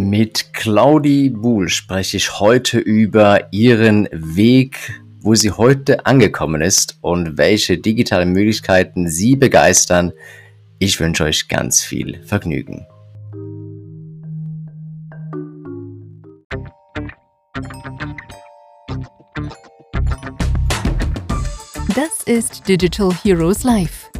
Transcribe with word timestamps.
Mit 0.00 0.54
Claudi 0.54 1.28
Buhl 1.28 1.68
spreche 1.68 2.16
ich 2.16 2.40
heute 2.40 2.78
über 2.78 3.52
ihren 3.52 4.08
Weg, 4.12 4.94
wo 5.20 5.34
sie 5.34 5.50
heute 5.50 6.06
angekommen 6.06 6.62
ist 6.62 6.96
und 7.02 7.36
welche 7.36 7.76
digitalen 7.76 8.32
Möglichkeiten 8.32 9.10
sie 9.10 9.36
begeistern. 9.36 10.12
Ich 10.78 10.98
wünsche 11.00 11.24
euch 11.24 11.48
ganz 11.48 11.82
viel 11.82 12.18
Vergnügen. 12.24 12.86
Das 21.94 22.22
ist 22.24 22.66
Digital 22.66 23.12
Heroes 23.22 23.64
Live, 23.64 24.10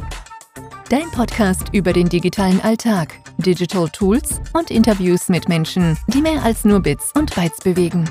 dein 0.91 1.09
Podcast 1.09 1.69
über 1.73 1.91
den 1.91 2.07
digitalen 2.07 2.61
Alltag 2.61 3.20
Digital 3.41 3.89
Tools 3.89 4.39
und 4.53 4.71
Interviews 4.71 5.29
mit 5.29 5.49
Menschen, 5.49 5.97
die 6.07 6.21
mehr 6.21 6.43
als 6.43 6.63
nur 6.65 6.79
Bits 6.79 7.11
und 7.15 7.35
Bytes 7.35 7.59
bewegen. 7.61 8.09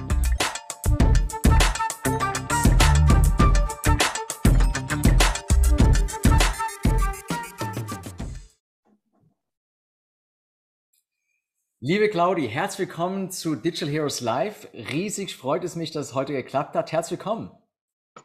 Liebe 11.82 12.10
Claudi, 12.10 12.46
herzlich 12.46 12.88
willkommen 12.88 13.30
zu 13.30 13.56
Digital 13.56 13.88
Heroes 13.88 14.20
Live. 14.20 14.68
Riesig 14.74 15.36
freut 15.36 15.64
es 15.64 15.76
mich, 15.76 15.90
dass 15.92 16.08
es 16.08 16.14
heute 16.14 16.34
geklappt 16.34 16.76
hat. 16.76 16.92
Herzlich 16.92 17.18
willkommen. 17.18 17.50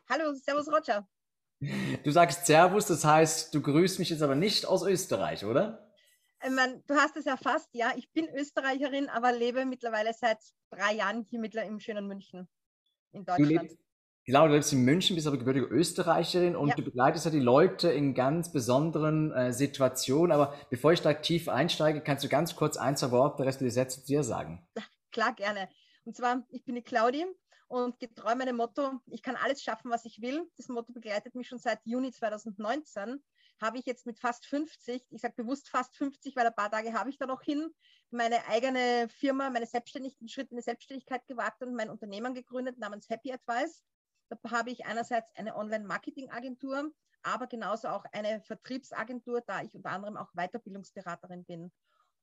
Hallo, 0.10 0.34
Servus 0.34 0.68
Roger. 0.68 1.08
Du 2.04 2.12
sagst 2.12 2.46
Servus, 2.46 2.86
das 2.88 3.06
heißt, 3.06 3.56
du 3.56 3.62
grüßt 3.62 4.00
mich 4.00 4.10
jetzt 4.10 4.22
aber 4.22 4.36
nicht 4.36 4.66
aus 4.66 4.84
Österreich, 4.84 5.46
oder? 5.46 5.85
Ich 6.46 6.52
meine, 6.52 6.84
du 6.86 6.96
hast 6.96 7.18
es 7.18 7.26
erfasst, 7.26 7.70
ja. 7.74 7.94
Ich 7.96 8.12
bin 8.12 8.28
Österreicherin, 8.30 9.10
aber 9.10 9.32
lebe 9.32 9.66
mittlerweile 9.66 10.14
seit 10.14 10.38
drei 10.70 10.94
Jahren 10.94 11.26
hier 11.30 11.42
im 11.64 11.80
schönen 11.80 12.08
München 12.08 12.48
in 13.14 13.26
Deutschland. 13.26 13.52
Du 13.52 13.58
lebst, 13.62 13.78
genau, 14.26 14.48
du 14.48 14.54
lebst 14.54 14.72
in 14.72 14.84
München, 14.84 15.16
bist 15.16 15.26
aber 15.26 15.38
gebürtige 15.38 15.66
Österreicherin 15.66 16.56
und 16.56 16.70
ja. 16.70 16.76
du 16.76 16.84
begleitest 16.84 17.26
ja 17.26 17.32
die 17.32 17.40
Leute 17.40 17.92
in 17.92 18.14
ganz 18.14 18.52
besonderen 18.52 19.32
äh, 19.32 19.54
Situationen. 19.54 20.32
Aber 20.32 20.54
bevor 20.70 20.94
ich 20.94 21.02
da 21.02 21.14
tief 21.14 21.50
einsteige, 21.50 22.02
kannst 22.02 22.24
du 22.24 22.30
ganz 22.30 22.56
kurz 22.56 22.78
ein, 22.78 22.96
zwei 22.96 23.10
Worte, 23.10 23.38
der 23.38 23.48
Rest 23.48 23.62
der 23.62 23.72
Sätze 23.72 24.02
zu 24.02 24.06
dir 24.06 24.24
sagen. 24.24 24.68
Klar, 25.12 25.34
gerne. 25.34 25.68
Und 26.04 26.16
zwar, 26.16 26.46
ich 26.50 26.64
bin 26.64 26.76
die 26.76 26.84
Claudi 26.84 27.26
und 27.68 28.00
getreu 28.00 28.36
meinem 28.36 28.58
Motto, 28.58 29.00
ich 29.08 29.24
kann 29.24 29.36
alles 29.36 29.64
schaffen, 29.64 29.90
was 29.90 30.06
ich 30.06 30.22
will. 30.22 30.48
Das 30.58 30.68
Motto 30.68 30.94
begleitet 30.94 31.34
mich 31.34 31.48
schon 31.48 31.58
seit 31.58 31.80
Juni 31.86 32.12
2019 32.12 33.24
habe 33.62 33.78
ich 33.78 33.86
jetzt 33.86 34.06
mit 34.06 34.20
fast 34.20 34.46
50, 34.46 35.06
ich 35.10 35.22
sage 35.22 35.34
bewusst 35.36 35.70
fast 35.70 35.96
50, 35.96 36.36
weil 36.36 36.48
ein 36.48 36.56
paar 36.56 36.72
Tage 36.72 36.94
habe 36.94 37.10
ich 37.10 37.18
da 37.18 37.26
noch 37.26 37.42
hin, 37.42 37.74
meine 38.12 38.46
eigene 38.48 39.08
Firma, 39.10 39.50
meine 39.50 39.66
Selbstständigkeit, 39.66 40.22
den 40.22 40.28
Schritt 40.28 40.52
in 40.52 40.58
die 40.58 40.64
Selbstständigkeit 40.64 41.26
gewagt 41.28 41.62
und 41.62 41.76
mein 41.76 41.90
Unternehmen 41.90 42.34
gegründet 42.34 42.78
namens 42.78 43.10
Happy 43.10 43.32
Advice. 43.32 43.84
Da 44.30 44.38
habe 44.52 44.72
ich 44.72 44.86
einerseits 44.86 45.32
eine 45.36 45.56
Online-Marketing-Agentur, 45.56 46.92
aber 47.24 47.48
genauso 47.48 47.88
auch 47.88 48.06
eine 48.12 48.42
Vertriebsagentur, 48.42 49.42
da 49.42 49.62
ich 49.62 49.74
unter 49.76 49.92
anderem 49.92 50.18
auch 50.18 50.32
Weiterbildungsberaterin 50.34 51.46
bin. 51.46 51.72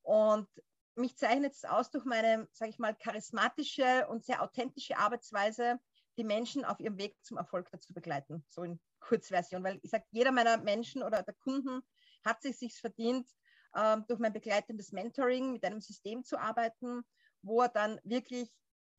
Und 0.03 0.49
mich 0.95 1.17
zeichnet 1.17 1.55
es 1.55 1.65
aus 1.65 1.91
durch 1.91 2.05
meine, 2.05 2.49
sage 2.53 2.71
ich 2.71 2.79
mal, 2.79 2.95
charismatische 2.95 4.07
und 4.09 4.25
sehr 4.25 4.43
authentische 4.43 4.99
Arbeitsweise, 4.99 5.81
die 6.19 6.25
Menschen 6.25 6.65
auf 6.65 6.81
ihrem 6.81 6.99
Weg 6.99 7.17
zum 7.23 7.39
Erfolg 7.39 7.71
dazu 7.71 7.95
begleiten. 7.95 8.45
So 8.49 8.63
in 8.63 8.81
Kurzversion, 9.03 9.63
weil 9.65 9.79
ich 9.83 9.91
sage, 9.91 10.05
jeder 10.11 10.33
meiner 10.33 10.57
Menschen 10.59 11.03
oder 11.03 11.23
der 11.23 11.35
Kunden 11.35 11.83
hat 12.25 12.43
sich 12.43 12.59
sich 12.59 12.75
verdient, 12.81 13.29
ähm, 13.75 14.05
durch 14.09 14.21
mein 14.21 14.33
begleitendes 14.33 14.93
Mentoring 14.93 15.53
mit 15.53 15.65
einem 15.65 15.81
System 15.81 16.25
zu 16.25 16.39
arbeiten, 16.39 17.03
wo 17.43 17.63
er 17.63 17.69
dann 17.69 18.01
wirklich 18.05 18.51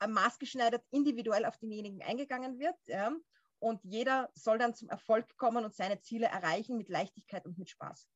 maßgeschneidert 0.06 0.84
individuell 0.92 1.46
auf 1.46 1.58
denjenigen 1.58 2.02
eingegangen 2.02 2.60
wird. 2.60 2.76
Ja, 2.88 3.12
und 3.60 3.84
jeder 3.84 4.30
soll 4.36 4.58
dann 4.58 4.76
zum 4.76 4.90
Erfolg 4.90 5.38
kommen 5.38 5.64
und 5.64 5.74
seine 5.74 6.02
Ziele 6.02 6.28
erreichen 6.28 6.78
mit 6.78 6.90
Leichtigkeit 6.90 7.46
und 7.46 7.58
mit 7.58 7.70
Spaß 7.70 8.10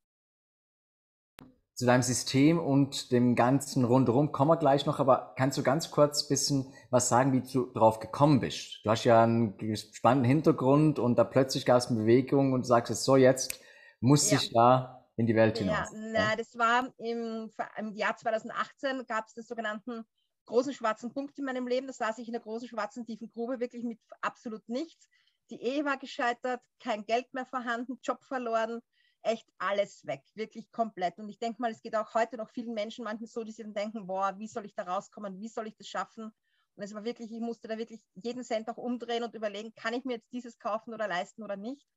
zu 1.77 1.85
deinem 1.85 2.01
System 2.01 2.57
und 2.57 3.11
dem 3.11 3.35
ganzen 3.35 3.85
rundherum 3.85 4.31
kommen 4.31 4.49
wir 4.49 4.57
gleich 4.57 4.87
noch, 4.87 4.99
aber 4.99 5.35
kannst 5.37 5.59
du 5.59 5.63
ganz 5.63 5.91
kurz 5.91 6.23
ein 6.23 6.29
bisschen 6.29 6.73
was 6.89 7.07
sagen, 7.07 7.33
wie 7.33 7.41
du 7.41 7.71
drauf 7.71 7.99
gekommen 7.99 8.39
bist? 8.39 8.79
Du 8.83 8.89
hast 8.89 9.03
ja 9.03 9.23
einen 9.23 9.53
spannenden 9.75 10.27
Hintergrund 10.27 10.97
und 10.97 11.19
da 11.19 11.23
plötzlich 11.23 11.67
gab 11.67 11.77
es 11.77 11.87
eine 11.87 11.99
Bewegung 11.99 12.53
und 12.53 12.61
du 12.61 12.67
sagst 12.67 12.89
jetzt 12.89 13.03
so, 13.03 13.15
jetzt 13.15 13.59
muss 13.99 14.31
ja. 14.31 14.39
ich 14.39 14.51
da 14.51 15.05
in 15.17 15.27
die 15.27 15.35
Welt 15.35 15.59
hinaus. 15.59 15.91
Ja, 15.93 15.99
na, 16.13 16.35
das 16.35 16.57
war 16.57 16.91
im, 16.97 17.51
im 17.77 17.93
Jahr 17.93 18.17
2018 18.17 19.05
gab 19.05 19.27
es 19.27 19.35
den 19.35 19.43
sogenannten 19.43 20.03
großen 20.47 20.73
schwarzen 20.73 21.13
Punkt 21.13 21.37
in 21.37 21.45
meinem 21.45 21.67
Leben. 21.67 21.85
Da 21.85 21.93
saß 21.93 22.17
ich 22.17 22.27
in 22.27 22.33
einer 22.33 22.43
großen 22.43 22.67
schwarzen 22.67 23.05
tiefen 23.05 23.29
Grube, 23.29 23.59
wirklich 23.59 23.83
mit 23.83 23.99
absolut 24.21 24.67
nichts. 24.67 25.07
Die 25.51 25.61
Ehe 25.61 25.85
war 25.85 25.97
gescheitert, 25.97 26.61
kein 26.79 27.05
Geld 27.05 27.31
mehr 27.35 27.45
vorhanden, 27.45 27.99
Job 28.01 28.23
verloren, 28.23 28.81
echt 29.27 29.47
alles 29.57 30.05
weg, 30.05 30.23
wirklich 30.35 30.71
komplett. 30.71 31.17
Und 31.19 31.29
ich 31.29 31.37
denke 31.37 31.61
mal, 31.61 31.71
es 31.71 31.81
geht 31.81 31.95
auch 31.95 32.13
heute 32.13 32.37
noch 32.37 32.49
vielen 32.49 32.73
Menschen 32.73 33.03
manchmal 33.03 33.27
so, 33.27 33.43
die 33.43 33.51
sich 33.51 33.65
dann 33.65 33.73
denken, 33.73 34.07
boah, 34.07 34.37
wie 34.37 34.47
soll 34.47 34.65
ich 34.65 34.73
da 34.73 34.83
rauskommen, 34.83 35.39
wie 35.39 35.49
soll 35.49 35.67
ich 35.67 35.75
das 35.75 35.87
schaffen? 35.87 36.31
Und 36.75 36.83
es 36.83 36.93
war 36.93 37.03
wirklich, 37.03 37.31
ich 37.31 37.41
musste 37.41 37.67
da 37.67 37.77
wirklich 37.77 38.01
jeden 38.13 38.43
Cent 38.43 38.69
auch 38.69 38.77
umdrehen 38.77 39.23
und 39.23 39.35
überlegen, 39.35 39.73
kann 39.75 39.93
ich 39.93 40.05
mir 40.05 40.13
jetzt 40.13 40.31
dieses 40.31 40.59
kaufen 40.59 40.93
oder 40.93 41.07
leisten 41.07 41.43
oder 41.43 41.57
nicht? 41.57 41.87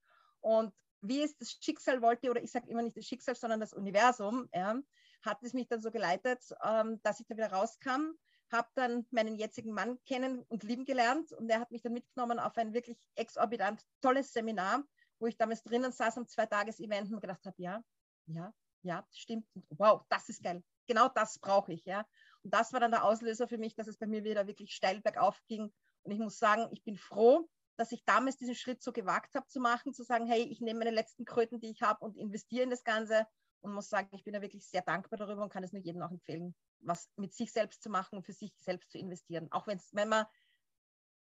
Und 0.40 0.74
wie 1.02 1.22
es 1.22 1.36
das 1.36 1.52
Schicksal 1.60 2.02
wollte, 2.02 2.30
oder 2.30 2.42
ich 2.42 2.50
sage 2.50 2.68
immer 2.68 2.82
nicht 2.82 2.96
das 2.96 3.06
Schicksal, 3.06 3.36
sondern 3.36 3.60
das 3.60 3.72
Universum, 3.72 4.48
ja, 4.52 4.80
hat 5.22 5.42
es 5.42 5.52
mich 5.52 5.68
dann 5.68 5.80
so 5.80 5.90
geleitet, 5.90 6.42
ähm, 6.64 7.00
dass 7.02 7.20
ich 7.20 7.26
da 7.26 7.36
wieder 7.36 7.52
rauskam, 7.52 8.12
habe 8.50 8.68
dann 8.74 9.06
meinen 9.10 9.36
jetzigen 9.36 9.72
Mann 9.72 9.98
kennen 10.04 10.42
und 10.48 10.62
lieben 10.64 10.84
gelernt 10.84 11.32
und 11.32 11.48
er 11.48 11.60
hat 11.60 11.70
mich 11.70 11.82
dann 11.82 11.92
mitgenommen 11.92 12.38
auf 12.38 12.56
ein 12.56 12.72
wirklich 12.72 12.98
exorbitant 13.14 13.84
tolles 14.00 14.32
Seminar, 14.32 14.82
wo 15.20 15.26
ich 15.26 15.36
damals 15.36 15.62
drinnen 15.62 15.92
saß 15.92 16.18
am 16.18 16.26
Zwei-Tages-Event 16.26 17.12
und 17.12 17.20
gedacht 17.20 17.44
habe, 17.44 17.56
ja, 17.58 17.82
ja, 18.26 18.52
ja, 18.82 19.06
stimmt. 19.12 19.46
Und 19.54 19.66
wow, 19.70 20.02
das 20.08 20.28
ist 20.28 20.42
geil. 20.42 20.62
Genau 20.86 21.08
das 21.08 21.38
brauche 21.38 21.72
ich, 21.72 21.84
ja. 21.84 22.06
Und 22.42 22.52
das 22.54 22.72
war 22.72 22.80
dann 22.80 22.90
der 22.90 23.04
Auslöser 23.04 23.46
für 23.46 23.58
mich, 23.58 23.74
dass 23.74 23.86
es 23.86 23.98
bei 23.98 24.06
mir 24.06 24.24
wieder 24.24 24.46
wirklich 24.46 24.74
steil 24.74 25.00
bergauf 25.00 25.40
ging. 25.46 25.72
Und 26.02 26.12
ich 26.12 26.18
muss 26.18 26.38
sagen, 26.38 26.68
ich 26.72 26.82
bin 26.82 26.96
froh, 26.96 27.48
dass 27.76 27.92
ich 27.92 28.04
damals 28.04 28.36
diesen 28.36 28.54
Schritt 28.54 28.82
so 28.82 28.92
gewagt 28.92 29.34
habe 29.34 29.46
zu 29.46 29.60
machen, 29.60 29.92
zu 29.92 30.02
sagen, 30.02 30.26
hey, 30.26 30.42
ich 30.42 30.60
nehme 30.60 30.80
meine 30.80 30.90
letzten 30.90 31.24
Kröten, 31.24 31.60
die 31.60 31.70
ich 31.70 31.82
habe 31.82 32.04
und 32.04 32.16
investiere 32.16 32.64
in 32.64 32.70
das 32.70 32.84
Ganze 32.84 33.26
und 33.60 33.74
muss 33.74 33.88
sagen, 33.88 34.08
ich 34.12 34.24
bin 34.24 34.32
da 34.32 34.42
wirklich 34.42 34.66
sehr 34.66 34.82
dankbar 34.82 35.18
darüber 35.18 35.42
und 35.42 35.52
kann 35.52 35.64
es 35.64 35.72
nur 35.72 35.82
jedem 35.82 36.02
auch 36.02 36.10
empfehlen, 36.10 36.54
was 36.80 37.10
mit 37.16 37.34
sich 37.34 37.52
selbst 37.52 37.82
zu 37.82 37.90
machen 37.90 38.16
und 38.16 38.24
für 38.24 38.32
sich 38.32 38.52
selbst 38.58 38.90
zu 38.90 38.98
investieren. 38.98 39.48
Auch 39.52 39.66
wenn 39.66 40.08
man 40.08 40.26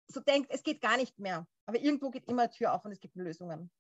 so 0.08 0.22
denkt, 0.22 0.52
es 0.52 0.64
geht 0.64 0.82
gar 0.82 0.98
nicht 0.98 1.20
mehr. 1.20 1.48
Aber 1.66 1.80
irgendwo 1.80 2.10
geht 2.10 2.28
immer 2.28 2.44
eine 2.44 2.52
Tür 2.52 2.74
auf 2.74 2.84
und 2.86 2.92
es 2.92 3.00
gibt 3.00 3.16
Lösungen. 3.16 3.72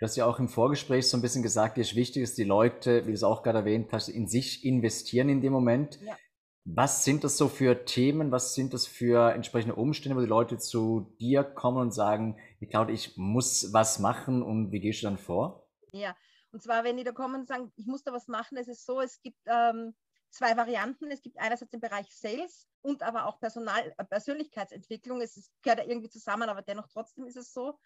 Du 0.00 0.06
hast 0.06 0.16
ja 0.16 0.24
auch 0.24 0.38
im 0.38 0.48
Vorgespräch 0.48 1.06
so 1.10 1.18
ein 1.18 1.20
bisschen 1.20 1.42
gesagt, 1.42 1.76
dir 1.76 1.82
ist 1.82 1.94
wichtig, 1.94 2.22
dass 2.22 2.34
die 2.34 2.44
Leute, 2.44 3.02
wie 3.02 3.10
du 3.10 3.14
es 3.14 3.22
auch 3.22 3.42
gerade 3.42 3.58
erwähnt 3.58 3.92
hast, 3.92 4.08
in 4.08 4.28
sich 4.28 4.64
investieren 4.64 5.28
in 5.28 5.42
dem 5.42 5.52
Moment. 5.52 6.00
Ja. 6.00 6.16
Was 6.64 7.04
sind 7.04 7.22
das 7.22 7.36
so 7.36 7.48
für 7.48 7.84
Themen? 7.84 8.32
Was 8.32 8.54
sind 8.54 8.72
das 8.72 8.86
für 8.86 9.32
entsprechende 9.34 9.74
Umstände, 9.74 10.16
wo 10.16 10.22
die 10.22 10.26
Leute 10.26 10.56
zu 10.56 11.14
dir 11.20 11.44
kommen 11.44 11.82
und 11.82 11.92
sagen, 11.92 12.38
ich 12.60 12.70
glaube, 12.70 12.92
ich 12.92 13.18
muss 13.18 13.74
was 13.74 13.98
machen 13.98 14.42
und 14.42 14.72
wie 14.72 14.80
gehst 14.80 15.02
du 15.02 15.06
dann 15.06 15.18
vor? 15.18 15.68
Ja, 15.92 16.16
und 16.50 16.62
zwar, 16.62 16.82
wenn 16.82 16.96
die 16.96 17.04
da 17.04 17.12
kommen 17.12 17.40
und 17.42 17.46
sagen, 17.46 17.70
ich 17.76 17.86
muss 17.86 18.02
da 18.02 18.10
was 18.14 18.26
machen, 18.26 18.56
es 18.56 18.68
ist 18.68 18.86
so, 18.86 19.02
es 19.02 19.20
gibt 19.20 19.38
ähm, 19.44 19.92
zwei 20.30 20.56
Varianten. 20.56 21.10
Es 21.10 21.20
gibt 21.20 21.38
einerseits 21.38 21.72
den 21.72 21.80
Bereich 21.80 22.08
Sales 22.10 22.66
und 22.80 23.02
aber 23.02 23.26
auch 23.26 23.38
Personal, 23.38 23.92
äh, 23.98 24.04
Persönlichkeitsentwicklung. 24.04 25.20
Es 25.20 25.36
ist, 25.36 25.52
gehört 25.62 25.80
ja 25.80 25.86
irgendwie 25.86 26.08
zusammen, 26.08 26.48
aber 26.48 26.62
dennoch 26.62 26.88
trotzdem 26.88 27.26
ist 27.26 27.36
es 27.36 27.52
so. 27.52 27.78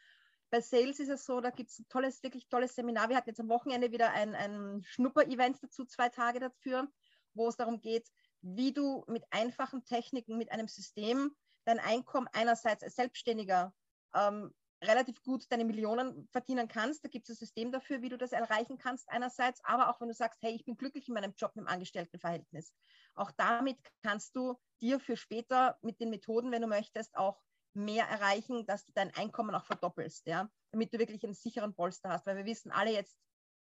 Bei 0.55 0.61
Sales 0.61 1.01
ist 1.01 1.09
es 1.09 1.25
so, 1.25 1.41
da 1.41 1.51
gibt 1.51 1.71
es 1.71 1.81
ein 1.81 1.89
tolles, 1.89 2.23
wirklich 2.23 2.47
tolles 2.47 2.77
Seminar. 2.77 3.09
Wir 3.09 3.17
hatten 3.17 3.29
jetzt 3.29 3.41
am 3.41 3.49
Wochenende 3.49 3.91
wieder 3.91 4.13
ein, 4.13 4.37
ein 4.37 4.85
Schnupper-Event 4.85 5.61
dazu, 5.61 5.85
zwei 5.85 6.11
Tage 6.11 6.39
dafür, 6.39 6.87
wo 7.33 7.49
es 7.49 7.57
darum 7.57 7.81
geht, 7.81 8.09
wie 8.41 8.73
du 8.73 9.05
mit 9.09 9.25
einfachen 9.31 9.85
Techniken, 9.85 10.39
mit 10.39 10.53
einem 10.53 10.69
System 10.69 11.35
dein 11.65 11.81
Einkommen 11.81 12.29
einerseits 12.33 12.85
als 12.85 12.95
Selbstständiger 12.95 13.75
ähm, 14.15 14.55
relativ 14.81 15.21
gut 15.25 15.51
deine 15.51 15.65
Millionen 15.65 16.29
verdienen 16.31 16.69
kannst. 16.69 17.05
Da 17.05 17.09
gibt 17.09 17.29
es 17.29 17.35
ein 17.35 17.39
System 17.41 17.73
dafür, 17.73 18.01
wie 18.03 18.11
du 18.11 18.17
das 18.17 18.31
erreichen 18.31 18.79
kannst 18.79 19.09
einerseits, 19.09 19.61
aber 19.65 19.91
auch 19.91 20.01
wenn 20.01 20.07
du 20.07 20.15
sagst, 20.15 20.41
hey, 20.41 20.55
ich 20.55 20.65
bin 20.65 20.77
glücklich 20.77 21.09
in 21.09 21.15
meinem 21.15 21.35
Job 21.37 21.51
im 21.57 21.67
Angestelltenverhältnis. 21.67 22.73
Auch 23.17 23.33
damit 23.33 23.79
kannst 24.05 24.37
du 24.37 24.55
dir 24.81 25.01
für 25.01 25.17
später 25.17 25.81
mit 25.83 25.99
den 25.99 26.11
Methoden, 26.11 26.53
wenn 26.53 26.63
du 26.63 26.69
möchtest, 26.69 27.17
auch 27.17 27.43
mehr 27.75 28.07
erreichen, 28.07 28.67
dass 28.67 28.85
du 28.85 28.93
dein 28.93 29.15
Einkommen 29.15 29.55
auch 29.55 29.65
verdoppelst, 29.65 30.27
ja, 30.27 30.51
damit 30.71 30.93
du 30.93 30.99
wirklich 30.99 31.25
einen 31.25 31.35
sicheren 31.35 31.75
Polster 31.75 32.11
hast, 32.11 32.27
weil 32.27 32.37
wir 32.37 32.45
wissen 32.45 32.71
alle 32.71 32.93
jetzt, 32.93 33.17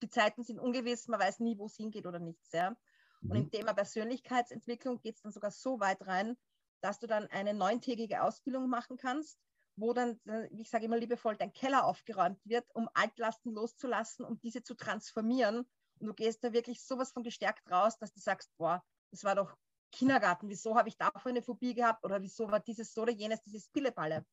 die 0.01 0.09
Zeiten 0.09 0.43
sind 0.43 0.59
ungewiss, 0.59 1.07
man 1.07 1.19
weiß 1.19 1.39
nie, 1.39 1.57
wo 1.57 1.65
es 1.65 1.75
hingeht 1.75 2.05
oder 2.05 2.19
nichts, 2.19 2.51
ja. 2.51 2.75
Und 3.21 3.35
im 3.35 3.43
mhm. 3.45 3.51
Thema 3.51 3.73
Persönlichkeitsentwicklung 3.73 5.01
geht 5.01 5.15
es 5.15 5.21
dann 5.21 5.31
sogar 5.31 5.51
so 5.51 5.79
weit 5.79 6.05
rein, 6.05 6.37
dass 6.81 6.99
du 6.99 7.07
dann 7.07 7.27
eine 7.27 7.53
neuntägige 7.53 8.21
Ausbildung 8.21 8.69
machen 8.69 8.97
kannst, 8.97 9.39
wo 9.75 9.93
dann, 9.93 10.19
ich 10.51 10.69
sage 10.69 10.85
immer 10.85 10.97
liebevoll, 10.97 11.35
dein 11.35 11.53
Keller 11.53 11.85
aufgeräumt 11.85 12.39
wird, 12.45 12.65
um 12.75 12.89
Altlasten 12.93 13.53
loszulassen, 13.53 14.25
um 14.25 14.39
diese 14.39 14.63
zu 14.63 14.75
transformieren. 14.75 15.67
Und 15.99 16.07
du 16.07 16.13
gehst 16.13 16.43
da 16.43 16.53
wirklich 16.53 16.83
sowas 16.83 17.11
von 17.11 17.23
gestärkt 17.23 17.69
raus, 17.71 17.97
dass 17.97 18.13
du 18.13 18.19
sagst, 18.19 18.51
boah, 18.57 18.83
das 19.11 19.23
war 19.23 19.35
doch 19.35 19.55
Kindergarten, 19.91 20.49
wieso 20.49 20.75
habe 20.75 20.89
ich 20.89 20.97
davor 20.97 21.29
eine 21.29 21.41
Phobie 21.41 21.73
gehabt 21.73 22.03
oder 22.03 22.21
wieso 22.21 22.49
war 22.49 22.59
dieses 22.59 22.93
so 22.93 23.03
oder 23.03 23.11
jenes, 23.11 23.41
dieses 23.43 23.67
Pilleballe. 23.69 24.25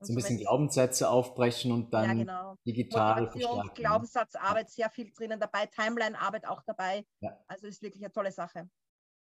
So 0.00 0.12
ein 0.12 0.16
bisschen 0.16 0.38
Glaubenssätze 0.38 1.08
aufbrechen 1.08 1.72
und 1.72 1.92
dann 1.94 2.04
ja, 2.04 2.12
genau. 2.14 2.56
digital 2.66 3.30
verstärken. 3.30 3.68
Ne? 3.68 3.72
Glaubenssatzarbeit, 3.74 4.70
sehr 4.70 4.90
viel 4.90 5.10
drinnen 5.12 5.40
dabei, 5.40 5.66
Timeline-Arbeit 5.66 6.46
auch 6.46 6.62
dabei. 6.66 7.06
Ja. 7.20 7.38
Also 7.46 7.66
ist 7.66 7.80
wirklich 7.80 8.02
eine 8.02 8.12
tolle 8.12 8.32
Sache. 8.32 8.68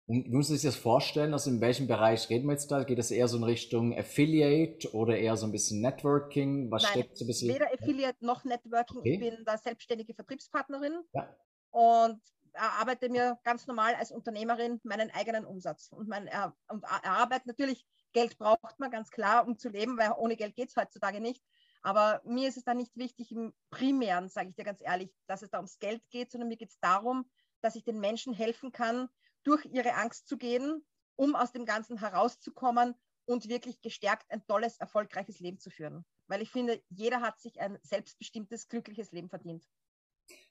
Und 0.07 0.25
wie 0.25 0.29
muss 0.29 0.49
man 0.49 0.57
sich 0.57 0.69
das 0.69 0.77
vorstellen? 0.77 1.33
Also 1.33 1.49
in 1.49 1.59
welchem 1.59 1.87
Bereich 1.87 2.29
reden 2.29 2.47
wir 2.47 2.53
jetzt 2.53 2.71
da? 2.71 2.83
Geht 2.83 2.99
es 2.99 3.11
eher 3.11 3.27
so 3.27 3.37
in 3.37 3.43
Richtung 3.43 3.97
Affiliate 3.97 4.93
oder 4.93 5.17
eher 5.17 5.35
so 5.35 5.45
ein 5.45 5.51
bisschen 5.51 5.81
Networking? 5.81 6.71
Was 6.71 6.83
Nein, 6.83 6.91
steckt 6.91 7.17
so 7.17 7.25
ein 7.25 7.27
bisschen? 7.27 7.53
Weder 7.53 7.73
Affiliate 7.73 8.25
noch 8.25 8.45
Networking. 8.45 8.99
Okay. 8.99 9.13
Ich 9.15 9.19
bin 9.19 9.43
da 9.43 9.57
selbstständige 9.57 10.13
Vertriebspartnerin 10.13 11.01
ja. 11.13 11.35
und 11.71 12.21
erarbeite 12.57 13.09
mir 13.09 13.39
ganz 13.43 13.67
normal 13.67 13.95
als 13.95 14.11
Unternehmerin 14.11 14.79
meinen 14.83 15.11
eigenen 15.11 15.45
Umsatz. 15.45 15.89
Und, 15.91 16.07
mein, 16.07 16.27
er, 16.27 16.55
und 16.67 16.83
erarbeite 16.83 17.47
natürlich, 17.47 17.85
Geld 18.13 18.37
braucht 18.37 18.79
man 18.79 18.91
ganz 18.91 19.11
klar, 19.11 19.47
um 19.47 19.57
zu 19.57 19.69
leben, 19.69 19.97
weil 19.97 20.11
ohne 20.17 20.35
Geld 20.35 20.55
geht 20.55 20.69
es 20.69 20.75
heutzutage 20.75 21.21
nicht. 21.21 21.43
Aber 21.81 22.21
mir 22.25 22.49
ist 22.49 22.57
es 22.57 22.63
da 22.63 22.73
nicht 22.73 22.95
wichtig 22.97 23.31
im 23.31 23.53
Primären, 23.69 24.29
sage 24.29 24.49
ich 24.49 24.55
dir 24.55 24.65
ganz 24.65 24.81
ehrlich, 24.81 25.13
dass 25.27 25.41
es 25.41 25.51
da 25.51 25.59
ums 25.59 25.79
Geld 25.79 26.01
geht, 26.09 26.31
sondern 26.31 26.49
mir 26.49 26.57
geht 26.57 26.71
es 26.71 26.79
darum, 26.79 27.29
dass 27.61 27.75
ich 27.75 27.83
den 27.83 27.99
Menschen 27.99 28.33
helfen 28.33 28.71
kann, 28.71 29.09
durch 29.43 29.65
ihre 29.65 29.93
Angst 29.93 30.27
zu 30.27 30.37
gehen, 30.37 30.85
um 31.15 31.35
aus 31.35 31.51
dem 31.51 31.65
Ganzen 31.65 31.97
herauszukommen 31.97 32.95
und 33.25 33.49
wirklich 33.49 33.81
gestärkt 33.81 34.29
ein 34.31 34.45
tolles, 34.47 34.77
erfolgreiches 34.77 35.39
Leben 35.39 35.59
zu 35.59 35.69
führen. 35.69 36.05
Weil 36.27 36.41
ich 36.41 36.51
finde, 36.51 36.81
jeder 36.89 37.21
hat 37.21 37.39
sich 37.39 37.59
ein 37.59 37.77
selbstbestimmtes, 37.83 38.67
glückliches 38.67 39.11
Leben 39.11 39.29
verdient. 39.29 39.65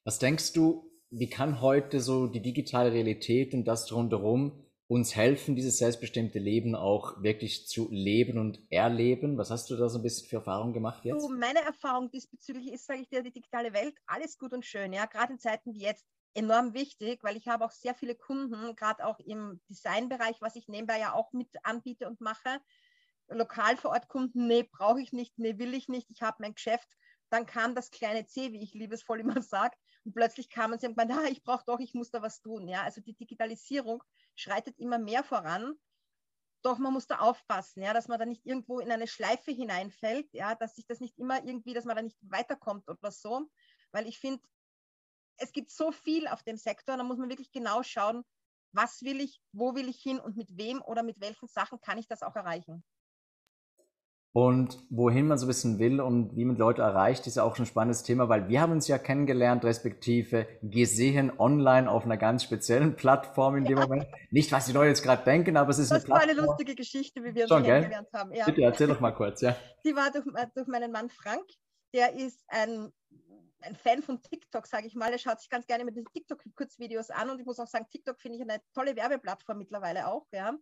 Was 0.04 0.18
denkst 0.18 0.52
du, 0.52 0.90
wie 1.10 1.28
kann 1.28 1.60
heute 1.60 2.00
so 2.00 2.26
die 2.26 2.42
digitale 2.42 2.92
Realität 2.92 3.54
und 3.54 3.64
das 3.64 3.92
rundherum 3.92 4.62
uns 4.88 5.16
helfen, 5.16 5.56
dieses 5.56 5.78
selbstbestimmte 5.78 6.38
Leben 6.38 6.76
auch 6.76 7.20
wirklich 7.22 7.66
zu 7.66 7.88
leben 7.90 8.38
und 8.38 8.60
erleben? 8.70 9.36
Was 9.36 9.50
hast 9.50 9.68
du 9.70 9.76
da 9.76 9.88
so 9.88 9.98
ein 9.98 10.02
bisschen 10.02 10.28
für 10.28 10.36
Erfahrungen 10.36 10.72
gemacht 10.72 11.04
jetzt? 11.04 11.22
So, 11.22 11.28
meine 11.28 11.60
Erfahrung 11.60 12.10
diesbezüglich 12.10 12.72
ist, 12.72 12.86
sage 12.86 13.00
ich 13.00 13.08
dir, 13.08 13.22
die 13.22 13.32
digitale 13.32 13.72
Welt, 13.72 13.96
alles 14.06 14.38
gut 14.38 14.52
und 14.52 14.64
schön, 14.64 14.92
ja, 14.92 15.06
gerade 15.06 15.32
in 15.32 15.38
Zeiten 15.38 15.74
wie 15.74 15.80
jetzt 15.80 16.06
enorm 16.34 16.74
wichtig, 16.74 17.24
weil 17.24 17.36
ich 17.36 17.48
habe 17.48 17.64
auch 17.64 17.70
sehr 17.70 17.94
viele 17.94 18.14
Kunden, 18.14 18.76
gerade 18.76 19.04
auch 19.06 19.18
im 19.20 19.60
Designbereich, 19.68 20.36
was 20.40 20.54
ich 20.54 20.68
nebenbei 20.68 21.00
ja 21.00 21.14
auch 21.14 21.32
mit 21.32 21.48
anbiete 21.64 22.06
und 22.06 22.20
mache. 22.20 22.60
Lokal 23.28 23.76
vor 23.76 23.90
Ort 23.90 24.08
Kunden, 24.08 24.46
nee, 24.46 24.62
brauche 24.62 25.00
ich 25.00 25.12
nicht, 25.12 25.38
nee, 25.38 25.58
will 25.58 25.74
ich 25.74 25.88
nicht, 25.88 26.10
ich 26.10 26.22
habe 26.22 26.36
mein 26.40 26.54
Geschäft. 26.54 26.88
Dann 27.30 27.46
kam 27.46 27.74
das 27.74 27.90
kleine 27.90 28.26
C, 28.26 28.52
wie 28.52 28.62
ich 28.62 28.74
liebesvoll 28.74 29.20
immer 29.20 29.42
sage, 29.42 29.76
und 30.06 30.14
plötzlich 30.14 30.48
kamen 30.48 30.78
sie 30.78 30.86
und 30.86 30.96
meinten, 30.96 31.18
ah, 31.18 31.24
ich 31.24 31.42
brauche 31.42 31.64
doch, 31.66 31.80
ich 31.80 31.92
muss 31.92 32.12
da 32.12 32.22
was 32.22 32.40
tun. 32.40 32.68
Ja, 32.68 32.82
also 32.82 33.00
die 33.00 33.14
Digitalisierung 33.14 34.04
schreitet 34.36 34.78
immer 34.78 34.98
mehr 34.98 35.24
voran. 35.24 35.74
Doch 36.62 36.78
man 36.78 36.92
muss 36.92 37.08
da 37.08 37.18
aufpassen, 37.18 37.82
ja, 37.82 37.92
dass 37.92 38.06
man 38.06 38.20
da 38.20 38.24
nicht 38.24 38.46
irgendwo 38.46 38.78
in 38.78 38.90
eine 38.90 39.08
Schleife 39.08 39.50
hineinfällt, 39.50 40.32
ja, 40.32 40.54
dass 40.54 40.76
sich 40.76 40.86
das 40.86 41.00
nicht 41.00 41.18
immer 41.18 41.44
irgendwie, 41.44 41.74
dass 41.74 41.84
man 41.84 41.96
da 41.96 42.02
nicht 42.02 42.18
weiterkommt 42.20 42.88
oder 42.88 43.10
so. 43.10 43.50
Weil 43.90 44.06
ich 44.06 44.20
finde, 44.20 44.42
es 45.38 45.52
gibt 45.52 45.70
so 45.70 45.90
viel 45.90 46.28
auf 46.28 46.44
dem 46.44 46.56
Sektor, 46.56 46.96
da 46.96 47.02
muss 47.02 47.18
man 47.18 47.28
wirklich 47.28 47.50
genau 47.50 47.82
schauen, 47.82 48.22
was 48.70 49.02
will 49.02 49.20
ich, 49.20 49.42
wo 49.50 49.74
will 49.74 49.88
ich 49.88 50.00
hin 50.00 50.20
und 50.20 50.36
mit 50.36 50.56
wem 50.56 50.82
oder 50.82 51.02
mit 51.02 51.20
welchen 51.20 51.48
Sachen 51.48 51.80
kann 51.80 51.98
ich 51.98 52.06
das 52.06 52.22
auch 52.22 52.36
erreichen. 52.36 52.84
Und 54.36 54.78
wohin 54.90 55.28
man 55.28 55.38
so 55.38 55.46
ein 55.46 55.48
bisschen 55.48 55.78
will 55.78 55.98
und 55.98 56.36
wie 56.36 56.44
man 56.44 56.56
Leute 56.56 56.82
erreicht, 56.82 57.26
ist 57.26 57.36
ja 57.38 57.42
auch 57.42 57.56
schon 57.56 57.64
ein 57.64 57.68
spannendes 57.68 58.02
Thema, 58.02 58.28
weil 58.28 58.50
wir 58.50 58.60
haben 58.60 58.72
uns 58.72 58.86
ja 58.86 58.98
kennengelernt, 58.98 59.64
respektive 59.64 60.46
gesehen 60.60 61.32
online 61.38 61.90
auf 61.90 62.04
einer 62.04 62.18
ganz 62.18 62.44
speziellen 62.44 62.96
Plattform 62.96 63.56
in 63.56 63.64
dem 63.64 63.78
ja. 63.78 63.84
Moment. 63.84 64.06
Nicht, 64.30 64.52
was 64.52 64.66
die 64.66 64.72
Leute 64.72 64.88
jetzt 64.88 65.02
gerade 65.02 65.24
denken, 65.24 65.56
aber 65.56 65.70
es 65.70 65.78
ist 65.78 65.90
das 65.90 66.04
eine 66.04 66.04
Plattform. 66.04 66.28
Das 66.28 66.36
war 66.36 66.42
eine 66.42 66.48
lustige 66.48 66.74
Geschichte, 66.74 67.24
wie 67.24 67.34
wir 67.34 67.44
uns 67.44 67.64
kennengelernt 67.64 68.08
haben. 68.12 68.34
Ja. 68.34 68.44
Bitte 68.44 68.60
erzähl 68.60 68.88
doch 68.88 69.00
mal 69.00 69.12
kurz, 69.12 69.40
ja. 69.40 69.56
Die 69.86 69.96
war 69.96 70.10
durch, 70.10 70.26
durch 70.54 70.66
meinen 70.66 70.92
Mann 70.92 71.08
Frank, 71.08 71.46
der 71.94 72.14
ist 72.14 72.44
ein 72.48 72.92
ein 73.62 73.74
Fan 73.74 74.02
von 74.02 74.20
TikTok, 74.20 74.66
sage 74.66 74.86
ich 74.86 74.94
mal. 74.94 75.10
Er 75.10 75.18
schaut 75.18 75.40
sich 75.40 75.48
ganz 75.48 75.66
gerne 75.66 75.86
mit 75.86 75.96
den 75.96 76.04
TikTok-Kurzvideos 76.04 77.08
an 77.08 77.30
und 77.30 77.40
ich 77.40 77.46
muss 77.46 77.58
auch 77.58 77.66
sagen, 77.66 77.86
TikTok 77.90 78.20
finde 78.20 78.36
ich 78.36 78.42
eine 78.42 78.60
tolle 78.74 78.94
Werbeplattform 78.96 79.56
mittlerweile 79.56 80.08
auch. 80.08 80.26
Ja. 80.30 80.52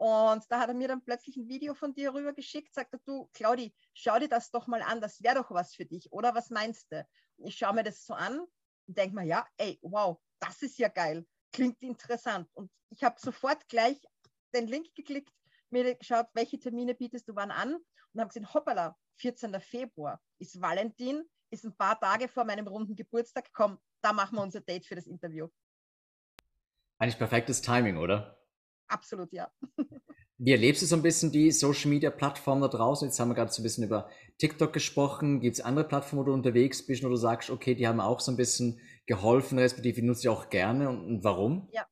Und 0.00 0.50
da 0.50 0.60
hat 0.60 0.68
er 0.68 0.74
mir 0.74 0.88
dann 0.88 1.04
plötzlich 1.04 1.36
ein 1.36 1.46
Video 1.46 1.74
von 1.74 1.92
dir 1.92 2.14
rüber 2.14 2.32
geschickt, 2.32 2.72
sagt 2.72 2.94
er, 2.94 3.00
du, 3.04 3.28
Claudi, 3.34 3.74
schau 3.92 4.18
dir 4.18 4.30
das 4.30 4.50
doch 4.50 4.66
mal 4.66 4.80
an, 4.80 5.02
das 5.02 5.22
wäre 5.22 5.34
doch 5.34 5.50
was 5.50 5.74
für 5.74 5.84
dich, 5.84 6.10
oder 6.10 6.34
was 6.34 6.48
meinst 6.48 6.90
du? 6.90 7.06
Ich 7.44 7.58
schaue 7.58 7.74
mir 7.74 7.82
das 7.82 8.06
so 8.06 8.14
an 8.14 8.40
und 8.40 8.96
denke 8.96 9.14
mir, 9.14 9.24
ja, 9.24 9.46
ey, 9.58 9.78
wow, 9.82 10.18
das 10.38 10.62
ist 10.62 10.78
ja 10.78 10.88
geil, 10.88 11.26
klingt 11.52 11.82
interessant. 11.82 12.48
Und 12.54 12.70
ich 12.88 13.04
habe 13.04 13.20
sofort 13.20 13.68
gleich 13.68 14.00
den 14.54 14.68
Link 14.68 14.86
geklickt, 14.94 15.34
mir 15.68 15.94
geschaut, 15.96 16.28
welche 16.32 16.58
Termine 16.58 16.94
bietest 16.94 17.28
du 17.28 17.36
wann 17.36 17.50
an 17.50 17.74
und 17.74 18.20
habe 18.20 18.28
gesehen, 18.28 18.54
hoppala, 18.54 18.96
14. 19.16 19.60
Februar 19.60 20.18
ist 20.38 20.58
Valentin, 20.62 21.28
ist 21.50 21.66
ein 21.66 21.76
paar 21.76 22.00
Tage 22.00 22.26
vor 22.28 22.46
meinem 22.46 22.66
runden 22.66 22.96
Geburtstag. 22.96 23.50
Komm, 23.52 23.78
da 24.00 24.14
machen 24.14 24.36
wir 24.36 24.42
unser 24.42 24.62
Date 24.62 24.86
für 24.86 24.94
das 24.94 25.06
Interview. 25.06 25.48
Eigentlich 26.98 27.18
perfektes 27.18 27.60
Timing, 27.60 27.98
oder? 27.98 28.39
Absolut, 28.90 29.32
ja. 29.32 29.50
Wie 30.38 30.52
erlebst 30.52 30.82
du 30.82 30.86
so 30.86 30.96
ein 30.96 31.02
bisschen 31.02 31.30
die 31.30 31.52
Social 31.52 31.90
Media 31.90 32.10
Plattform 32.10 32.60
da 32.60 32.68
draußen? 32.68 33.06
Jetzt 33.06 33.20
haben 33.20 33.28
wir 33.28 33.34
gerade 33.34 33.52
so 33.52 33.60
ein 33.60 33.62
bisschen 33.62 33.84
über 33.84 34.08
TikTok 34.38 34.72
gesprochen. 34.72 35.40
Gibt 35.40 35.56
es 35.56 35.60
andere 35.60 35.86
Plattformen, 35.86 36.22
wo 36.22 36.26
du 36.26 36.32
unterwegs 36.32 36.84
bist, 36.84 37.04
wo 37.04 37.08
du 37.08 37.16
sagst, 37.16 37.50
okay, 37.50 37.74
die 37.74 37.86
haben 37.86 38.00
auch 38.00 38.20
so 38.20 38.32
ein 38.32 38.36
bisschen 38.36 38.80
geholfen, 39.06 39.58
respektive 39.58 40.00
die 40.00 40.06
nutze 40.06 40.22
ich 40.22 40.28
auch 40.28 40.48
gerne 40.48 40.88
und, 40.88 41.04
und 41.04 41.24
warum? 41.24 41.68
Ja, 41.72 41.86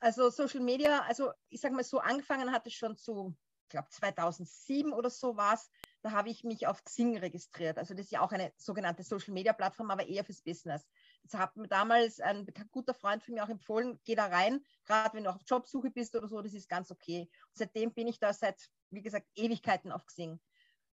also 0.00 0.30
Social 0.30 0.60
Media, 0.60 1.02
also 1.02 1.32
ich 1.48 1.60
sage 1.60 1.74
mal 1.74 1.84
so, 1.84 1.98
angefangen 1.98 2.50
hat 2.50 2.66
es 2.66 2.72
schon 2.72 2.96
zu, 2.96 3.36
ich 3.64 3.68
glaube 3.68 3.88
2007 3.90 4.92
oder 4.92 5.10
so 5.10 5.36
war 5.36 5.54
es, 5.54 5.70
da 6.02 6.12
habe 6.12 6.30
ich 6.30 6.44
mich 6.44 6.66
auf 6.66 6.82
Xing 6.84 7.18
registriert. 7.18 7.78
Also 7.78 7.94
das 7.94 8.06
ist 8.06 8.12
ja 8.12 8.20
auch 8.20 8.32
eine 8.32 8.52
sogenannte 8.56 9.02
Social-Media-Plattform, 9.02 9.90
aber 9.90 10.08
eher 10.08 10.24
fürs 10.24 10.40
Business. 10.40 10.88
Das 11.22 11.34
hat 11.34 11.56
mir 11.56 11.68
damals 11.68 12.20
ein 12.20 12.46
guter 12.70 12.94
Freund 12.94 13.22
von 13.22 13.34
mir 13.34 13.44
auch 13.44 13.48
empfohlen, 13.48 14.00
geh 14.04 14.14
da 14.14 14.26
rein, 14.26 14.64
gerade 14.84 15.16
wenn 15.16 15.24
du 15.24 15.30
auf 15.30 15.40
Jobsuche 15.46 15.90
bist 15.90 16.14
oder 16.16 16.28
so, 16.28 16.42
das 16.42 16.54
ist 16.54 16.68
ganz 16.68 16.90
okay. 16.90 17.22
Und 17.22 17.56
seitdem 17.58 17.92
bin 17.92 18.08
ich 18.08 18.18
da 18.18 18.32
seit, 18.32 18.60
wie 18.90 19.02
gesagt, 19.02 19.28
Ewigkeiten 19.34 19.92
auf 19.92 20.04
Xing. 20.06 20.40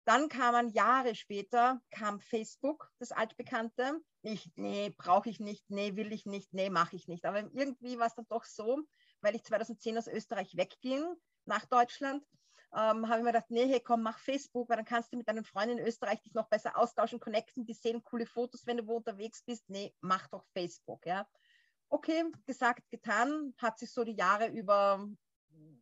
Dann 0.05 0.27
kamen 0.27 0.69
Jahre 0.69 1.15
später, 1.15 1.81
kam 1.89 2.19
Facebook, 2.19 2.91
das 2.99 3.11
altbekannte. 3.11 4.01
Ich, 4.21 4.51
nee, 4.55 4.93
brauche 4.97 5.29
ich 5.29 5.39
nicht, 5.39 5.69
nee, 5.69 5.95
will 5.95 6.11
ich 6.11 6.25
nicht, 6.25 6.53
nee, 6.53 6.69
mache 6.69 6.95
ich 6.95 7.07
nicht. 7.07 7.25
Aber 7.25 7.39
irgendwie 7.39 7.97
war 7.97 8.07
es 8.07 8.15
dann 8.15 8.27
doch 8.27 8.43
so, 8.43 8.81
weil 9.21 9.35
ich 9.35 9.43
2010 9.43 9.97
aus 9.97 10.07
Österreich 10.07 10.57
wegging 10.57 11.05
nach 11.45 11.65
Deutschland, 11.65 12.25
ähm, 12.75 13.07
habe 13.07 13.19
ich 13.19 13.23
mir 13.23 13.31
gedacht, 13.31 13.49
nee, 13.49 13.67
hey, 13.67 13.79
komm, 13.79 14.01
mach 14.01 14.17
Facebook, 14.17 14.67
weil 14.69 14.77
dann 14.77 14.85
kannst 14.85 15.13
du 15.13 15.17
mit 15.17 15.27
deinen 15.27 15.43
Freunden 15.43 15.77
in 15.77 15.85
Österreich 15.85 16.21
dich 16.21 16.33
noch 16.33 16.49
besser 16.49 16.77
austauschen, 16.77 17.19
connecten, 17.19 17.65
die 17.65 17.73
sehen 17.73 18.03
coole 18.03 18.25
Fotos, 18.25 18.65
wenn 18.65 18.77
du 18.77 18.87
wo 18.87 18.97
unterwegs 18.97 19.43
bist. 19.43 19.69
Nee, 19.69 19.93
mach 20.01 20.27
doch 20.29 20.43
Facebook, 20.53 21.05
ja. 21.05 21.27
Okay, 21.89 22.25
gesagt, 22.45 22.89
getan, 22.89 23.53
hat 23.57 23.77
sich 23.77 23.91
so 23.91 24.03
die 24.03 24.15
Jahre 24.15 24.47
über, 24.47 25.07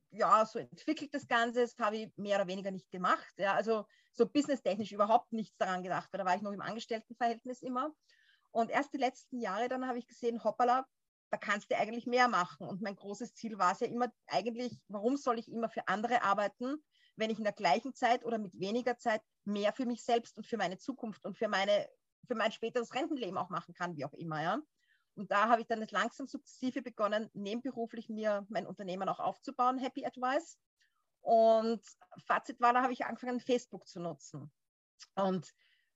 ja, 0.10 0.46
so 0.46 0.60
entwickelt 0.60 1.14
das 1.14 1.28
Ganze, 1.28 1.62
das 1.62 1.78
habe 1.80 1.96
ich 1.96 2.18
mehr 2.18 2.38
oder 2.38 2.48
weniger 2.48 2.72
nicht 2.72 2.92
gemacht, 2.92 3.34
ja, 3.38 3.54
also 3.54 3.86
so 4.12 4.28
businesstechnisch 4.28 4.92
überhaupt 4.92 5.32
nichts 5.32 5.56
daran 5.58 5.84
gedacht, 5.84 6.10
weil 6.12 6.20
da 6.20 6.26
war 6.26 6.36
ich 6.36 6.42
noch 6.42 6.52
im 6.52 6.62
Angestelltenverhältnis 6.62 7.62
immer. 7.62 7.94
Und 8.52 8.70
erst 8.70 8.94
die 8.94 8.98
letzten 8.98 9.40
Jahre 9.40 9.70
dann 9.70 9.88
habe 9.88 9.98
ich 9.98 10.08
gesehen, 10.08 10.44
hoppala, 10.44 10.86
da 11.32 11.38
kannst 11.38 11.72
du 11.72 11.78
eigentlich 11.78 12.06
mehr 12.06 12.28
machen. 12.28 12.68
Und 12.68 12.82
mein 12.82 12.96
großes 12.96 13.34
Ziel 13.34 13.58
war 13.58 13.72
es 13.72 13.80
ja 13.80 13.88
immer 13.88 14.12
eigentlich, 14.28 14.78
warum 14.90 15.16
soll 15.16 15.40
ich 15.40 15.50
immer 15.50 15.70
für 15.70 15.88
andere 15.88 16.24
arbeiten, 16.24 16.76
wenn 17.16 17.30
ich 17.30 17.38
in 17.38 17.46
der 17.46 17.54
gleichen 17.54 17.94
Zeit 17.94 18.26
oder 18.26 18.38
mit 18.38 18.60
weniger 18.60 18.98
Zeit 18.98 19.22
mehr 19.46 19.72
für 19.74 19.86
mich 19.86 20.04
selbst 20.04 20.38
und 20.38 20.46
für 20.46 20.58
meine 20.58 20.78
Zukunft 20.78 21.26
und 21.26 21.38
für, 21.38 21.48
meine, 21.48 21.90
für 22.28 22.36
mein 22.36 22.52
späteres 22.52 22.94
Rentenleben 22.94 23.38
auch 23.38 23.50
machen 23.50 23.74
kann, 23.74 23.96
wie 23.96 24.04
auch 24.04 24.14
immer. 24.14 24.42
Ja? 24.42 24.60
Und 25.16 25.32
da 25.32 25.48
habe 25.48 25.62
ich 25.62 25.68
dann 25.68 25.86
langsam 25.90 26.28
sukzessive 26.28 26.82
begonnen, 26.82 27.30
nebenberuflich 27.34 28.10
mir 28.10 28.46
mein 28.50 28.68
Unternehmen 28.68 29.08
auch 29.08 29.20
aufzubauen, 29.20 29.78
Happy 29.78 30.06
Advice. 30.06 30.58
Und 31.22 31.82
Fazit 32.26 32.60
war, 32.60 32.74
da 32.74 32.82
habe 32.82 32.94
ich 32.94 33.06
angefangen, 33.06 33.40
Facebook 33.40 33.88
zu 33.88 34.02
nutzen. 34.02 34.52
Und 35.16 35.54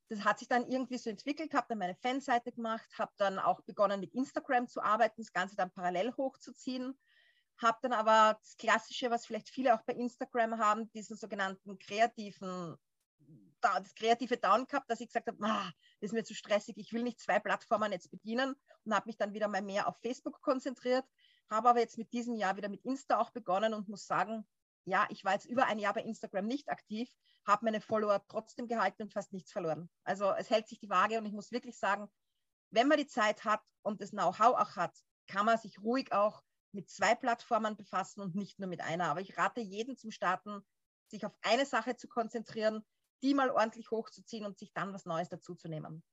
das 0.09 0.23
hat 0.23 0.39
sich 0.39 0.47
dann 0.47 0.69
irgendwie 0.69 0.97
so 0.97 1.09
entwickelt, 1.09 1.53
habe 1.53 1.67
dann 1.69 1.79
meine 1.79 1.95
Fanseite 1.95 2.51
gemacht, 2.51 2.87
habe 2.97 3.11
dann 3.17 3.39
auch 3.39 3.61
begonnen 3.61 3.99
mit 3.99 4.13
Instagram 4.13 4.67
zu 4.67 4.81
arbeiten, 4.81 5.21
das 5.21 5.33
Ganze 5.33 5.55
dann 5.55 5.71
parallel 5.71 6.13
hochzuziehen, 6.15 6.97
habe 7.57 7.77
dann 7.81 7.93
aber 7.93 8.37
das 8.39 8.57
Klassische, 8.57 9.09
was 9.09 9.25
vielleicht 9.25 9.49
viele 9.49 9.73
auch 9.73 9.81
bei 9.83 9.93
Instagram 9.93 10.59
haben, 10.59 10.91
diesen 10.91 11.15
sogenannten 11.15 11.79
kreativen, 11.79 12.77
das 13.61 13.95
kreative 13.95 14.37
Down 14.37 14.67
gehabt, 14.67 14.89
dass 14.89 14.99
ich 14.99 15.07
gesagt 15.07 15.27
habe, 15.27 15.37
ah, 15.41 15.71
das 15.99 16.09
ist 16.09 16.13
mir 16.13 16.23
zu 16.23 16.35
stressig, 16.35 16.77
ich 16.77 16.93
will 16.93 17.01
nicht 17.01 17.19
zwei 17.19 17.39
Plattformen 17.39 17.91
jetzt 17.91 18.11
bedienen. 18.11 18.55
Und 18.83 18.93
habe 18.93 19.07
mich 19.07 19.17
dann 19.17 19.33
wieder 19.33 19.47
mal 19.47 19.63
mehr 19.63 19.87
auf 19.87 19.97
Facebook 20.01 20.39
konzentriert, 20.41 21.05
habe 21.49 21.69
aber 21.69 21.79
jetzt 21.79 21.97
mit 21.97 22.13
diesem 22.13 22.35
Jahr 22.35 22.57
wieder 22.57 22.69
mit 22.69 22.85
Insta 22.85 23.19
auch 23.19 23.31
begonnen 23.31 23.73
und 23.73 23.89
muss 23.89 24.05
sagen, 24.05 24.45
ja, 24.85 25.07
ich 25.09 25.23
war 25.25 25.33
jetzt 25.33 25.45
über 25.45 25.65
ein 25.65 25.79
Jahr 25.79 25.93
bei 25.93 26.01
Instagram 26.01 26.45
nicht 26.45 26.69
aktiv, 26.69 27.09
habe 27.45 27.65
meine 27.65 27.81
Follower 27.81 28.23
trotzdem 28.27 28.67
gehalten 28.67 29.03
und 29.03 29.13
fast 29.13 29.33
nichts 29.33 29.51
verloren. 29.51 29.89
Also 30.03 30.31
es 30.31 30.49
hält 30.49 30.67
sich 30.67 30.79
die 30.79 30.89
Waage 30.89 31.17
und 31.17 31.25
ich 31.25 31.33
muss 31.33 31.51
wirklich 31.51 31.77
sagen, 31.77 32.07
wenn 32.71 32.87
man 32.87 32.97
die 32.97 33.07
Zeit 33.07 33.45
hat 33.45 33.61
und 33.83 34.01
das 34.01 34.11
Know-how 34.11 34.55
auch 34.57 34.75
hat, 34.75 34.95
kann 35.27 35.45
man 35.45 35.57
sich 35.57 35.81
ruhig 35.81 36.11
auch 36.11 36.43
mit 36.71 36.89
zwei 36.89 37.15
Plattformen 37.15 37.75
befassen 37.75 38.21
und 38.21 38.35
nicht 38.35 38.59
nur 38.59 38.69
mit 38.69 38.81
einer. 38.81 39.05
Aber 39.05 39.21
ich 39.21 39.37
rate 39.37 39.61
jedem 39.61 39.97
zum 39.97 40.11
Starten, 40.11 40.61
sich 41.07 41.25
auf 41.25 41.33
eine 41.41 41.65
Sache 41.65 41.95
zu 41.95 42.07
konzentrieren, 42.07 42.83
die 43.23 43.33
mal 43.33 43.49
ordentlich 43.49 43.91
hochzuziehen 43.91 44.45
und 44.45 44.57
sich 44.57 44.73
dann 44.73 44.93
was 44.93 45.05
Neues 45.05 45.29
dazuzunehmen. 45.29 46.03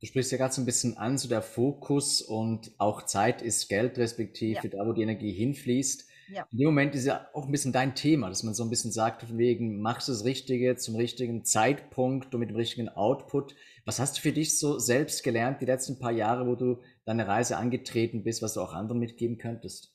Du 0.00 0.06
sprichst 0.06 0.30
ja 0.30 0.38
gerade 0.38 0.52
so 0.52 0.60
ein 0.60 0.66
bisschen 0.66 0.98
an, 0.98 1.16
so 1.16 1.26
der 1.26 1.40
Fokus 1.40 2.20
und 2.20 2.72
auch 2.78 3.06
Zeit 3.06 3.40
ist 3.40 3.68
Geld, 3.68 3.96
respektive 3.96 4.68
ja. 4.68 4.68
da, 4.68 4.86
wo 4.86 4.92
die 4.92 5.02
Energie 5.02 5.32
hinfließt. 5.32 6.06
Ja. 6.28 6.46
In 6.50 6.58
dem 6.58 6.66
Moment 6.66 6.94
ist 6.94 7.04
ja 7.04 7.28
auch 7.32 7.46
ein 7.46 7.52
bisschen 7.52 7.72
dein 7.72 7.94
Thema, 7.94 8.28
dass 8.28 8.42
man 8.42 8.54
so 8.54 8.64
ein 8.64 8.70
bisschen 8.70 8.92
sagt, 8.92 9.22
von 9.22 9.38
wegen, 9.38 9.80
machst 9.80 10.08
du 10.08 10.12
das 10.12 10.24
Richtige 10.24 10.76
zum 10.76 10.96
richtigen 10.96 11.44
Zeitpunkt 11.44 12.34
und 12.34 12.40
mit 12.40 12.50
dem 12.50 12.56
richtigen 12.56 12.88
Output. 12.88 13.54
Was 13.84 14.00
hast 14.00 14.18
du 14.18 14.22
für 14.22 14.32
dich 14.32 14.58
so 14.58 14.78
selbst 14.78 15.22
gelernt 15.22 15.60
die 15.60 15.66
letzten 15.66 15.98
paar 15.98 16.10
Jahre, 16.10 16.46
wo 16.46 16.56
du 16.56 16.82
deine 17.04 17.28
Reise 17.28 17.56
angetreten 17.56 18.24
bist, 18.24 18.42
was 18.42 18.54
du 18.54 18.60
auch 18.60 18.72
anderen 18.72 18.98
mitgeben 18.98 19.38
könntest? 19.38 19.94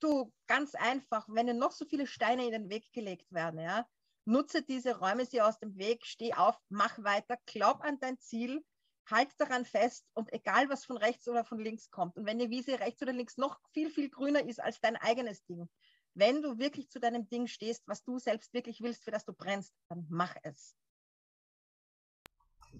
Du, 0.00 0.32
ganz 0.46 0.74
einfach, 0.74 1.26
wenn 1.28 1.46
dir 1.46 1.54
noch 1.54 1.72
so 1.72 1.84
viele 1.84 2.06
Steine 2.06 2.46
in 2.46 2.52
den 2.52 2.70
Weg 2.70 2.90
gelegt 2.92 3.30
werden, 3.32 3.60
ja, 3.60 3.86
nutze 4.24 4.62
diese, 4.62 4.98
räume 4.98 5.26
sie 5.26 5.42
aus 5.42 5.58
dem 5.58 5.76
Weg, 5.76 6.06
steh 6.06 6.32
auf, 6.32 6.56
mach 6.70 7.02
weiter, 7.04 7.36
glaub 7.44 7.82
an 7.82 7.98
dein 8.00 8.18
Ziel, 8.18 8.64
halt 9.10 9.28
daran 9.38 9.64
fest 9.64 10.06
und 10.14 10.32
egal, 10.32 10.68
was 10.68 10.84
von 10.84 10.96
rechts 10.96 11.28
oder 11.28 11.44
von 11.44 11.58
links 11.58 11.90
kommt 11.90 12.16
und 12.16 12.26
wenn 12.26 12.38
die 12.38 12.50
Wiese 12.50 12.80
rechts 12.80 13.02
oder 13.02 13.12
links 13.12 13.36
noch 13.36 13.58
viel, 13.72 13.90
viel 13.90 14.10
grüner 14.10 14.44
ist 14.44 14.60
als 14.60 14.80
dein 14.80 14.96
eigenes 14.96 15.44
Ding, 15.44 15.68
wenn 16.14 16.42
du 16.42 16.58
wirklich 16.58 16.90
zu 16.90 17.00
deinem 17.00 17.28
Ding 17.28 17.46
stehst, 17.46 17.86
was 17.86 18.02
du 18.04 18.18
selbst 18.18 18.52
wirklich 18.52 18.80
willst, 18.80 19.04
für 19.04 19.10
das 19.10 19.24
du 19.24 19.32
brennst, 19.32 19.74
dann 19.88 20.06
mach 20.08 20.34
es. 20.42 20.74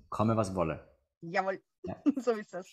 Komme, 0.09 0.37
was 0.37 0.55
wolle. 0.55 0.89
Jawohl, 1.21 1.63
ja. 1.85 2.03
so 2.17 2.33
ist 2.33 2.53
das. 2.55 2.67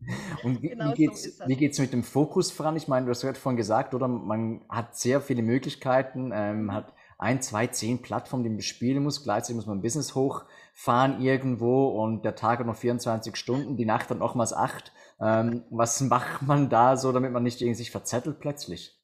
Und 0.42 0.62
wie, 0.62 0.68
genau 0.68 0.92
wie 0.92 1.56
geht 1.56 1.70
es 1.70 1.76
so 1.76 1.82
mit 1.82 1.92
dem 1.92 2.04
Fokus 2.04 2.50
voran? 2.50 2.76
Ich 2.76 2.88
meine, 2.88 3.06
du 3.06 3.10
hast 3.10 3.22
gerade 3.22 3.38
vorhin 3.38 3.56
gesagt, 3.56 3.94
oder 3.94 4.08
man 4.08 4.64
hat 4.68 4.96
sehr 4.96 5.20
viele 5.20 5.42
Möglichkeiten, 5.42 6.32
ähm, 6.34 6.72
hat 6.72 6.92
ein, 7.18 7.40
zwei, 7.40 7.66
zehn 7.66 8.02
Plattformen, 8.02 8.44
die 8.44 8.50
man 8.50 8.58
bespielen 8.58 9.02
muss. 9.02 9.22
Gleichzeitig 9.22 9.56
muss 9.56 9.66
man 9.66 9.82
Business 9.82 10.14
hochfahren 10.14 11.20
irgendwo 11.20 11.88
und 12.02 12.24
der 12.24 12.34
Tag 12.34 12.58
hat 12.58 12.66
noch 12.66 12.76
24 12.76 13.36
Stunden, 13.36 13.76
die 13.76 13.86
Nacht 13.86 14.10
hat 14.10 14.18
nochmals 14.18 14.52
acht. 14.52 14.92
Ähm, 15.20 15.64
was 15.70 16.00
macht 16.02 16.42
man 16.42 16.68
da 16.68 16.96
so, 16.96 17.12
damit 17.12 17.32
man 17.32 17.42
nicht 17.42 17.60
irgendwie 17.60 17.76
sich 17.76 17.90
verzettelt 17.90 18.40
plötzlich? 18.40 19.00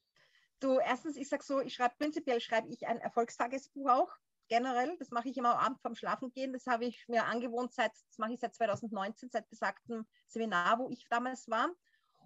Du, 0.61 0.79
erstens, 0.79 1.17
ich 1.17 1.29
sag 1.29 1.43
so, 1.43 1.61
ich 1.61 1.75
schreibe 1.75 1.95
prinzipiell 1.99 2.41
schreibe 2.41 2.69
ich 2.69 2.87
ein 2.87 2.99
Erfolgstagesbuch 2.99 3.89
auch 3.89 4.13
generell. 4.49 4.97
Das 4.99 5.11
mache 5.11 5.29
ich 5.29 5.37
immer 5.37 5.59
am 5.59 5.65
Abend 5.65 5.81
vorm 5.81 5.95
Schlafengehen. 5.95 6.53
Das 6.53 6.67
habe 6.67 6.85
ich 6.85 7.09
mir 7.09 7.25
angewohnt 7.25 7.73
seit, 7.73 7.93
das 7.93 8.19
mache 8.19 8.35
ich 8.35 8.41
seit 8.41 8.55
2019, 8.55 9.31
seit 9.31 9.49
besagtem 9.49 10.07
Seminar, 10.29 10.79
wo 10.79 10.89
ich 10.91 11.07
damals 11.09 11.49
war. 11.49 11.71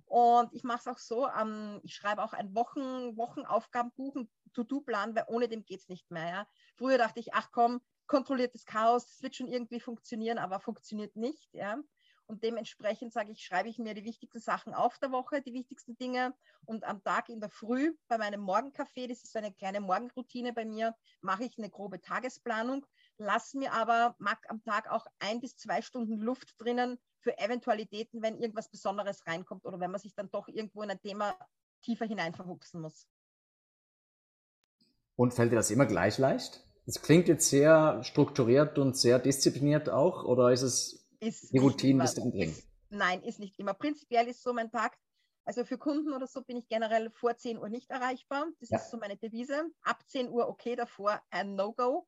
Und 0.06 0.52
ich 0.52 0.62
mache 0.64 0.78
es 0.80 0.86
auch 0.86 0.98
so, 0.98 1.28
ähm, 1.28 1.80
ich 1.82 1.94
schreibe 1.94 2.22
auch 2.22 2.32
ein 2.32 2.54
Wochen, 2.54 3.16
Wochenaufgabenbuch, 3.16 4.16
ein 4.16 4.28
To-Do-Plan, 4.56 5.14
weil 5.14 5.24
ohne 5.28 5.48
dem 5.48 5.64
geht 5.64 5.80
es 5.80 5.88
nicht 5.88 6.10
mehr. 6.10 6.28
Ja. 6.28 6.48
Früher 6.76 6.98
dachte 6.98 7.20
ich, 7.20 7.34
ach 7.34 7.50
komm, 7.52 7.80
kontrolliertes 8.06 8.64
Chaos, 8.64 9.06
das 9.06 9.22
wird 9.22 9.36
schon 9.36 9.48
irgendwie 9.48 9.80
funktionieren, 9.80 10.38
aber 10.38 10.60
funktioniert 10.60 11.16
nicht. 11.16 11.52
Ja. 11.52 11.78
Und 12.28 12.42
dementsprechend 12.42 13.12
sage 13.12 13.30
ich, 13.30 13.44
schreibe 13.44 13.68
ich 13.68 13.78
mir 13.78 13.94
die 13.94 14.04
wichtigsten 14.04 14.40
Sachen 14.40 14.74
auf 14.74 14.98
der 14.98 15.12
Woche, 15.12 15.42
die 15.42 15.52
wichtigsten 15.52 15.96
Dinge. 15.96 16.34
Und 16.64 16.82
am 16.84 17.02
Tag 17.04 17.28
in 17.28 17.40
der 17.40 17.50
Früh 17.50 17.94
bei 18.08 18.18
meinem 18.18 18.40
Morgenkaffee, 18.40 19.06
das 19.06 19.22
ist 19.22 19.32
so 19.32 19.38
eine 19.38 19.52
kleine 19.52 19.80
Morgenroutine 19.80 20.52
bei 20.52 20.64
mir, 20.64 20.96
mache 21.20 21.44
ich 21.44 21.56
eine 21.56 21.70
grobe 21.70 22.00
Tagesplanung, 22.00 22.84
lass 23.16 23.54
mir 23.54 23.72
aber, 23.72 24.16
mag 24.18 24.44
am 24.48 24.62
Tag 24.64 24.90
auch 24.90 25.06
ein 25.20 25.40
bis 25.40 25.56
zwei 25.56 25.82
Stunden 25.82 26.18
Luft 26.18 26.54
drinnen 26.58 26.98
für 27.20 27.38
Eventualitäten, 27.38 28.22
wenn 28.22 28.40
irgendwas 28.40 28.70
Besonderes 28.70 29.24
reinkommt 29.26 29.64
oder 29.64 29.78
wenn 29.78 29.92
man 29.92 30.00
sich 30.00 30.14
dann 30.14 30.30
doch 30.30 30.48
irgendwo 30.48 30.82
in 30.82 30.90
ein 30.90 31.00
Thema 31.00 31.36
tiefer 31.82 32.06
hinein 32.06 32.34
verwuchsen 32.34 32.80
muss. 32.80 33.06
Und 35.16 35.34
fällt 35.34 35.52
dir 35.52 35.56
das 35.56 35.70
immer 35.70 35.86
gleich 35.86 36.18
leicht? 36.18 36.62
Das 36.84 37.02
klingt 37.02 37.26
jetzt 37.28 37.48
sehr 37.48 38.02
strukturiert 38.04 38.78
und 38.78 38.96
sehr 38.96 39.18
diszipliniert 39.18 39.88
auch, 39.88 40.24
oder 40.24 40.52
ist 40.52 40.62
es 40.62 41.08
ist 41.18 41.52
die 41.52 41.58
Routine 41.58 42.02
des 42.02 42.14
dann 42.14 42.30
drin? 42.30 42.54
Nein, 42.90 43.22
ist 43.22 43.40
nicht 43.40 43.58
immer. 43.58 43.74
Prinzipiell 43.74 44.28
ist 44.28 44.42
so 44.42 44.52
mein 44.52 44.70
Tag, 44.70 44.96
also 45.44 45.64
für 45.64 45.78
Kunden 45.78 46.12
oder 46.12 46.26
so 46.26 46.42
bin 46.42 46.56
ich 46.56 46.68
generell 46.68 47.10
vor 47.10 47.36
10 47.36 47.58
Uhr 47.58 47.68
nicht 47.68 47.90
erreichbar. 47.90 48.46
Das 48.60 48.70
ja. 48.70 48.78
ist 48.78 48.90
so 48.90 48.98
meine 48.98 49.16
Devise. 49.16 49.64
Ab 49.82 50.04
10 50.06 50.28
Uhr 50.28 50.48
okay, 50.48 50.76
davor 50.76 51.20
ein 51.30 51.56
No-Go 51.56 52.06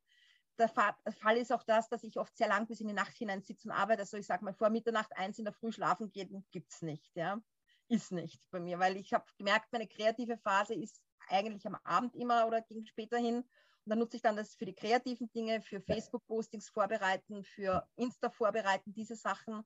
der 0.58 0.68
Fall 0.68 1.36
ist 1.36 1.52
auch 1.52 1.62
das, 1.62 1.88
dass 1.88 2.02
ich 2.02 2.18
oft 2.18 2.36
sehr 2.36 2.48
lang 2.48 2.66
bis 2.66 2.80
in 2.80 2.88
die 2.88 2.94
Nacht 2.94 3.16
hinein 3.16 3.42
sitze 3.42 3.68
und 3.68 3.74
arbeite. 3.74 4.00
Also 4.00 4.16
ich 4.16 4.26
sage 4.26 4.44
mal, 4.44 4.54
vor 4.54 4.70
Mitternacht 4.70 5.16
eins 5.16 5.38
in 5.38 5.44
der 5.44 5.54
Früh 5.54 5.72
schlafen 5.72 6.10
gehen, 6.10 6.44
gibt 6.50 6.72
es 6.72 6.82
nicht. 6.82 7.14
Ja? 7.14 7.40
Ist 7.88 8.12
nicht 8.12 8.42
bei 8.50 8.60
mir, 8.60 8.78
weil 8.78 8.96
ich 8.96 9.12
habe 9.12 9.24
gemerkt, 9.36 9.72
meine 9.72 9.86
kreative 9.86 10.36
Phase 10.38 10.74
ist 10.74 11.00
eigentlich 11.28 11.66
am 11.66 11.76
Abend 11.84 12.14
immer 12.14 12.46
oder 12.46 12.62
gegen 12.62 12.86
später 12.86 13.18
hin. 13.18 13.36
Und 13.36 13.90
dann 13.90 13.98
nutze 13.98 14.16
ich 14.16 14.22
dann 14.22 14.36
das 14.36 14.54
für 14.54 14.66
die 14.66 14.74
kreativen 14.74 15.30
Dinge, 15.30 15.60
für 15.62 15.80
Facebook-Postings 15.80 16.68
vorbereiten, 16.68 17.44
für 17.44 17.86
Insta 17.96 18.30
vorbereiten, 18.30 18.92
diese 18.92 19.16
Sachen, 19.16 19.64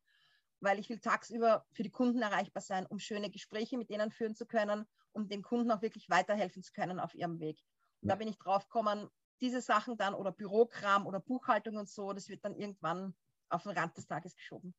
weil 0.61 0.79
ich 0.79 0.89
will 0.89 1.01
tagsüber 1.01 1.67
für 1.73 1.83
die 1.83 1.91
Kunden 1.91 2.23
erreichbar 2.23 2.63
sein, 2.63 2.87
um 2.87 2.99
schöne 2.99 3.31
Gespräche 3.31 3.77
mit 3.77 3.91
denen 3.91 4.13
führen 4.13 4.37
zu 4.37 4.47
können, 4.47 4.87
um 5.13 5.29
den 5.29 5.43
Kunden 5.43 5.71
auch 5.73 5.83
wirklich 5.83 6.09
weiterhelfen 6.09 6.63
zu 6.63 6.73
können 6.73 7.01
auf 7.01 7.15
ihrem 7.15 7.41
Weg. 7.41 7.59
Und 8.01 8.09
da 8.09 8.15
bin 8.15 8.29
ich 8.29 8.39
drauf 8.39 8.69
gekommen, 8.69 9.09
diese 9.41 9.61
Sachen 9.61 9.97
dann 9.97 10.15
oder 10.15 10.31
Bürokram 10.31 11.07
oder 11.07 11.19
Buchhaltung 11.19 11.77
und 11.77 11.89
so, 11.89 12.13
das 12.13 12.29
wird 12.29 12.45
dann 12.45 12.55
irgendwann 12.55 13.15
auf 13.49 13.65
den 13.65 13.73
Rand 13.73 13.97
des 13.97 14.07
Tages 14.07 14.37
geschoben. 14.37 14.75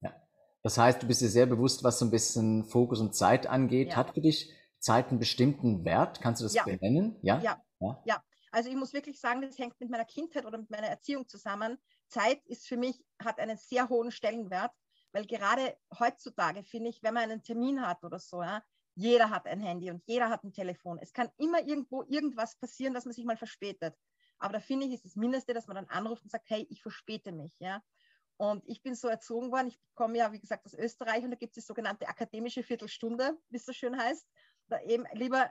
Ja. 0.00 0.14
Das 0.62 0.78
heißt, 0.78 1.02
du 1.02 1.06
bist 1.06 1.20
dir 1.20 1.28
sehr 1.28 1.46
bewusst, 1.46 1.84
was 1.84 1.98
so 1.98 2.06
ein 2.06 2.10
bisschen 2.10 2.64
Fokus 2.64 3.00
und 3.00 3.14
Zeit 3.14 3.46
angeht. 3.46 3.90
Ja. 3.90 3.96
Hat 3.96 4.14
für 4.14 4.20
dich 4.20 4.52
Zeit 4.86 5.08
einen 5.08 5.18
bestimmten 5.18 5.84
Wert? 5.84 6.20
Kannst 6.20 6.40
du 6.40 6.44
das 6.44 6.54
ja. 6.54 6.62
benennen? 6.62 7.18
Ja? 7.22 7.40
ja? 7.40 7.60
Ja. 7.80 8.02
ja. 8.04 8.22
Also 8.52 8.70
ich 8.70 8.76
muss 8.76 8.92
wirklich 8.92 9.20
sagen, 9.20 9.42
das 9.42 9.58
hängt 9.58 9.78
mit 9.80 9.90
meiner 9.90 10.04
Kindheit 10.04 10.46
oder 10.46 10.58
mit 10.58 10.70
meiner 10.70 10.86
Erziehung 10.86 11.26
zusammen. 11.26 11.76
Zeit 12.08 12.40
ist 12.46 12.68
für 12.68 12.76
mich, 12.76 13.04
hat 13.22 13.40
einen 13.40 13.58
sehr 13.58 13.88
hohen 13.88 14.12
Stellenwert, 14.12 14.70
weil 15.12 15.26
gerade 15.26 15.76
heutzutage 15.98 16.62
finde 16.62 16.90
ich, 16.90 17.02
wenn 17.02 17.14
man 17.14 17.24
einen 17.24 17.42
Termin 17.42 17.84
hat 17.84 18.04
oder 18.04 18.20
so, 18.20 18.42
ja, 18.42 18.62
jeder 18.94 19.28
hat 19.28 19.46
ein 19.46 19.60
Handy 19.60 19.90
und 19.90 20.02
jeder 20.06 20.30
hat 20.30 20.44
ein 20.44 20.52
Telefon. 20.52 20.98
Es 21.02 21.12
kann 21.12 21.28
immer 21.36 21.60
irgendwo 21.60 22.04
irgendwas 22.04 22.56
passieren, 22.56 22.94
dass 22.94 23.04
man 23.04 23.12
sich 23.12 23.24
mal 23.24 23.36
verspätet. 23.36 23.94
Aber 24.38 24.54
da 24.54 24.60
finde 24.60 24.86
ich, 24.86 24.94
ist 24.94 25.04
das 25.04 25.16
Mindeste, 25.16 25.52
dass 25.52 25.66
man 25.66 25.74
dann 25.74 25.88
anruft 25.88 26.22
und 26.22 26.30
sagt, 26.30 26.48
hey, 26.48 26.64
ich 26.70 26.80
verspäte 26.80 27.32
mich. 27.32 27.58
Ja? 27.58 27.82
Und 28.38 28.62
ich 28.66 28.82
bin 28.82 28.94
so 28.94 29.08
erzogen 29.08 29.50
worden, 29.50 29.68
ich 29.68 29.80
komme 29.94 30.18
ja, 30.18 30.32
wie 30.32 30.40
gesagt, 30.40 30.66
aus 30.66 30.74
Österreich 30.74 31.24
und 31.24 31.30
da 31.30 31.36
gibt 31.36 31.56
es 31.56 31.64
die 31.64 31.66
sogenannte 31.66 32.06
akademische 32.08 32.62
Viertelstunde, 32.62 33.36
wie 33.48 33.56
es 33.56 33.64
so 33.64 33.72
schön 33.72 33.98
heißt. 33.98 34.26
Eben 34.86 35.04
lieber 35.12 35.50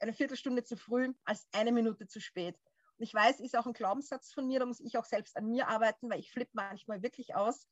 eine 0.00 0.12
Viertelstunde 0.12 0.64
zu 0.64 0.76
früh 0.76 1.12
als 1.24 1.46
eine 1.52 1.72
Minute 1.72 2.06
zu 2.06 2.20
spät. 2.20 2.56
Und 2.98 3.04
ich 3.04 3.12
weiß, 3.12 3.40
ist 3.40 3.56
auch 3.56 3.66
ein 3.66 3.72
Glaubenssatz 3.72 4.32
von 4.32 4.46
mir, 4.46 4.58
da 4.58 4.66
muss 4.66 4.80
ich 4.80 4.96
auch 4.96 5.04
selbst 5.04 5.36
an 5.36 5.48
mir 5.48 5.68
arbeiten, 5.68 6.08
weil 6.10 6.20
ich 6.20 6.30
flippe 6.30 6.52
manchmal 6.54 7.02
wirklich 7.02 7.34
aus, 7.34 7.66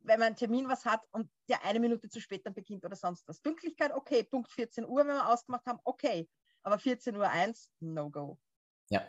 wenn 0.00 0.18
man 0.18 0.28
einen 0.28 0.36
Termin 0.36 0.68
was 0.68 0.84
hat 0.84 1.02
und 1.12 1.30
der 1.48 1.64
eine 1.64 1.78
Minute 1.78 2.08
zu 2.08 2.20
spät 2.20 2.44
dann 2.46 2.54
beginnt 2.54 2.84
oder 2.84 2.96
sonst 2.96 3.28
was. 3.28 3.40
Pünktlichkeit, 3.40 3.92
okay, 3.92 4.24
Punkt 4.24 4.50
14 4.50 4.86
Uhr, 4.86 5.00
wenn 5.00 5.14
wir 5.14 5.28
ausgemacht 5.28 5.66
haben, 5.66 5.78
okay. 5.84 6.28
Aber 6.62 6.78
14 6.78 7.16
Uhr 7.16 7.28
1, 7.28 7.70
no 7.80 8.10
go. 8.10 8.38
Ja. 8.88 9.02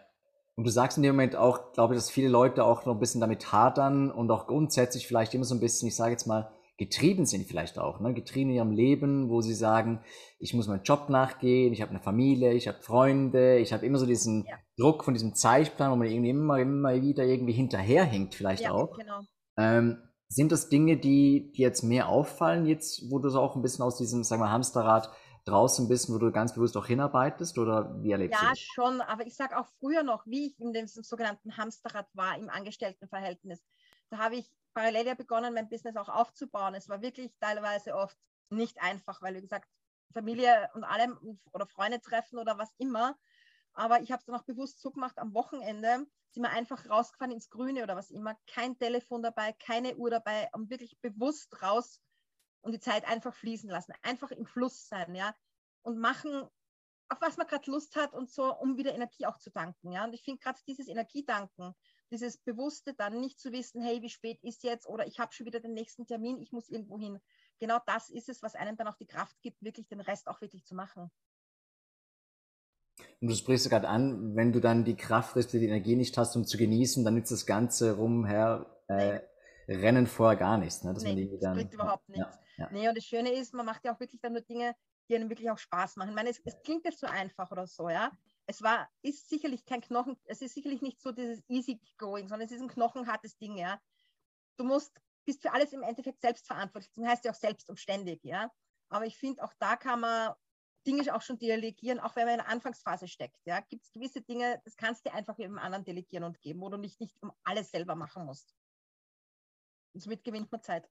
Und 0.56 0.66
du 0.66 0.70
sagst 0.70 0.98
in 0.98 1.04
dem 1.04 1.16
Moment 1.16 1.36
auch, 1.36 1.72
glaube 1.72 1.96
ich, 1.96 2.00
dass 2.00 2.12
viele 2.12 2.28
Leute 2.28 2.64
auch 2.64 2.86
noch 2.86 2.94
ein 2.94 3.00
bisschen 3.00 3.22
damit 3.22 3.52
hadern 3.52 4.12
und 4.12 4.30
auch 4.32 4.48
grundsätzlich 4.48 5.08
vielleicht 5.08 5.34
immer 5.34 5.46
so 5.46 5.56
ein 5.56 5.60
bisschen, 5.60 5.88
ich 5.88 5.96
sage 5.96 6.12
jetzt 6.12 6.28
mal, 6.28 6.52
getrieben 6.82 7.28
sind 7.28 7.46
vielleicht 7.46 7.78
auch, 7.78 8.00
ne? 8.00 8.12
getrieben 8.12 8.50
in 8.50 8.56
ihrem 8.56 8.72
Leben, 8.72 9.30
wo 9.30 9.42
sie 9.42 9.54
sagen, 9.54 10.04
ich 10.40 10.56
muss 10.56 10.68
meinem 10.68 10.82
Job 10.82 11.10
nachgehen, 11.10 11.74
ich 11.74 11.82
habe 11.84 11.92
eine 11.92 12.00
Familie, 12.00 12.54
ich 12.54 12.68
habe 12.68 12.82
Freunde, 12.82 13.60
ich 13.60 13.72
habe 13.72 13.86
immer 13.86 14.00
so 14.00 14.08
diesen 14.08 14.46
ja. 14.46 14.56
Druck 14.78 15.04
von 15.04 15.14
diesem 15.14 15.36
Zeitplan, 15.36 15.92
wo 15.92 15.96
man 15.96 16.08
irgendwie 16.08 16.32
immer, 16.32 16.58
immer 16.58 17.00
wieder 17.00 17.24
irgendwie 17.24 17.54
hinterherhinkt 17.54 18.34
vielleicht 18.34 18.64
ja, 18.64 18.72
auch. 18.72 18.98
Genau. 18.98 19.20
Ähm, 19.58 20.02
sind 20.28 20.52
das 20.52 20.70
Dinge, 20.70 20.98
die 20.98 21.52
dir 21.52 21.68
jetzt 21.68 21.84
mehr 21.84 22.10
auffallen, 22.10 22.66
jetzt, 22.66 23.12
wo 23.12 23.20
du 23.20 23.30
so 23.30 23.40
auch 23.42 23.56
ein 23.56 23.62
bisschen 23.62 23.86
aus 23.86 23.98
diesem, 23.98 24.24
sagen 24.24 24.42
wir, 24.42 24.50
Hamsterrad 24.50 25.12
draußen 25.46 25.88
bist, 25.88 26.12
wo 26.12 26.18
du 26.18 26.32
ganz 26.32 26.56
bewusst 26.56 26.76
auch 26.78 26.88
hinarbeitest 26.88 27.60
oder 27.60 27.96
wie 28.02 28.12
erlebst 28.12 28.42
ja, 28.42 28.48
du 28.48 28.50
das? 28.50 28.60
Ja, 28.60 28.66
schon, 28.74 29.02
aber 29.02 29.28
ich 29.28 29.36
sage 29.36 29.56
auch 29.56 29.68
früher 29.80 30.02
noch, 30.02 30.26
wie 30.26 30.48
ich 30.48 30.60
in 30.60 30.74
dem 30.74 30.88
sogenannten 30.88 31.58
Hamsterrad 31.58 32.08
war, 32.16 32.40
im 32.40 32.50
Angestelltenverhältnis, 32.50 33.62
da 34.10 34.18
habe 34.18 34.38
ich 34.38 34.50
parallel 34.74 35.08
ja 35.08 35.16
begonnen, 35.16 35.54
mein 35.54 35.70
Business 35.70 35.96
auch 35.96 36.10
aufzubauen. 36.10 36.76
Es 36.76 36.90
war 36.90 37.02
wirklich 37.02 37.32
teilweise 37.40 37.96
oft 37.96 38.18
nicht 38.50 38.82
einfach, 38.82 39.22
weil, 39.22 39.36
wie 39.36 39.42
gesagt, 39.42 39.70
Familie 40.14 40.70
und 40.74 40.84
allem 40.84 41.40
oder 41.52 41.66
Freunde 41.66 42.02
treffen 42.02 42.40
oder 42.40 42.58
was 42.58 42.74
immer. 42.78 43.18
Aber 43.74 44.02
ich 44.02 44.12
habe 44.12 44.20
es 44.20 44.26
dann 44.26 44.36
auch 44.36 44.44
bewusst 44.44 44.82
so 44.82 44.92
gemacht, 44.92 45.18
am 45.18 45.34
Wochenende 45.34 46.06
sind 46.32 46.44
wir 46.44 46.50
einfach 46.50 46.90
rausgefahren 46.90 47.32
ins 47.32 47.50
Grüne 47.50 47.84
oder 47.84 47.96
was 47.96 48.12
immer. 48.12 48.36
Kein 48.48 48.78
Telefon 48.78 49.22
dabei, 49.22 49.54
keine 49.54 49.96
Uhr 49.96 50.10
dabei, 50.10 50.50
um 50.54 50.70
wirklich 50.70 51.00
bewusst 51.00 51.62
raus 51.62 52.02
und 52.62 52.74
die 52.74 52.80
Zeit 52.80 53.08
einfach 53.08 53.34
fließen 53.34 53.70
lassen. 53.70 53.94
Einfach 54.02 54.32
im 54.32 54.46
Fluss 54.46 54.88
sein, 54.88 55.16
ja. 55.16 55.36
Und 55.84 56.00
machen, 56.00 56.48
auf 57.10 57.22
was 57.22 57.38
man 57.38 57.48
gerade 57.48 57.70
Lust 57.72 57.96
hat 57.96 58.14
und 58.14 58.30
so, 58.30 58.54
um 58.56 58.78
wieder 58.78 58.94
Energie 58.94 59.26
auch 59.26 59.38
zu 59.38 59.52
tanken, 59.52 59.92
ja. 59.92 60.04
Und 60.04 60.14
ich 60.14 60.24
finde 60.24 60.40
gerade 60.40 60.60
dieses 60.68 60.88
Energiedanken, 60.88 61.74
dieses 62.12 62.38
Bewusste 62.38 62.94
dann 62.94 63.20
nicht 63.20 63.40
zu 63.40 63.52
wissen, 63.52 63.82
hey, 63.82 64.02
wie 64.02 64.10
spät 64.10 64.40
ist 64.44 64.64
jetzt 64.64 64.88
oder 64.88 65.08
ich 65.08 65.20
habe 65.20 65.34
schon 65.34 65.46
wieder 65.46 65.60
den 65.60 65.74
nächsten 65.74 66.06
Termin, 66.06 66.40
ich 66.40 66.52
muss 66.52 66.70
irgendwo 66.70 67.00
hin. 67.00 67.20
genau 67.60 67.80
das 67.86 68.10
ist 68.10 68.30
es, 68.30 68.44
was 68.44 68.56
einem 68.56 68.78
dann 68.78 68.88
auch 68.88 68.98
die 68.98 69.08
Kraft 69.08 69.36
gibt, 69.42 69.64
wirklich 69.64 69.88
den 69.88 70.02
Rest 70.02 70.28
auch 70.28 70.42
wirklich 70.42 70.66
zu 70.66 70.76
machen. 70.76 71.10
Und 73.22 73.30
du 73.30 73.36
sprichst 73.36 73.70
gerade 73.70 73.88
an, 73.88 74.36
wenn 74.36 74.52
du 74.52 74.60
dann 74.60 74.84
die 74.84 74.96
Kraft, 74.96 75.36
die 75.54 75.66
Energie 75.66 75.96
nicht 75.96 76.18
hast, 76.18 76.36
um 76.36 76.46
zu 76.46 76.58
genießen, 76.58 77.06
dann 77.06 77.16
nützt 77.16 77.32
das 77.32 77.46
Ganze 77.46 77.96
rumher 77.96 78.66
äh, 78.88 79.20
Rennen 79.68 80.08
vorher 80.08 80.38
gar 80.38 80.58
nichts. 80.58 80.84
Ne? 80.84 80.94
Dass 80.94 81.04
nee, 81.04 81.16
man 81.16 81.40
dann, 81.40 81.40
das 81.40 81.54
bringt 81.54 81.74
überhaupt 81.74 82.10
nichts. 82.10 82.40
Ja, 82.58 82.66
ja. 82.66 82.70
Nee, 82.72 82.90
und 82.90 82.98
das 82.98 83.06
Schöne 83.06 83.32
ist, 83.32 83.54
man 83.54 83.66
macht 83.66 83.86
ja 83.86 83.94
auch 83.94 84.00
wirklich 84.00 84.22
dann 84.22 84.34
nur 84.34 84.42
Dinge, 84.42 84.76
die 85.08 85.16
einem 85.16 85.30
wirklich 85.30 85.50
auch 85.50 85.58
Spaß 85.58 85.98
machen. 85.98 86.10
Ich 86.10 86.16
meine, 86.16 86.30
es, 86.30 86.42
es 86.44 86.62
klingt 86.64 86.86
jetzt 86.86 87.00
so 87.00 87.08
einfach 87.08 87.52
oder 87.52 87.68
so, 87.68 87.90
ja. 87.90 88.12
Es 88.52 88.62
war, 88.62 88.90
ist 89.02 89.30
sicherlich 89.30 89.64
kein 89.64 89.80
Knochen, 89.80 90.18
es 90.26 90.42
ist 90.42 90.56
sicherlich 90.56 90.82
nicht 90.82 91.02
so 91.02 91.14
dieses 91.14 91.42
easy 91.48 91.80
going, 91.98 92.28
sondern 92.28 92.46
es 92.46 92.52
ist 92.52 92.60
ein 92.60 92.68
knochenhartes 92.68 93.38
Ding, 93.38 93.56
ja. 93.56 93.80
Du 94.58 94.66
musst, 94.66 94.92
bist 95.26 95.42
für 95.42 95.54
alles 95.54 95.72
im 95.72 95.84
Endeffekt 95.84 96.20
selbst 96.20 96.48
verantwortlich. 96.48 96.92
Das 96.98 97.08
heißt 97.08 97.24
ja 97.24 97.32
auch 97.32 97.36
selbst 97.36 97.70
und 97.70 97.80
ständig, 97.80 98.22
ja. 98.26 98.52
Aber 98.90 99.06
ich 99.06 99.18
finde, 99.18 99.42
auch 99.42 99.54
da 99.58 99.78
kann 99.78 100.02
man 100.02 100.34
Dinge 100.86 101.16
auch 101.16 101.22
schon 101.22 101.40
delegieren, 101.40 102.02
auch 102.02 102.18
wenn 102.18 102.26
man 102.26 102.34
in 102.34 102.40
der 102.40 102.50
Anfangsphase 102.50 103.08
steckt. 103.08 103.38
Ja, 103.46 103.62
gibt 103.62 103.86
es 103.86 103.92
gewisse 103.94 104.22
Dinge, 104.22 104.62
das 104.66 104.76
kannst 104.76 105.06
du 105.06 105.14
einfach 105.14 105.38
jedem 105.38 105.58
anderen 105.58 105.86
delegieren 105.86 106.26
und 106.26 106.42
geben, 106.42 106.60
wo 106.60 106.68
du 106.68 106.76
nicht, 106.76 107.00
nicht 107.00 107.16
um 107.22 107.32
alles 107.46 107.72
selber 107.72 107.96
machen 107.96 108.26
musst. 108.26 108.54
Und 109.94 110.02
somit 110.02 110.26
gewinnt 110.26 110.52
man 110.52 110.62
Zeit. 110.62 110.90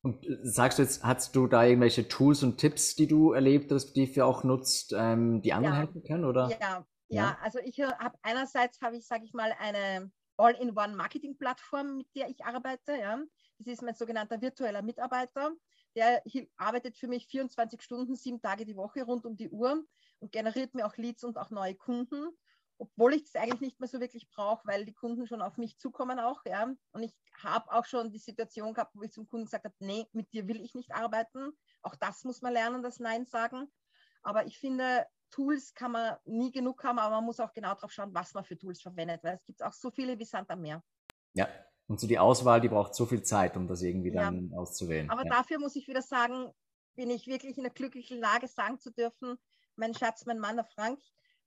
Und 0.00 0.24
äh, 0.24 0.38
sagst 0.44 0.78
du 0.78 0.82
jetzt, 0.82 1.04
hast 1.04 1.36
du 1.36 1.46
da 1.46 1.62
irgendwelche 1.62 2.08
Tools 2.08 2.42
und 2.42 2.56
Tipps, 2.56 2.96
die 2.96 3.06
du 3.06 3.32
erlebt 3.32 3.70
hast, 3.70 3.92
die 3.92 4.10
du 4.10 4.24
auch 4.24 4.44
nutzt, 4.44 4.94
ähm, 4.96 5.42
die 5.42 5.52
anderen 5.52 5.74
ja. 5.74 5.80
helfen 5.80 6.02
können? 6.04 6.24
Oder? 6.24 6.48
Ja, 6.58 6.86
ja, 7.14 7.38
also 7.42 7.58
ich 7.58 7.78
äh, 7.78 7.92
habe 7.98 8.18
einerseits, 8.22 8.80
habe 8.80 8.96
ich, 8.96 9.06
sage 9.06 9.24
ich 9.24 9.32
mal, 9.32 9.54
eine 9.58 10.10
All-in-One-Marketing-Plattform, 10.36 11.98
mit 11.98 12.08
der 12.14 12.28
ich 12.28 12.44
arbeite. 12.44 12.96
Ja. 12.96 13.18
Das 13.58 13.72
ist 13.72 13.82
mein 13.82 13.94
sogenannter 13.94 14.40
virtueller 14.40 14.82
Mitarbeiter. 14.82 15.52
Der 15.94 16.22
arbeitet 16.56 16.96
für 16.96 17.06
mich 17.06 17.26
24 17.26 17.82
Stunden, 17.82 18.16
sieben 18.16 18.40
Tage 18.40 18.64
die 18.64 18.76
Woche 18.76 19.02
rund 19.02 19.26
um 19.26 19.36
die 19.36 19.50
Uhr 19.50 19.84
und 20.20 20.32
generiert 20.32 20.74
mir 20.74 20.86
auch 20.86 20.96
Leads 20.96 21.22
und 21.22 21.36
auch 21.36 21.50
neue 21.50 21.74
Kunden 21.74 22.30
obwohl 22.82 23.14
ich 23.14 23.22
es 23.22 23.36
eigentlich 23.36 23.60
nicht 23.60 23.78
mehr 23.78 23.88
so 23.88 24.00
wirklich 24.00 24.28
brauche, 24.28 24.66
weil 24.66 24.84
die 24.84 24.92
Kunden 24.92 25.28
schon 25.28 25.40
auf 25.40 25.56
mich 25.56 25.78
zukommen 25.78 26.18
auch, 26.18 26.40
ja. 26.44 26.74
Und 26.90 27.02
ich 27.04 27.14
habe 27.40 27.70
auch 27.70 27.84
schon 27.84 28.10
die 28.10 28.18
Situation 28.18 28.74
gehabt, 28.74 28.96
wo 28.96 29.02
ich 29.02 29.12
zum 29.12 29.28
Kunden 29.28 29.44
gesagt 29.44 29.64
habe, 29.64 29.74
nee, 29.78 30.06
mit 30.12 30.32
dir 30.32 30.48
will 30.48 30.60
ich 30.60 30.74
nicht 30.74 30.92
arbeiten. 30.92 31.52
Auch 31.82 31.94
das 31.94 32.24
muss 32.24 32.42
man 32.42 32.52
lernen, 32.52 32.82
das 32.82 32.98
Nein 32.98 33.24
sagen. 33.24 33.70
Aber 34.22 34.46
ich 34.46 34.58
finde, 34.58 35.06
Tools 35.32 35.74
kann 35.74 35.92
man 35.92 36.16
nie 36.24 36.52
genug 36.52 36.84
haben, 36.84 36.98
aber 36.98 37.16
man 37.16 37.24
muss 37.24 37.40
auch 37.40 37.52
genau 37.52 37.74
darauf 37.74 37.90
schauen, 37.90 38.14
was 38.14 38.32
man 38.34 38.44
für 38.44 38.56
Tools 38.56 38.80
verwendet, 38.80 39.24
weil 39.24 39.34
es 39.34 39.44
gibt 39.44 39.62
auch 39.62 39.72
so 39.72 39.90
viele 39.90 40.18
wie 40.18 40.24
Sand 40.24 40.50
am 40.50 40.60
Meer. 40.60 40.82
Ja, 41.34 41.48
und 41.88 41.98
so 41.98 42.06
die 42.06 42.18
Auswahl, 42.18 42.60
die 42.60 42.68
braucht 42.68 42.94
so 42.94 43.06
viel 43.06 43.22
Zeit, 43.22 43.56
um 43.56 43.66
das 43.66 43.82
irgendwie 43.82 44.12
dann 44.12 44.50
ja. 44.50 44.58
auszuwählen. 44.58 45.10
Aber 45.10 45.24
ja. 45.24 45.30
dafür 45.30 45.58
muss 45.58 45.74
ich 45.74 45.88
wieder 45.88 46.02
sagen, 46.02 46.52
bin 46.94 47.10
ich 47.10 47.26
wirklich 47.26 47.56
in 47.56 47.64
der 47.64 47.72
glücklichen 47.72 48.20
Lage, 48.20 48.46
sagen 48.46 48.78
zu 48.78 48.92
dürfen, 48.92 49.38
mein 49.76 49.94
Schatz, 49.94 50.26
mein 50.26 50.38
Mann, 50.38 50.56
der 50.56 50.66
Frank, 50.66 51.00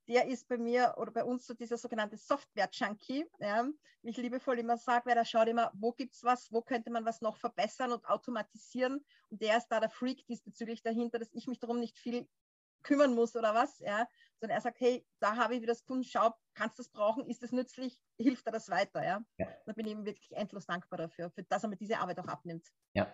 der 0.07 0.27
ist 0.27 0.47
bei 0.47 0.57
mir 0.57 0.95
oder 0.97 1.11
bei 1.11 1.23
uns 1.23 1.47
so 1.47 1.53
dieser 1.53 1.77
sogenannte 1.77 2.17
Software-Junkie. 2.17 3.25
Ja, 3.39 3.67
wie 4.01 4.09
ich 4.09 4.17
liebevoll 4.17 4.59
immer 4.59 4.77
sage, 4.77 5.07
weil 5.07 5.15
der 5.15 5.25
schaut 5.25 5.47
immer, 5.47 5.71
wo 5.73 5.93
gibt 5.93 6.13
es 6.13 6.23
was, 6.23 6.51
wo 6.51 6.61
könnte 6.61 6.91
man 6.91 7.05
was 7.05 7.21
noch 7.21 7.37
verbessern 7.37 7.91
und 7.91 8.05
automatisieren. 8.07 9.03
Und 9.29 9.41
der 9.41 9.57
ist 9.57 9.67
da 9.69 9.79
der 9.79 9.89
Freak 9.89 10.25
diesbezüglich 10.27 10.83
dahinter, 10.83 11.17
dass 11.17 11.33
ich 11.33 11.47
mich 11.47 11.59
darum 11.59 11.79
nicht 11.79 11.97
viel 11.97 12.27
kümmern 12.85 13.13
muss 13.13 13.35
oder 13.35 13.53
was, 13.53 13.79
ja, 13.79 14.07
sondern 14.39 14.57
er 14.57 14.61
sagt, 14.61 14.79
hey, 14.79 15.05
da 15.19 15.35
habe 15.35 15.55
ich 15.55 15.61
wieder 15.61 15.73
das 15.73 15.83
Kunden, 15.83 16.03
schau, 16.03 16.33
kannst 16.53 16.77
du 16.77 16.83
das 16.83 16.91
brauchen, 16.91 17.25
ist 17.25 17.43
das 17.43 17.51
nützlich, 17.51 17.99
hilft 18.17 18.45
er 18.45 18.51
das 18.51 18.69
weiter, 18.69 19.03
ja. 19.03 19.25
ja. 19.37 19.47
Da 19.65 19.73
bin 19.73 19.85
ich 19.85 19.91
ihm 19.91 20.05
wirklich 20.05 20.31
endlos 20.31 20.65
dankbar 20.65 20.97
dafür, 20.97 21.29
für, 21.31 21.43
dass 21.43 21.63
er 21.63 21.69
mir 21.69 21.77
diese 21.77 21.97
Arbeit 21.97 22.19
auch 22.19 22.27
abnimmt. 22.27 22.67
Ja. 22.93 23.11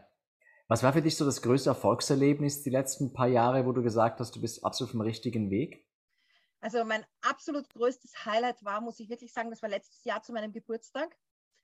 Was 0.68 0.84
war 0.84 0.94
für 0.94 1.01
dich 1.01 1.18
so 1.18 1.25
das 1.25 1.42
größte 1.42 1.70
Erfolgserlebnis 1.70 2.63
die 2.63 2.70
letzten 2.70 3.13
paar 3.13 3.28
Jahre, 3.28 3.66
wo 3.66 3.72
du 3.72 3.82
gesagt 3.82 4.20
hast, 4.20 4.36
du 4.36 4.42
bist 4.42 4.63
absolut 4.63 4.90
auf 4.90 4.92
dem 4.92 5.01
richtigen 5.01 5.50
Weg? 5.50 5.86
Also 6.62 6.86
mein 6.86 7.03
absolut 7.22 7.70
größtes 7.70 8.25
Highlight 8.25 8.64
war, 8.64 8.81
muss 8.81 9.00
ich 9.00 9.10
wirklich 9.10 9.34
sagen, 9.34 9.50
das 9.50 9.62
war 9.62 9.70
letztes 9.70 10.03
Jahr 10.03 10.22
zu 10.22 10.31
meinem 10.31 10.53
Geburtstag. 10.53 11.18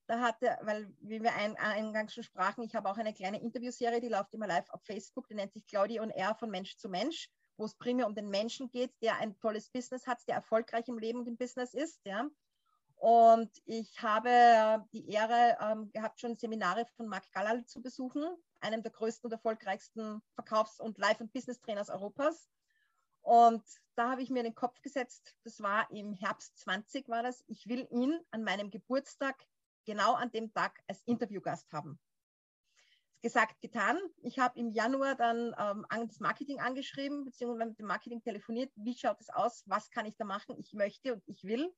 Da 0.07 0.21
hatte, 0.21 0.57
weil, 0.61 0.91
wie 1.01 1.21
wir 1.21 1.35
ein, 1.35 1.55
eingangs 1.57 2.13
schon 2.13 2.23
sprachen, 2.23 2.63
ich 2.63 2.75
habe 2.75 2.89
auch 2.89 2.97
eine 2.97 3.13
kleine 3.13 3.41
Interviewserie, 3.41 3.99
die 3.99 4.07
läuft 4.07 4.33
immer 4.33 4.47
live 4.47 4.69
auf 4.69 4.81
Facebook, 4.83 5.27
die 5.27 5.35
nennt 5.35 5.53
sich 5.53 5.67
Claudia 5.67 6.01
on 6.01 6.09
Air 6.09 6.35
von 6.35 6.49
Mensch 6.49 6.77
zu 6.77 6.89
Mensch, 6.89 7.29
wo 7.57 7.65
es 7.65 7.75
primär 7.75 8.07
um 8.07 8.15
den 8.15 8.29
Menschen 8.29 8.69
geht, 8.69 8.91
der 9.01 9.17
ein 9.17 9.37
tolles 9.39 9.69
Business 9.69 10.07
hat, 10.07 10.25
der 10.27 10.35
erfolgreich 10.35 10.87
im 10.87 10.97
Leben 10.97 11.19
und 11.19 11.27
im 11.27 11.37
Business 11.37 11.73
ist. 11.73 11.99
Ja. 12.05 12.29
Und 12.95 13.51
ich 13.65 14.01
habe 14.01 14.85
die 14.91 15.09
Ehre 15.09 15.57
ähm, 15.61 15.91
gehabt, 15.91 16.19
schon 16.19 16.35
Seminare 16.35 16.85
von 16.95 17.07
Marc 17.07 17.31
Gallal 17.31 17.65
zu 17.65 17.81
besuchen, 17.81 18.23
einem 18.59 18.81
der 18.81 18.91
größten 18.91 19.27
und 19.27 19.33
erfolgreichsten 19.33 20.21
Verkaufs- 20.33 20.79
und 20.79 20.97
Life- 20.97 21.23
und 21.23 21.31
Business-Trainers 21.31 21.89
Europas. 21.89 22.49
Und 23.21 23.63
da 23.95 24.11
habe 24.11 24.21
ich 24.23 24.29
mir 24.29 24.39
in 24.39 24.45
den 24.45 24.55
Kopf 24.55 24.81
gesetzt, 24.81 25.35
das 25.43 25.61
war 25.61 25.89
im 25.91 26.13
Herbst 26.13 26.57
20 26.59 27.09
war 27.09 27.23
das, 27.23 27.43
ich 27.47 27.67
will 27.67 27.87
ihn 27.91 28.19
an 28.31 28.43
meinem 28.43 28.71
Geburtstag 28.71 29.35
genau 29.85 30.13
an 30.13 30.31
dem 30.31 30.51
Tag 30.53 30.81
als 30.87 31.01
Interviewgast 31.03 31.71
haben. 31.71 31.99
Gesagt, 33.21 33.59
getan. 33.61 33.97
Ich 34.21 34.37
habe 34.39 34.59
im 34.59 34.71
Januar 34.71 35.15
dann 35.15 35.55
ähm, 35.59 36.07
das 36.07 36.19
Marketing 36.19 36.59
angeschrieben, 36.59 37.25
beziehungsweise 37.25 37.69
mit 37.69 37.79
dem 37.79 37.87
Marketing 37.87 38.21
telefoniert. 38.21 38.71
Wie 38.75 38.95
schaut 38.95 39.19
es 39.19 39.29
aus? 39.29 39.63
Was 39.65 39.89
kann 39.89 40.05
ich 40.05 40.15
da 40.17 40.25
machen? 40.25 40.55
Ich 40.59 40.73
möchte 40.73 41.13
und 41.13 41.23
ich 41.27 41.43
will. 41.43 41.73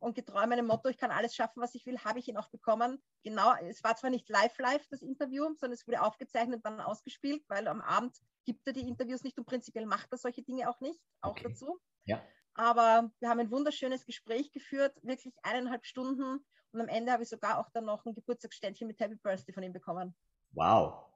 Und 0.00 0.14
getreu 0.14 0.46
meinem 0.46 0.66
Motto, 0.66 0.88
ich 0.88 0.96
kann 0.96 1.10
alles 1.10 1.34
schaffen, 1.34 1.60
was 1.60 1.74
ich 1.74 1.84
will, 1.84 1.98
habe 1.98 2.18
ich 2.18 2.28
ihn 2.28 2.38
auch 2.38 2.48
bekommen. 2.48 3.02
Genau, 3.22 3.52
es 3.68 3.84
war 3.84 3.94
zwar 3.96 4.08
nicht 4.08 4.30
live 4.30 4.58
live, 4.58 4.86
das 4.88 5.02
Interview, 5.02 5.44
sondern 5.58 5.72
es 5.72 5.86
wurde 5.86 6.00
aufgezeichnet 6.00 6.56
und 6.56 6.64
dann 6.64 6.80
ausgespielt, 6.80 7.44
weil 7.48 7.68
am 7.68 7.82
Abend 7.82 8.16
gibt 8.46 8.66
er 8.66 8.72
die 8.72 8.88
Interviews 8.88 9.22
nicht 9.22 9.38
und 9.38 9.44
prinzipiell 9.44 9.84
macht 9.84 10.10
er 10.10 10.16
solche 10.16 10.42
Dinge 10.42 10.70
auch 10.70 10.80
nicht, 10.80 10.98
auch 11.20 11.32
okay. 11.32 11.48
dazu. 11.48 11.78
Ja. 12.04 12.24
Aber 12.54 13.10
wir 13.20 13.28
haben 13.28 13.40
ein 13.40 13.50
wunderschönes 13.50 14.06
Gespräch 14.06 14.50
geführt, 14.52 14.96
wirklich 15.02 15.34
eineinhalb 15.42 15.84
Stunden. 15.84 16.44
Und 16.72 16.80
am 16.80 16.88
Ende 16.88 17.12
habe 17.12 17.22
ich 17.22 17.28
sogar 17.28 17.58
auch 17.58 17.68
dann 17.70 17.84
noch 17.84 18.06
ein 18.06 18.14
Geburtstagsständchen 18.14 18.88
mit 18.88 18.98
Happy 19.00 19.16
Birthday 19.16 19.52
von 19.52 19.62
ihm 19.62 19.72
bekommen. 19.72 20.16
Wow. 20.52 21.06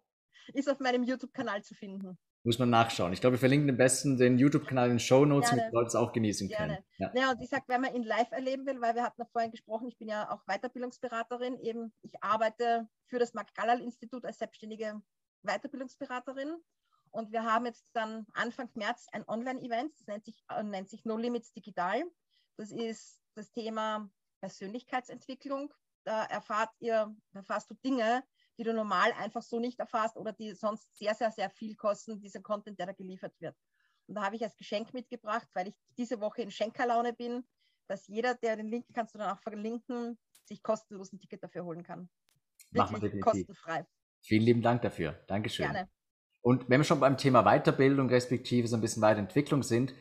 Ist 0.52 0.68
auf 0.68 0.80
meinem 0.80 1.02
YouTube-Kanal 1.04 1.62
zu 1.62 1.74
finden. 1.74 2.18
Muss 2.42 2.58
man 2.58 2.68
nachschauen. 2.68 3.14
Ich 3.14 3.22
glaube, 3.22 3.34
wir 3.34 3.38
verlinken 3.38 3.70
am 3.70 3.78
besten 3.78 4.18
den 4.18 4.36
YouTube-Kanal 4.36 4.86
in 4.86 4.94
den 4.94 5.00
Show 5.00 5.24
Notes, 5.24 5.48
damit 5.48 5.72
Leute 5.72 5.86
es 5.86 5.94
auch 5.94 6.12
genießen 6.12 6.48
Gerne. 6.48 6.74
können. 6.74 6.84
Ja. 6.98 7.12
ja, 7.14 7.30
und 7.30 7.40
ich 7.40 7.48
sage, 7.48 7.64
wenn 7.68 7.80
man 7.80 7.94
ihn 7.94 8.02
live 8.02 8.30
erleben 8.32 8.66
will, 8.66 8.82
weil 8.82 8.94
wir 8.94 9.02
hatten 9.02 9.22
ja 9.22 9.26
vorhin 9.32 9.50
gesprochen, 9.50 9.88
ich 9.88 9.96
bin 9.96 10.08
ja 10.08 10.30
auch 10.30 10.44
Weiterbildungsberaterin, 10.46 11.58
eben 11.60 11.94
ich 12.02 12.22
arbeite 12.22 12.86
für 13.06 13.18
das 13.18 13.32
Mark-Gallal-Institut 13.32 14.26
als 14.26 14.38
selbstständige 14.38 15.00
Weiterbildungsberaterin 15.42 16.54
und 17.14 17.30
wir 17.30 17.44
haben 17.44 17.64
jetzt 17.64 17.86
dann 17.92 18.26
Anfang 18.32 18.68
März 18.74 19.06
ein 19.12 19.26
Online-Event, 19.28 19.92
das 19.96 20.06
nennt 20.08 20.24
sich, 20.24 20.44
äh, 20.50 20.64
nennt 20.64 20.90
sich 20.90 21.04
No 21.04 21.16
Limits 21.16 21.52
Digital. 21.52 22.02
Das 22.56 22.72
ist 22.72 23.22
das 23.36 23.52
Thema 23.52 24.10
Persönlichkeitsentwicklung. 24.40 25.72
Da 26.04 26.24
erfahrt 26.24 26.70
ihr, 26.80 27.14
erfährst 27.32 27.70
du 27.70 27.74
Dinge, 27.84 28.24
die 28.58 28.64
du 28.64 28.72
normal 28.72 29.12
einfach 29.12 29.42
so 29.42 29.58
nicht 29.58 29.78
erfasst 29.78 30.16
oder 30.16 30.32
die 30.32 30.54
sonst 30.54 30.96
sehr, 30.96 31.14
sehr, 31.14 31.30
sehr 31.30 31.50
viel 31.50 31.74
kosten, 31.74 32.20
dieser 32.20 32.40
Content, 32.40 32.78
der 32.78 32.86
da 32.86 32.92
geliefert 32.92 33.34
wird. 33.40 33.56
Und 34.06 34.16
da 34.16 34.24
habe 34.24 34.36
ich 34.36 34.42
als 34.42 34.56
Geschenk 34.56 34.92
mitgebracht, 34.92 35.48
weil 35.54 35.68
ich 35.68 35.74
diese 35.96 36.20
Woche 36.20 36.42
in 36.42 36.50
Schenkerlaune 36.50 37.12
bin, 37.12 37.44
dass 37.86 38.06
jeder, 38.06 38.34
der 38.34 38.56
den 38.56 38.68
Link 38.68 38.86
kannst 38.92 39.14
du 39.14 39.18
dann 39.18 39.30
auch 39.30 39.40
verlinken, 39.40 40.18
sich 40.44 40.62
kostenlos 40.62 41.12
ein 41.12 41.18
Ticket 41.18 41.42
dafür 41.42 41.64
holen 41.64 41.82
kann. 41.82 42.08
Wirklich 42.70 43.20
kostenfrei. 43.20 43.86
Vielen 44.22 44.42
lieben 44.42 44.62
Dank 44.62 44.82
dafür. 44.82 45.12
Dankeschön. 45.26 45.70
Gerne. 45.70 45.88
Und 46.40 46.68
wenn 46.68 46.80
wir 46.80 46.84
schon 46.84 47.00
beim 47.00 47.16
Thema 47.16 47.42
Weiterbildung 47.42 48.08
respektive 48.08 48.68
so 48.68 48.76
ein 48.76 48.80
bisschen 48.80 49.02
Weiterentwicklung 49.02 49.62
sind, 49.62 49.94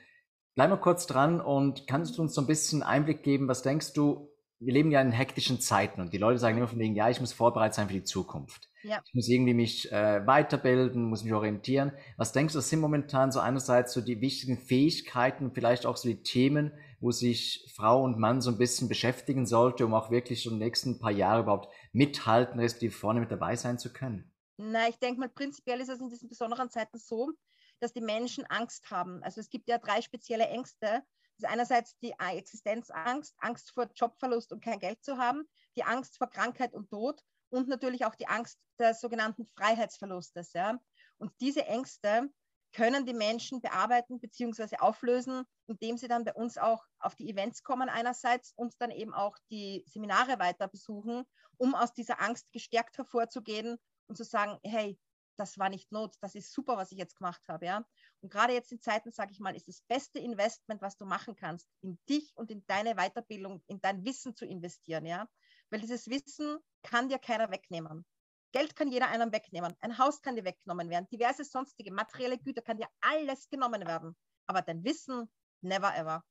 bleib 0.55 0.69
mal 0.69 0.77
kurz 0.77 1.07
dran 1.07 1.39
und 1.39 1.87
kannst 1.87 2.17
du 2.17 2.21
uns 2.21 2.33
so 2.33 2.41
ein 2.41 2.47
bisschen 2.47 2.83
Einblick 2.83 3.23
geben, 3.23 3.47
was 3.47 3.63
denkst 3.63 3.93
du, 3.93 4.32
wir 4.65 4.73
leben 4.73 4.91
ja 4.91 5.01
in 5.01 5.11
hektischen 5.11 5.59
Zeiten 5.59 6.01
und 6.01 6.13
die 6.13 6.17
Leute 6.17 6.39
sagen 6.39 6.57
immer 6.57 6.67
von 6.67 6.79
wegen, 6.79 6.95
ja, 6.95 7.09
ich 7.09 7.19
muss 7.19 7.33
vorbereitet 7.33 7.75
sein 7.75 7.87
für 7.87 7.93
die 7.93 8.03
Zukunft. 8.03 8.69
Ja. 8.83 9.01
Ich 9.05 9.13
muss 9.13 9.29
irgendwie 9.29 9.53
mich 9.53 9.91
äh, 9.91 10.25
weiterbilden, 10.25 11.03
muss 11.03 11.23
mich 11.23 11.33
orientieren. 11.33 11.93
Was 12.17 12.33
denkst 12.33 12.53
du, 12.53 12.59
das 12.59 12.69
sind 12.69 12.79
momentan 12.79 13.31
so 13.31 13.39
einerseits 13.39 13.93
so 13.93 14.01
die 14.01 14.21
wichtigen 14.21 14.57
Fähigkeiten, 14.57 15.51
vielleicht 15.53 15.85
auch 15.85 15.97
so 15.97 16.09
die 16.09 16.21
Themen, 16.21 16.71
wo 16.99 17.11
sich 17.11 17.71
Frau 17.75 18.03
und 18.03 18.19
Mann 18.19 18.41
so 18.41 18.51
ein 18.51 18.57
bisschen 18.57 18.89
beschäftigen 18.89 19.45
sollte, 19.45 19.85
um 19.85 19.93
auch 19.93 20.11
wirklich 20.11 20.43
so 20.43 20.49
in 20.49 20.57
den 20.57 20.65
nächsten 20.65 20.99
paar 20.99 21.11
Jahre 21.11 21.43
überhaupt 21.43 21.69
mithalten, 21.91 22.59
respektive 22.59 22.93
vorne 22.93 23.19
mit 23.19 23.31
dabei 23.31 23.55
sein 23.55 23.79
zu 23.79 23.91
können? 23.93 24.31
Na, 24.57 24.87
ich 24.87 24.99
denke 24.99 25.19
mal, 25.19 25.29
prinzipiell 25.29 25.79
ist 25.79 25.89
es 25.89 25.99
in 25.99 26.09
diesen 26.09 26.29
besonderen 26.29 26.69
Zeiten 26.69 26.97
so, 26.97 27.31
dass 27.79 27.93
die 27.93 28.01
Menschen 28.01 28.45
Angst 28.45 28.91
haben. 28.91 29.21
Also 29.23 29.41
es 29.41 29.49
gibt 29.49 29.67
ja 29.67 29.77
drei 29.77 30.01
spezielle 30.01 30.47
Ängste. 30.47 31.03
Das 31.37 31.49
ist 31.49 31.53
einerseits 31.53 31.97
die 31.99 32.13
Existenzangst, 32.19 33.35
Angst 33.39 33.71
vor 33.71 33.89
Jobverlust 33.95 34.51
und 34.51 34.63
kein 34.63 34.79
Geld 34.79 35.03
zu 35.03 35.17
haben, 35.17 35.47
die 35.75 35.83
Angst 35.83 36.17
vor 36.17 36.29
Krankheit 36.29 36.73
und 36.73 36.89
Tod 36.89 37.21
und 37.49 37.67
natürlich 37.67 38.05
auch 38.05 38.15
die 38.15 38.27
Angst 38.27 38.59
des 38.79 38.99
sogenannten 38.99 39.47
Freiheitsverlustes. 39.55 40.53
Ja. 40.53 40.79
Und 41.17 41.31
diese 41.39 41.65
Ängste 41.65 42.29
können 42.73 43.05
die 43.05 43.13
Menschen 43.13 43.61
bearbeiten 43.61 44.19
bzw. 44.19 44.77
auflösen, 44.77 45.43
indem 45.67 45.97
sie 45.97 46.07
dann 46.07 46.25
bei 46.25 46.33
uns 46.33 46.57
auch 46.57 46.83
auf 46.99 47.15
die 47.15 47.29
Events 47.29 47.63
kommen 47.63 47.87
einerseits 47.87 48.51
und 48.55 48.73
dann 48.79 48.91
eben 48.91 49.13
auch 49.13 49.37
die 49.51 49.83
Seminare 49.87 50.39
weiter 50.39 50.67
besuchen, 50.67 51.23
um 51.57 51.75
aus 51.75 51.93
dieser 51.93 52.19
Angst 52.21 52.51
gestärkt 52.51 52.97
hervorzugehen 52.97 53.77
und 54.07 54.17
zu 54.17 54.23
sagen, 54.23 54.57
hey, 54.63 54.97
das 55.37 55.57
war 55.57 55.69
nicht 55.69 55.91
Not, 55.91 56.15
das 56.21 56.35
ist 56.35 56.53
super, 56.53 56.77
was 56.77 56.91
ich 56.91 56.97
jetzt 56.97 57.17
gemacht 57.17 57.41
habe, 57.47 57.65
ja. 57.65 57.85
Und 58.21 58.31
gerade 58.31 58.53
jetzt 58.53 58.71
in 58.71 58.81
Zeiten, 58.81 59.11
sage 59.11 59.31
ich 59.31 59.39
mal, 59.39 59.55
ist 59.55 59.67
das 59.67 59.81
beste 59.81 60.19
Investment, 60.19 60.81
was 60.81 60.97
du 60.97 61.05
machen 61.05 61.35
kannst, 61.35 61.67
in 61.81 61.99
dich 62.09 62.31
und 62.35 62.51
in 62.51 62.65
deine 62.67 62.95
Weiterbildung, 62.95 63.63
in 63.67 63.81
dein 63.81 64.03
Wissen 64.05 64.35
zu 64.35 64.45
investieren, 64.45 65.05
ja. 65.05 65.27
Weil 65.69 65.81
dieses 65.81 66.07
Wissen 66.07 66.57
kann 66.83 67.09
dir 67.09 67.19
keiner 67.19 67.51
wegnehmen. 67.51 68.05
Geld 68.51 68.75
kann 68.75 68.91
jeder 68.91 69.09
einem 69.09 69.31
wegnehmen. 69.31 69.73
Ein 69.79 69.97
Haus 69.97 70.21
kann 70.21 70.35
dir 70.35 70.45
weggenommen 70.45 70.89
werden. 70.89 71.07
Diverse 71.07 71.43
sonstige 71.43 71.91
materielle 71.91 72.37
Güter 72.37 72.61
kann 72.61 72.77
dir 72.77 72.87
alles 73.01 73.49
genommen 73.49 73.85
werden. 73.87 74.15
Aber 74.45 74.61
dein 74.61 74.83
Wissen, 74.83 75.27
never 75.61 75.95
ever. 75.97 76.23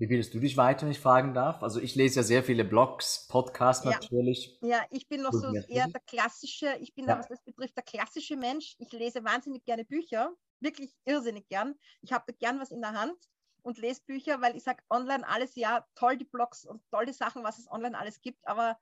Wie 0.00 0.06
bildest 0.06 0.32
du 0.32 0.38
dich 0.38 0.56
weiter, 0.56 0.82
wenn 0.82 0.92
ich 0.92 1.00
fragen 1.00 1.34
darf? 1.34 1.60
Also 1.64 1.80
ich 1.80 1.96
lese 1.96 2.20
ja 2.20 2.22
sehr 2.22 2.44
viele 2.44 2.64
Blogs, 2.64 3.26
Podcasts 3.28 3.84
Ja. 3.84 4.00
natürlich. 4.00 4.60
Ja, 4.62 4.84
ich 4.90 5.08
bin 5.08 5.22
noch 5.22 5.34
so 5.34 5.54
eher 5.68 5.88
der 5.94 6.00
klassische, 6.02 6.76
ich 6.80 6.94
bin 6.94 7.06
Ja. 7.06 7.14
da, 7.14 7.18
was 7.18 7.28
das 7.28 7.42
betrifft, 7.42 7.76
der 7.76 7.84
klassische 7.84 8.36
Mensch. 8.36 8.76
Ich 8.78 8.92
lese 8.92 9.24
wahnsinnig 9.24 9.64
gerne 9.64 9.84
Bücher, 9.84 10.34
wirklich 10.60 10.96
irrsinnig 11.04 11.48
gern. 11.48 11.76
Ich 12.02 12.12
habe 12.12 12.32
gern 12.34 12.60
was 12.60 12.70
in 12.72 12.80
der 12.82 12.92
Hand 12.94 13.16
und 13.62 13.78
lese 13.78 14.02
Bücher, 14.06 14.40
weil 14.42 14.56
ich 14.56 14.64
sage, 14.64 14.82
online 14.90 15.26
alles 15.28 15.56
ja, 15.56 15.86
toll 15.94 16.16
die 16.18 16.24
Blogs 16.24 16.64
und 16.66 16.82
toll 16.90 17.06
die 17.06 17.12
Sachen, 17.12 17.44
was 17.44 17.58
es 17.58 17.70
online 17.70 17.98
alles 17.98 18.20
gibt, 18.22 18.46
aber 18.48 18.78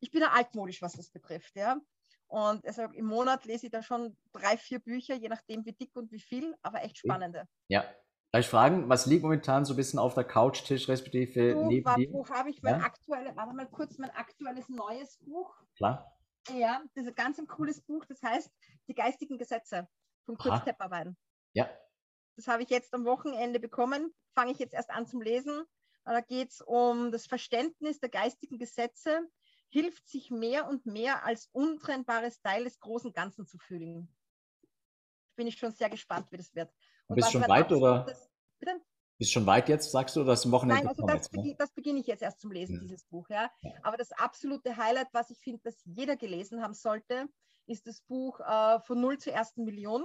ich 0.00 0.10
bin 0.12 0.22
ja 0.22 0.32
altmodisch, 0.32 0.82
was 0.82 0.94
das 0.94 1.10
betrifft, 1.10 1.56
ja. 1.56 1.80
Und 2.28 2.66
also 2.66 2.82
im 2.84 3.06
Monat 3.06 3.44
lese 3.46 3.66
ich 3.66 3.72
da 3.72 3.82
schon 3.82 4.16
drei, 4.32 4.56
vier 4.58 4.80
Bücher, 4.80 5.14
je 5.16 5.28
nachdem 5.28 5.64
wie 5.66 5.72
dick 5.74 5.96
und 5.96 6.12
wie 6.12 6.20
viel, 6.20 6.56
aber 6.62 6.82
echt 6.84 6.98
spannende. 6.98 7.48
Ja. 7.68 7.94
Darf 8.32 8.44
ich 8.44 8.48
fragen, 8.48 8.88
was 8.88 9.06
liegt 9.06 9.22
momentan 9.22 9.64
so 9.64 9.74
ein 9.74 9.76
bisschen 9.76 9.98
auf 9.98 10.14
der 10.14 10.22
Couchtisch, 10.22 10.88
respektive 10.88 11.54
Buch, 11.54 11.68
neben 11.68 11.94
dir? 11.96 12.12
wo 12.12 12.28
habe 12.28 12.50
ich 12.50 12.62
mein 12.62 12.78
Ja. 12.78 12.86
aktuelles, 12.86 13.34
warte 13.34 13.54
mal 13.56 13.66
kurz, 13.68 13.98
mein 13.98 14.10
aktuelles 14.10 14.68
neues 14.68 15.18
Buch. 15.18 15.52
Klar. 15.76 16.16
Ja, 16.54 16.80
das 16.94 17.04
ist 17.04 17.08
ein 17.10 17.14
ganz 17.16 17.38
ein 17.38 17.46
cooles 17.48 17.80
Buch, 17.80 18.04
das 18.06 18.22
heißt 18.22 18.50
Die 18.88 18.94
geistigen 18.94 19.36
Gesetze 19.36 19.88
von 20.26 20.36
Kurt. 20.38 20.64
Tepperwein. 20.64 21.16
Ja. 21.54 21.68
Das 22.36 22.46
habe 22.46 22.62
ich 22.62 22.70
jetzt 22.70 22.94
am 22.94 23.04
Wochenende 23.04 23.58
bekommen, 23.58 24.14
fange 24.34 24.52
ich 24.52 24.58
jetzt 24.58 24.74
erst 24.74 24.90
an 24.90 25.06
zum 25.06 25.20
Lesen. 25.20 25.64
Da 26.04 26.20
geht 26.20 26.50
es 26.50 26.60
um 26.60 27.10
das 27.12 27.26
Verständnis 27.26 27.98
der 28.00 28.08
geistigen 28.08 28.58
Gesetze, 28.58 29.28
hilft 29.68 30.08
sich 30.08 30.30
mehr 30.30 30.68
und 30.68 30.86
mehr 30.86 31.24
als 31.24 31.48
untrennbares 31.52 32.40
Teil 32.40 32.64
des 32.64 32.78
großen 32.80 33.12
Ganzen 33.12 33.46
zu 33.46 33.58
fühlen. 33.58 34.08
Bin 35.36 35.46
ich 35.46 35.56
schon 35.58 35.72
sehr 35.72 35.90
gespannt, 35.90 36.30
wie 36.30 36.36
das 36.36 36.54
wird. 36.54 36.72
Bist 37.14 37.26
was 37.26 37.32
schon 37.32 37.48
weit, 37.48 37.72
oder? 37.72 38.06
Bitte? 38.58 38.80
Bist 39.18 39.32
schon 39.32 39.46
weit 39.46 39.68
jetzt, 39.68 39.90
sagst 39.90 40.16
du, 40.16 40.22
oder 40.22 40.34
du 40.34 40.42
am 40.44 40.52
Wochenende 40.52 40.82
Nein, 40.82 40.88
also 40.88 41.04
das, 41.06 41.14
jetzt, 41.14 41.32
ne? 41.34 41.54
das 41.58 41.70
beginne 41.72 42.00
ich 42.00 42.06
jetzt 42.06 42.22
erst 42.22 42.40
zum 42.40 42.52
Lesen, 42.52 42.76
Ja. 42.76 42.80
dieses 42.80 43.04
Buch. 43.04 43.28
Ja. 43.28 43.50
Ja. 43.60 43.72
Aber 43.82 43.96
das 43.98 44.12
absolute 44.12 44.76
Highlight, 44.76 45.08
was 45.12 45.30
ich 45.30 45.38
finde, 45.38 45.60
dass 45.62 45.82
jeder 45.84 46.16
gelesen 46.16 46.62
haben 46.62 46.72
sollte, 46.74 47.28
ist 47.66 47.86
das 47.86 48.00
Buch 48.00 48.40
äh, 48.40 48.80
von 48.80 49.00
Null 49.00 49.18
zur 49.18 49.34
ersten 49.34 49.64
Million. 49.64 50.04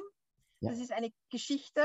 Ja. 0.59 0.71
Das 0.71 0.79
ist 0.79 0.91
eine 0.91 1.13
Geschichte, 1.29 1.81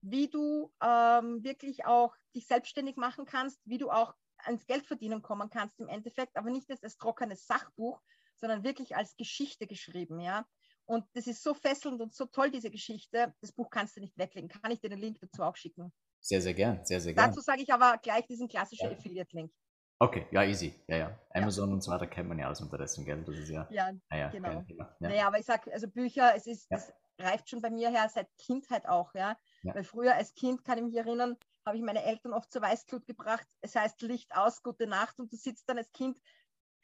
wie 0.00 0.28
du 0.28 0.72
ähm, 0.82 1.44
wirklich 1.44 1.86
auch 1.86 2.14
dich 2.34 2.46
selbstständig 2.46 2.96
machen 2.96 3.24
kannst, 3.24 3.60
wie 3.64 3.78
du 3.78 3.90
auch 3.90 4.14
ans 4.38 4.66
Geld 4.66 4.84
verdienen 4.84 5.22
kommen 5.22 5.50
kannst 5.50 5.78
im 5.80 5.88
Endeffekt, 5.88 6.36
aber 6.36 6.50
nicht 6.50 6.68
als, 6.70 6.82
als 6.82 6.96
trockenes 6.96 7.46
Sachbuch, 7.46 8.00
sondern 8.36 8.64
wirklich 8.64 8.96
als 8.96 9.16
Geschichte 9.16 9.66
geschrieben. 9.66 10.20
Ja. 10.20 10.46
Und 10.86 11.04
das 11.14 11.26
ist 11.26 11.42
so 11.42 11.54
fesselnd 11.54 12.00
und 12.00 12.14
so 12.14 12.26
toll, 12.26 12.50
diese 12.50 12.70
Geschichte. 12.70 13.34
Das 13.40 13.52
Buch 13.52 13.70
kannst 13.70 13.96
du 13.96 14.00
nicht 14.00 14.16
weglegen. 14.18 14.48
Kann 14.48 14.70
ich 14.70 14.80
dir 14.80 14.90
den 14.90 15.00
Link 15.00 15.18
dazu 15.20 15.42
auch 15.42 15.56
schicken? 15.56 15.92
Sehr, 16.20 16.40
sehr 16.40 16.54
gern, 16.54 16.84
sehr, 16.84 17.00
sehr 17.00 17.14
gern. 17.14 17.30
Dazu 17.30 17.40
sage 17.40 17.62
ich 17.62 17.72
aber 17.72 17.98
gleich 18.02 18.26
diesen 18.26 18.48
klassischen 18.48 18.90
Ja. 18.90 18.96
Affiliate-Link. 18.96 19.52
Okay, 19.98 20.26
ja, 20.30 20.42
easy. 20.42 20.74
Ja, 20.88 20.96
ja. 20.96 21.20
Amazon 21.30 21.72
und 21.72 21.82
so 21.82 21.90
weiter 21.90 22.06
kennt 22.06 22.28
man 22.28 22.38
ja 22.38 22.46
alles 22.46 22.60
unterdessen, 22.60 23.04
gell? 23.04 23.22
Das 23.24 23.36
ist 23.36 23.48
ja, 23.48 23.66
Ja, 23.70 23.92
ah, 24.10 24.16
ja 24.16 24.28
genau. 24.30 24.64
Ja. 24.68 24.96
naja, 24.98 25.26
aber 25.26 25.38
ich 25.38 25.46
sage, 25.46 25.72
also 25.72 25.88
Bücher, 25.88 26.34
es 26.34 26.46
ist, 26.46 26.68
Ja. 26.70 26.76
das 26.78 26.92
reift 27.18 27.48
schon 27.48 27.62
bei 27.62 27.70
mir 27.70 27.90
her 27.90 28.08
seit 28.12 28.28
Kindheit 28.38 28.86
auch, 28.88 29.14
ja. 29.14 29.38
Ja. 29.62 29.74
Weil 29.74 29.84
früher 29.84 30.14
als 30.14 30.34
Kind, 30.34 30.64
kann 30.64 30.78
ich 30.78 30.84
mich 30.84 30.96
erinnern, 30.96 31.36
habe 31.64 31.76
ich 31.76 31.82
meine 31.82 32.02
Eltern 32.02 32.32
oft 32.32 32.52
zur 32.52 32.60
Weißglut 32.62 33.06
gebracht. 33.06 33.46
Es 33.60 33.74
heißt 33.76 34.02
Licht 34.02 34.34
aus, 34.36 34.62
gute 34.62 34.86
Nacht 34.86 35.18
und 35.18 35.32
du 35.32 35.36
sitzt 35.36 35.68
dann 35.68 35.78
als 35.78 35.90
Kind 35.92 36.18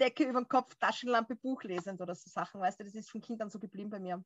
Decke 0.00 0.24
über 0.24 0.40
den 0.40 0.48
Kopf, 0.48 0.74
Taschenlampe, 0.76 1.36
Buch 1.36 1.62
lesend 1.64 2.00
oder 2.00 2.14
so 2.14 2.30
Sachen, 2.30 2.60
weißt 2.60 2.80
du, 2.80 2.84
das 2.84 2.94
ist 2.94 3.10
von 3.10 3.20
Kind 3.20 3.42
an 3.42 3.50
so 3.50 3.58
geblieben 3.60 3.90
bei 3.90 4.00
mir. 4.00 4.24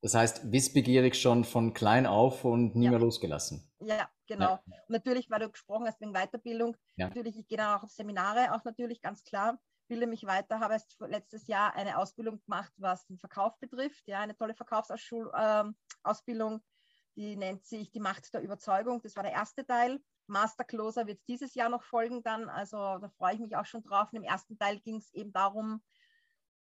Das 0.00 0.14
heißt, 0.14 0.52
wissbegierig 0.52 1.20
schon 1.20 1.44
von 1.44 1.74
klein 1.74 2.06
auf 2.06 2.46
und 2.46 2.76
nie 2.76 2.86
Ja. 2.86 2.88
mehr 2.88 2.98
losgelassen. 2.98 3.70
Ja, 3.80 4.10
genau. 4.26 4.54
Und 4.54 4.90
natürlich, 4.90 5.30
weil 5.30 5.40
du 5.40 5.50
gesprochen 5.50 5.86
hast 5.86 6.00
wegen 6.00 6.14
Weiterbildung, 6.14 6.76
Ja. 6.96 7.10
natürlich, 7.10 7.38
ich 7.38 7.48
gehe 7.48 7.58
dann 7.58 7.78
auch 7.78 7.84
auf 7.84 7.90
Seminare, 7.92 8.54
auch 8.54 8.64
natürlich 8.64 9.02
ganz 9.02 9.24
klar, 9.24 9.60
bilde 9.88 10.06
mich 10.06 10.24
weiter, 10.26 10.60
habe 10.60 10.74
erst 10.74 10.96
letztes 11.00 11.46
Jahr 11.48 11.74
eine 11.76 11.98
Ausbildung 11.98 12.40
gemacht, 12.44 12.72
was 12.78 13.06
den 13.06 13.18
Verkauf 13.18 13.58
betrifft, 13.60 14.04
ja, 14.08 14.20
eine 14.20 14.36
tolle 14.36 14.54
Verkaufsausbildung, 14.54 15.74
ähm, 16.54 16.62
die 17.16 17.36
nennt 17.36 17.64
sich 17.66 17.90
die 17.90 18.00
Macht 18.00 18.32
der 18.34 18.42
Überzeugung, 18.42 19.02
das 19.02 19.16
war 19.16 19.22
der 19.24 19.32
erste 19.32 19.66
Teil. 19.66 20.02
Master 20.28 20.64
Closer 20.64 21.06
wird 21.06 21.20
dieses 21.28 21.54
Jahr 21.54 21.68
noch 21.68 21.82
folgen 21.82 22.22
dann, 22.22 22.48
also 22.48 22.76
da 22.76 23.08
freue 23.16 23.34
ich 23.34 23.40
mich 23.40 23.56
auch 23.56 23.66
schon 23.66 23.82
drauf. 23.82 24.12
Und 24.12 24.18
Im 24.18 24.24
ersten 24.24 24.58
Teil 24.58 24.80
ging 24.80 24.96
es 24.96 25.12
eben 25.12 25.32
darum, 25.32 25.82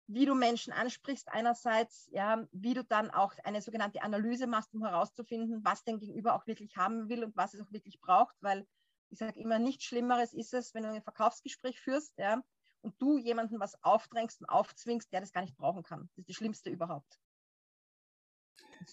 wie 0.09 0.25
du 0.25 0.35
Menschen 0.35 0.73
ansprichst 0.73 1.29
einerseits, 1.29 2.09
ja, 2.13 2.47
wie 2.53 2.75
du 2.75 2.85
dann 2.85 3.11
auch 3.11 3.33
eine 3.45 3.61
sogenannte 3.61 4.03
Analyse 4.03 4.47
machst, 4.47 4.73
um 4.75 4.85
herauszufinden, 4.85 5.65
was 5.65 5.85
dein 5.85 5.99
Gegenüber 5.99 6.35
auch 6.35 6.47
wirklich 6.47 6.77
haben 6.77 7.09
will 7.09 7.25
und 7.25 7.37
was 7.37 7.55
es 7.55 7.61
auch 7.61 7.73
wirklich 7.73 8.01
braucht, 8.01 8.37
weil 8.41 8.67
ich 9.11 9.19
sage 9.19 9.41
immer, 9.41 9.59
nichts 9.59 9.85
Schlimmeres 9.85 10.33
ist 10.33 10.55
es, 10.55 10.75
wenn 10.75 10.83
du 10.83 10.91
ein 10.91 11.03
Verkaufsgespräch 11.03 11.81
führst, 11.81 12.17
ja, 12.19 12.43
und 12.83 12.95
du 13.01 13.19
jemanden 13.19 13.59
was 13.59 13.83
aufdrängst 13.83 14.41
und 14.41 14.47
aufzwingst, 14.47 15.13
der 15.13 15.21
das 15.21 15.33
gar 15.33 15.41
nicht 15.41 15.57
brauchen 15.57 15.83
kann. 15.83 16.09
Das 16.09 16.19
ist 16.19 16.29
das 16.29 16.37
Schlimmste 16.37 16.71
überhaupt. 16.71 17.19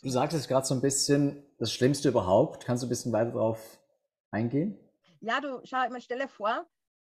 Du 0.01 0.09
sagst 0.09 0.35
es 0.35 0.47
gerade 0.47 0.65
so 0.65 0.73
ein 0.73 0.81
bisschen, 0.81 1.45
das 1.57 1.71
Schlimmste 1.71 2.09
überhaupt. 2.09 2.65
Kannst 2.65 2.81
du 2.81 2.87
ein 2.87 2.89
bisschen 2.89 3.11
weiter 3.11 3.31
darauf 3.31 3.79
eingehen? 4.33 4.77
Ja, 5.21 5.39
du, 5.41 5.61
schau, 5.63 5.77
meine, 5.77 6.01
stell 6.01 6.19
dir 6.19 6.27
vor, 6.27 6.69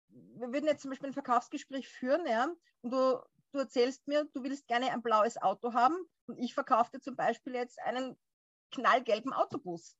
wir 0.09 0.53
würden 0.53 0.65
jetzt 0.67 0.81
zum 0.81 0.91
Beispiel 0.91 1.09
ein 1.09 1.13
Verkaufsgespräch 1.13 1.87
führen, 1.89 2.25
ja, 2.27 2.45
und 2.81 2.91
du, 2.91 3.21
du 3.51 3.59
erzählst 3.59 4.07
mir, 4.07 4.25
du 4.33 4.43
willst 4.43 4.67
gerne 4.67 4.91
ein 4.91 5.03
blaues 5.03 5.37
Auto 5.37 5.73
haben 5.73 5.97
und 6.27 6.37
ich 6.39 6.53
verkaufe 6.53 6.91
dir 6.91 7.01
zum 7.01 7.15
Beispiel 7.15 7.55
jetzt 7.55 7.79
einen 7.81 8.17
knallgelben 8.71 9.33
Autobus. 9.33 9.97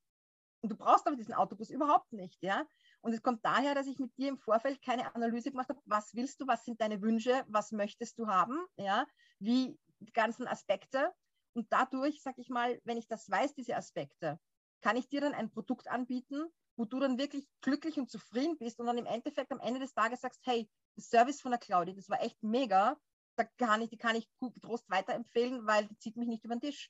Und 0.62 0.72
du 0.72 0.78
brauchst 0.78 1.08
aber 1.08 1.16
diesen 1.16 1.36
Autobus 1.36 1.70
überhaupt 1.70 2.12
nicht, 2.14 2.42
ja. 2.44 2.68
Und 3.02 3.14
es 3.14 3.22
kommt 3.22 3.46
daher, 3.46 3.76
dass 3.76 3.88
ich 3.88 4.00
mit 4.00 4.18
dir 4.18 4.30
im 4.30 4.38
Vorfeld 4.40 4.82
keine 4.82 5.14
Analyse 5.16 5.52
gemacht 5.52 5.70
habe, 5.70 5.82
was 5.86 6.16
willst 6.16 6.42
du, 6.42 6.48
was 6.48 6.66
sind 6.66 6.82
deine 6.82 7.02
Wünsche, 7.02 7.46
was 7.48 7.72
möchtest 7.72 8.20
du 8.20 8.28
haben, 8.28 8.66
ja, 8.78 9.08
wie 9.40 9.80
die 10.00 10.14
ganzen 10.14 10.48
Aspekte. 10.48 11.14
Und 11.54 11.72
dadurch, 11.72 12.22
sag 12.22 12.38
ich 12.40 12.50
mal, 12.50 12.82
wenn 12.84 12.98
ich 12.98 13.08
das 13.08 13.30
weiß, 13.30 13.54
diese 13.54 13.76
Aspekte, 13.76 14.40
kann 14.82 14.98
ich 14.98 15.10
dir 15.10 15.22
dann 15.22 15.34
ein 15.34 15.52
Produkt 15.52 15.88
anbieten, 15.88 16.48
wo 16.78 16.86
du 16.86 17.00
dann 17.00 17.18
wirklich 17.18 17.48
glücklich 17.62 17.98
und 17.98 18.10
zufrieden 18.10 18.58
bist 18.58 18.80
und 18.80 18.86
dann 18.86 18.98
im 18.98 19.06
Endeffekt 19.06 19.52
am 19.52 19.60
Ende 19.60 19.80
des 19.80 19.94
Tages 19.94 20.22
sagst, 20.22 20.42
hey, 20.46 20.70
das 20.96 21.10
Service 21.10 21.42
von 21.42 21.52
der 21.52 21.60
Claudi, 21.60 21.94
das 21.96 22.10
war 22.10 22.22
echt 22.22 22.42
mega, 22.42 22.98
da 23.36 23.44
kann 23.58 23.82
ich, 23.82 23.90
die 23.90 23.98
kann 23.98 24.16
ich 24.16 24.30
gut 24.40 24.54
getrost 24.54 24.90
weiterempfehlen, 24.90 25.66
weil 25.68 25.88
die 25.88 25.98
zieht 25.98 26.16
mich 26.18 26.28
nicht 26.28 26.46
über 26.46 26.56
den 26.56 26.62
Tisch. 26.62 26.90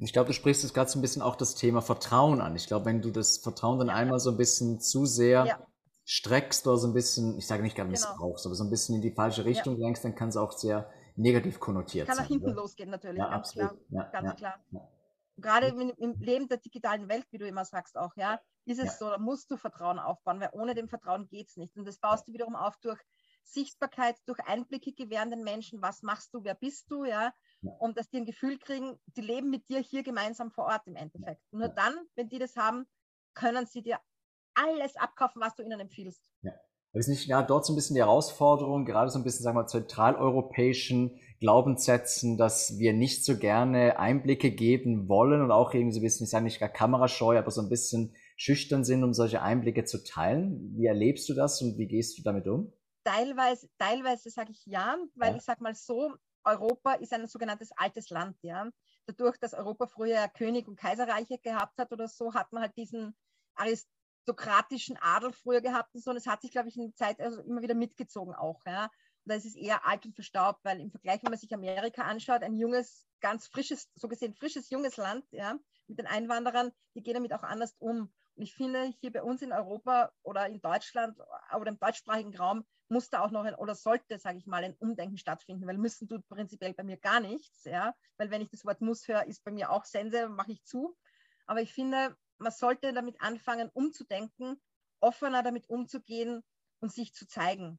Ich 0.00 0.12
glaube, 0.12 0.28
du 0.28 0.32
sprichst 0.32 0.62
jetzt 0.62 0.74
gerade 0.74 0.88
so 0.90 0.98
ein 0.98 1.02
bisschen 1.02 1.22
auch 1.22 1.36
das 1.36 1.54
Thema 1.54 1.82
Vertrauen 1.82 2.40
an. 2.40 2.54
Ich 2.54 2.66
glaube, 2.66 2.86
wenn 2.86 3.02
du 3.02 3.10
das 3.10 3.38
Vertrauen 3.38 3.78
dann 3.78 3.90
einmal 3.90 4.20
so 4.20 4.30
ein 4.30 4.36
bisschen 4.36 4.80
zu 4.80 5.06
sehr 5.06 5.46
Ja. 5.46 5.66
streckst 6.04 6.66
oder 6.66 6.76
so 6.78 6.86
ein 6.86 6.94
bisschen, 6.94 7.36
ich 7.36 7.46
sage 7.46 7.62
nicht 7.62 7.74
gerade 7.76 7.90
Genau. 7.90 8.06
missbrauchst, 8.06 8.46
aber 8.46 8.54
so 8.54 8.64
ein 8.64 8.70
bisschen 8.70 8.94
in 8.96 9.02
die 9.02 9.10
falsche 9.10 9.44
Richtung 9.44 9.76
lenkst, 9.76 10.04
dann 10.04 10.14
kann 10.14 10.28
es 10.28 10.36
auch 10.36 10.52
sehr 10.52 10.88
negativ 11.16 11.58
konnotiert 11.58 12.06
Kann 12.06 12.16
nach 12.16 12.24
sein. 12.24 12.28
hinten 12.28 12.50
oder? 12.50 12.54
losgehen 12.54 12.90
natürlich, 12.90 13.18
Ja, 13.18 13.28
ganz 13.28 13.46
absolut. 13.46 13.70
klar. 13.72 13.76
Ja, 13.90 14.10
Ganz 14.12 14.26
ja, 14.26 14.36
klar. 14.36 14.64
Ja. 15.38 15.42
Gerade 15.42 15.68
im, 15.68 16.16
Leben 16.20 16.48
der 16.48 16.58
digitalen 16.58 17.08
Welt, 17.08 17.26
wie 17.30 17.38
du 17.38 17.46
immer 17.46 17.64
sagst 17.64 17.96
auch, 17.96 18.14
ja, 18.16 18.40
ist 18.64 18.78
es 18.78 18.86
Ja. 18.86 18.92
so, 18.92 19.10
da 19.10 19.18
musst 19.18 19.50
du 19.50 19.56
Vertrauen 19.56 19.98
aufbauen, 19.98 20.40
weil 20.40 20.50
ohne 20.52 20.74
dem 20.74 20.88
Vertrauen 20.88 21.28
geht 21.28 21.48
es 21.48 21.56
nicht. 21.56 21.76
Und 21.76 21.86
das 21.86 21.98
baust 21.98 22.28
du 22.28 22.32
wiederum 22.32 22.56
auf 22.56 22.76
durch 22.78 23.00
Sichtbarkeit, 23.44 24.16
durch 24.26 24.40
Einblicke 24.40 24.92
gewähren 24.92 25.30
den 25.30 25.42
Menschen, 25.42 25.80
was 25.80 26.02
machst 26.02 26.34
du, 26.34 26.44
wer 26.44 26.54
bist 26.54 26.90
du, 26.90 27.04
ja, 27.04 27.32
Ja. 27.62 27.72
und 27.78 27.96
dass 27.96 28.10
die 28.10 28.18
ein 28.18 28.26
Gefühl 28.26 28.58
kriegen, 28.58 28.98
die 29.06 29.22
leben 29.22 29.48
mit 29.50 29.68
dir 29.68 29.80
hier 29.80 30.02
gemeinsam 30.02 30.50
vor 30.50 30.66
Ort 30.66 30.86
im 30.86 30.96
Endeffekt. 30.96 31.42
Und 31.50 31.60
nur 31.60 31.68
Ja. 31.68 31.74
dann, 31.74 31.94
wenn 32.14 32.28
die 32.28 32.38
das 32.38 32.56
haben, 32.56 32.86
können 33.34 33.66
sie 33.66 33.82
dir 33.82 34.00
alles 34.54 34.96
abkaufen, 34.96 35.40
was 35.40 35.54
du 35.54 35.62
ihnen 35.62 35.80
empfiehlst. 35.80 36.28
Aber 36.90 37.00
ist 37.00 37.08
nicht 37.08 37.26
ja, 37.26 37.42
dort 37.42 37.66
so 37.66 37.72
ein 37.72 37.76
bisschen 37.76 37.94
die 37.94 38.00
Herausforderung, 38.00 38.84
gerade 38.86 39.10
so 39.10 39.18
ein 39.18 39.24
bisschen, 39.24 39.44
sagen 39.44 39.56
wir 39.58 39.66
zentraleuropäischen 39.66 41.20
Glaubenssätzen, 41.40 42.36
dass 42.36 42.78
wir 42.78 42.92
nicht 42.92 43.24
so 43.24 43.38
gerne 43.38 43.98
Einblicke 43.98 44.50
geben 44.50 45.08
wollen 45.08 45.42
und 45.42 45.50
auch 45.50 45.72
irgendwie 45.74 45.92
so 45.94 46.00
ein 46.00 46.02
bisschen, 46.02 46.24
ich 46.24 46.30
sage 46.30 46.44
nicht 46.44 46.60
gar 46.60 46.68
kamerascheu, 46.68 47.38
aber 47.38 47.50
so 47.50 47.60
ein 47.62 47.68
bisschen 47.68 48.14
schüchtern 48.36 48.84
sind, 48.84 49.04
um 49.04 49.14
solche 49.14 49.42
Einblicke 49.42 49.84
zu 49.84 50.02
teilen. 50.04 50.74
Wie 50.76 50.86
erlebst 50.86 51.28
du 51.28 51.34
das 51.34 51.60
und 51.62 51.78
wie 51.78 51.86
gehst 51.86 52.18
du 52.18 52.22
damit 52.22 52.46
um? 52.48 52.72
Teilweise, 53.04 53.68
teilweise 53.78 54.30
sage 54.30 54.52
ich 54.52 54.64
ja, 54.66 54.96
weil 55.14 55.34
Ja. 55.34 55.36
ich 55.36 55.44
sage 55.44 55.62
mal 55.62 55.74
so, 55.74 56.14
Europa 56.44 56.92
ist 56.94 57.12
ein 57.12 57.26
sogenanntes 57.26 57.72
altes 57.72 58.10
Land, 58.10 58.36
ja. 58.42 58.68
Dadurch, 59.06 59.38
dass 59.38 59.54
Europa 59.54 59.86
früher 59.86 60.28
König 60.28 60.68
und 60.68 60.76
Kaiserreiche 60.76 61.38
gehabt 61.38 61.78
hat 61.78 61.92
oder 61.92 62.08
so, 62.08 62.34
hat 62.34 62.52
man 62.52 62.62
halt 62.62 62.76
diesen 62.76 63.16
aristokratischen 63.54 64.98
Adel 65.00 65.32
früher 65.32 65.60
gehabt 65.62 65.94
und 65.94 66.02
so. 66.04 66.10
Und 66.10 66.18
es 66.18 66.26
hat 66.26 66.42
sich, 66.42 66.50
glaube 66.52 66.68
ich, 66.68 66.76
in 66.76 66.82
der 66.88 66.94
Zeit 66.94 67.20
also 67.20 67.40
immer 67.42 67.62
wieder 67.62 67.74
mitgezogen 67.74 68.34
auch, 68.34 68.60
ja. 68.66 68.90
Da 69.28 69.34
ist 69.34 69.44
es 69.44 69.56
eher 69.56 69.86
alt 69.86 70.06
und 70.06 70.14
verstaubt, 70.14 70.64
weil 70.64 70.80
im 70.80 70.90
Vergleich, 70.90 71.22
wenn 71.22 71.30
man 71.30 71.38
sich 71.38 71.52
Amerika 71.52 72.02
anschaut, 72.02 72.42
ein 72.42 72.56
junges, 72.56 73.06
ganz 73.20 73.46
frisches, 73.46 73.90
so 73.94 74.08
gesehen 74.08 74.34
frisches, 74.34 74.70
junges 74.70 74.96
Land, 74.96 75.26
ja, 75.32 75.58
mit 75.86 75.98
den 75.98 76.06
Einwanderern, 76.06 76.72
die 76.94 77.02
gehen 77.02 77.14
damit 77.14 77.32
auch 77.34 77.42
anders 77.42 77.74
um. 77.78 78.12
Und 78.36 78.42
ich 78.42 78.54
finde, 78.54 78.84
hier 79.00 79.12
bei 79.12 79.22
uns 79.22 79.42
in 79.42 79.52
Europa 79.52 80.12
oder 80.22 80.46
in 80.46 80.60
Deutschland 80.60 81.18
oder 81.54 81.70
im 81.70 81.78
deutschsprachigen 81.78 82.34
Raum 82.36 82.64
muss 82.88 83.10
da 83.10 83.20
auch 83.20 83.30
noch 83.30 83.44
ein, 83.44 83.54
oder 83.54 83.74
sollte, 83.74 84.18
sage 84.18 84.38
ich 84.38 84.46
mal, 84.46 84.64
ein 84.64 84.76
Umdenken 84.76 85.18
stattfinden, 85.18 85.66
weil 85.66 85.76
müssen 85.76 86.08
tut 86.08 86.26
prinzipiell 86.28 86.72
bei 86.72 86.84
mir 86.84 86.96
gar 86.96 87.20
nichts, 87.20 87.64
ja, 87.64 87.94
weil 88.16 88.30
wenn 88.30 88.40
ich 88.40 88.48
das 88.48 88.64
Wort 88.64 88.80
muss 88.80 89.08
höre, 89.08 89.26
ist 89.26 89.44
bei 89.44 89.50
mir 89.50 89.70
auch 89.70 89.84
Sense, 89.84 90.28
mache 90.28 90.52
ich 90.52 90.64
zu. 90.64 90.96
Aber 91.46 91.60
ich 91.60 91.72
finde, 91.72 92.16
man 92.38 92.52
sollte 92.52 92.92
damit 92.94 93.20
anfangen, 93.20 93.68
umzudenken, 93.74 94.58
offener 95.00 95.42
damit 95.42 95.68
umzugehen 95.68 96.42
und 96.80 96.92
sich 96.92 97.12
zu 97.12 97.26
zeigen. 97.26 97.78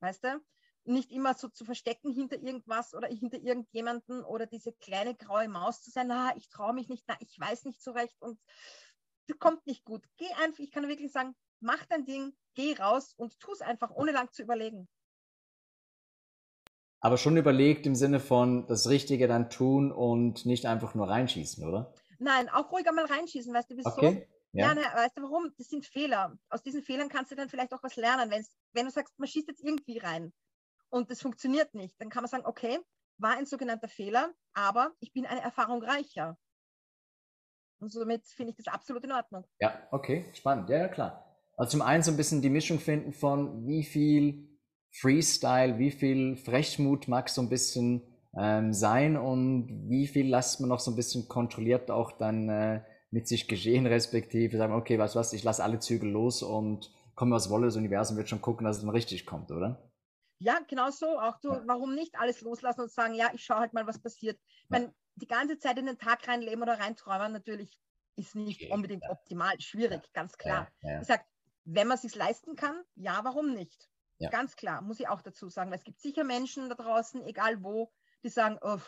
Weißt 0.00 0.24
du? 0.24 0.40
Nicht 0.86 1.10
immer 1.10 1.34
so 1.34 1.48
zu 1.48 1.64
verstecken 1.64 2.12
hinter 2.12 2.40
irgendwas 2.40 2.94
oder 2.94 3.08
hinter 3.08 3.38
irgendjemanden 3.38 4.24
oder 4.24 4.46
diese 4.46 4.72
kleine 4.72 5.14
graue 5.14 5.48
Maus 5.48 5.82
zu 5.82 5.90
sein, 5.90 6.06
na, 6.06 6.34
ich 6.36 6.48
traue 6.48 6.74
mich 6.74 6.88
nicht, 6.88 7.04
na, 7.08 7.16
ich 7.20 7.38
weiß 7.38 7.64
nicht 7.64 7.82
so 7.82 7.90
recht 7.90 8.16
und 8.20 8.38
kommt 9.40 9.66
nicht 9.66 9.84
gut. 9.84 10.04
Geh 10.16 10.28
einfach, 10.42 10.60
ich 10.60 10.70
kann 10.70 10.88
wirklich 10.88 11.10
sagen, 11.10 11.34
mach 11.60 11.84
dein 11.86 12.04
Ding, 12.04 12.32
geh 12.54 12.74
raus 12.74 13.14
und 13.16 13.38
tu 13.40 13.52
es 13.52 13.60
einfach, 13.60 13.90
ohne 13.90 14.12
lang 14.12 14.30
zu 14.30 14.42
überlegen. 14.42 14.88
Aber 17.00 17.18
schon 17.18 17.36
überlegt 17.36 17.86
im 17.86 17.94
Sinne 17.94 18.20
von 18.20 18.66
das 18.66 18.88
Richtige 18.88 19.28
dann 19.28 19.50
tun 19.50 19.92
und 19.92 20.46
nicht 20.46 20.66
einfach 20.66 20.94
nur 20.94 21.08
reinschießen, 21.08 21.66
oder? 21.66 21.92
Nein, 22.18 22.48
auch 22.48 22.70
ruhig 22.72 22.88
einmal 22.88 23.06
reinschießen, 23.06 23.52
weißt 23.52 23.70
du, 23.70 23.76
wieso? 23.76 23.90
Okay. 23.90 24.26
Ja, 24.52 24.68
ja 24.68 24.74
ne, 24.74 24.80
weißt 24.80 25.18
du 25.18 25.22
warum? 25.22 25.52
Das 25.58 25.68
sind 25.68 25.84
Fehler. 25.84 26.38
Aus 26.48 26.62
diesen 26.62 26.82
Fehlern 26.82 27.08
kannst 27.08 27.30
du 27.30 27.36
dann 27.36 27.48
vielleicht 27.48 27.74
auch 27.74 27.82
was 27.82 27.96
lernen. 27.96 28.30
Wenn's, 28.30 28.56
wenn 28.72 28.86
du 28.86 28.90
sagst, 28.90 29.18
man 29.18 29.28
schießt 29.28 29.48
jetzt 29.48 29.62
irgendwie 29.62 29.98
rein 29.98 30.32
und 30.90 31.10
das 31.10 31.20
funktioniert 31.20 31.74
nicht, 31.74 32.00
dann 32.00 32.10
kann 32.10 32.22
man 32.22 32.30
sagen, 32.30 32.46
okay, 32.46 32.78
war 33.18 33.36
ein 33.36 33.46
sogenannter 33.46 33.88
Fehler, 33.88 34.32
aber 34.52 34.92
ich 35.00 35.12
bin 35.12 35.26
eine 35.26 35.40
Erfahrung 35.40 35.82
reicher. 35.82 36.38
Und 37.78 37.92
somit 37.92 38.26
finde 38.26 38.50
ich 38.50 38.56
das 38.56 38.72
absolut 38.72 39.04
in 39.04 39.12
Ordnung. 39.12 39.44
Ja, 39.60 39.86
okay, 39.90 40.30
spannend. 40.32 40.68
Ja, 40.70 40.78
ja, 40.78 40.88
klar. 40.88 41.26
Also 41.56 41.72
zum 41.72 41.82
einen 41.82 42.02
so 42.02 42.10
ein 42.10 42.16
bisschen 42.16 42.42
die 42.42 42.50
Mischung 42.50 42.78
finden 42.78 43.12
von 43.12 43.66
wie 43.66 43.84
viel 43.84 44.48
Freestyle, 44.90 45.78
wie 45.78 45.90
viel 45.90 46.36
Frechmut 46.36 47.08
mag 47.08 47.28
so 47.28 47.42
ein 47.42 47.48
bisschen 47.48 48.02
ähm, 48.38 48.72
sein 48.72 49.16
und 49.16 49.88
wie 49.88 50.06
viel 50.06 50.28
lässt 50.28 50.60
man 50.60 50.68
noch 50.68 50.80
so 50.80 50.90
ein 50.90 50.96
bisschen 50.96 51.28
kontrolliert 51.28 51.90
auch 51.90 52.12
dann 52.12 52.48
äh, 52.48 52.82
mit 53.10 53.28
sich 53.28 53.48
geschehen, 53.48 53.86
respektive 53.86 54.56
sagen, 54.56 54.74
okay, 54.74 54.98
was 54.98 55.16
was, 55.16 55.32
ich 55.32 55.44
lasse 55.44 55.62
alle 55.62 55.80
Zügel 55.80 56.10
los 56.10 56.42
und 56.42 56.92
komme 57.14 57.34
was 57.34 57.50
wolle, 57.50 57.66
das 57.66 57.76
Universum 57.76 58.16
wird 58.16 58.28
schon 58.28 58.42
gucken, 58.42 58.66
dass 58.66 58.76
es 58.76 58.82
dann 58.82 58.90
richtig 58.90 59.24
kommt, 59.26 59.50
oder? 59.50 59.90
Ja, 60.38 60.60
genau 60.68 60.90
so. 60.90 61.18
Auch 61.20 61.38
du, 61.40 61.50
warum 61.66 61.94
nicht 61.94 62.18
alles 62.18 62.40
loslassen 62.40 62.82
und 62.82 62.92
sagen, 62.92 63.14
ja, 63.14 63.30
ich 63.32 63.44
schaue 63.44 63.60
halt 63.60 63.72
mal, 63.72 63.86
was 63.86 64.00
passiert. 64.00 64.38
Ich 64.64 64.70
meine, 64.70 64.94
die 65.14 65.26
ganze 65.26 65.58
Zeit 65.58 65.78
in 65.78 65.86
den 65.86 65.98
Tag 65.98 66.28
reinleben 66.28 66.62
oder 66.62 66.78
reinträumen, 66.78 67.32
natürlich 67.32 67.80
ist 68.16 68.34
nicht 68.34 68.70
unbedingt 68.70 69.04
optimal, 69.08 69.60
schwierig, 69.60 70.12
ganz 70.12 70.36
klar. 70.38 70.70
Ja, 70.82 70.90
ja. 70.90 71.00
Ich 71.00 71.06
sage, 71.06 71.24
wenn 71.64 71.86
man 71.86 71.96
es 71.96 72.02
sich 72.02 72.14
leisten 72.14 72.56
kann, 72.56 72.82
ja, 72.94 73.20
warum 73.24 73.52
nicht? 73.52 73.90
Ja. 74.18 74.30
Ganz 74.30 74.56
klar, 74.56 74.80
muss 74.80 75.00
ich 75.00 75.08
auch 75.08 75.20
dazu 75.20 75.48
sagen, 75.48 75.70
weil 75.70 75.78
es 75.78 75.84
gibt 75.84 76.00
sicher 76.00 76.24
Menschen 76.24 76.68
da 76.68 76.74
draußen, 76.74 77.22
egal 77.24 77.62
wo, 77.62 77.92
die 78.22 78.30
sagen, 78.30 78.58
oh, 78.62 78.78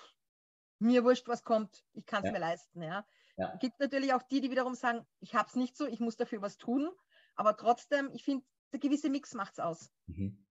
mir 0.79 1.05
wurscht, 1.05 1.29
was 1.29 1.45
kommt, 1.45 1.85
ich 1.93 2.07
kann 2.07 2.25
es 2.25 2.33
mir 2.33 2.39
leisten. 2.39 2.83
Ja. 2.83 3.07
Ja. 3.37 3.55
Gibt 3.57 3.79
natürlich 3.79 4.15
auch 4.15 4.23
die, 4.23 4.41
die 4.41 4.51
wiederum 4.51 4.75
sagen, 4.75 5.07
ich 5.21 5.35
habe 5.35 5.49
es 5.49 5.55
nicht 5.55 5.77
so, 5.77 5.87
ich 5.87 6.01
muss 6.01 6.17
dafür 6.17 6.41
was 6.41 6.57
tun, 6.57 6.91
aber 7.37 7.57
trotzdem, 7.57 8.11
ich 8.13 8.25
finde, 8.25 8.45
der 8.73 8.81
gewisse 8.81 9.11
Mix 9.11 9.35
macht 9.35 9.53
es 9.53 9.61
aus. 9.61 9.91
Mhm. 10.07 10.45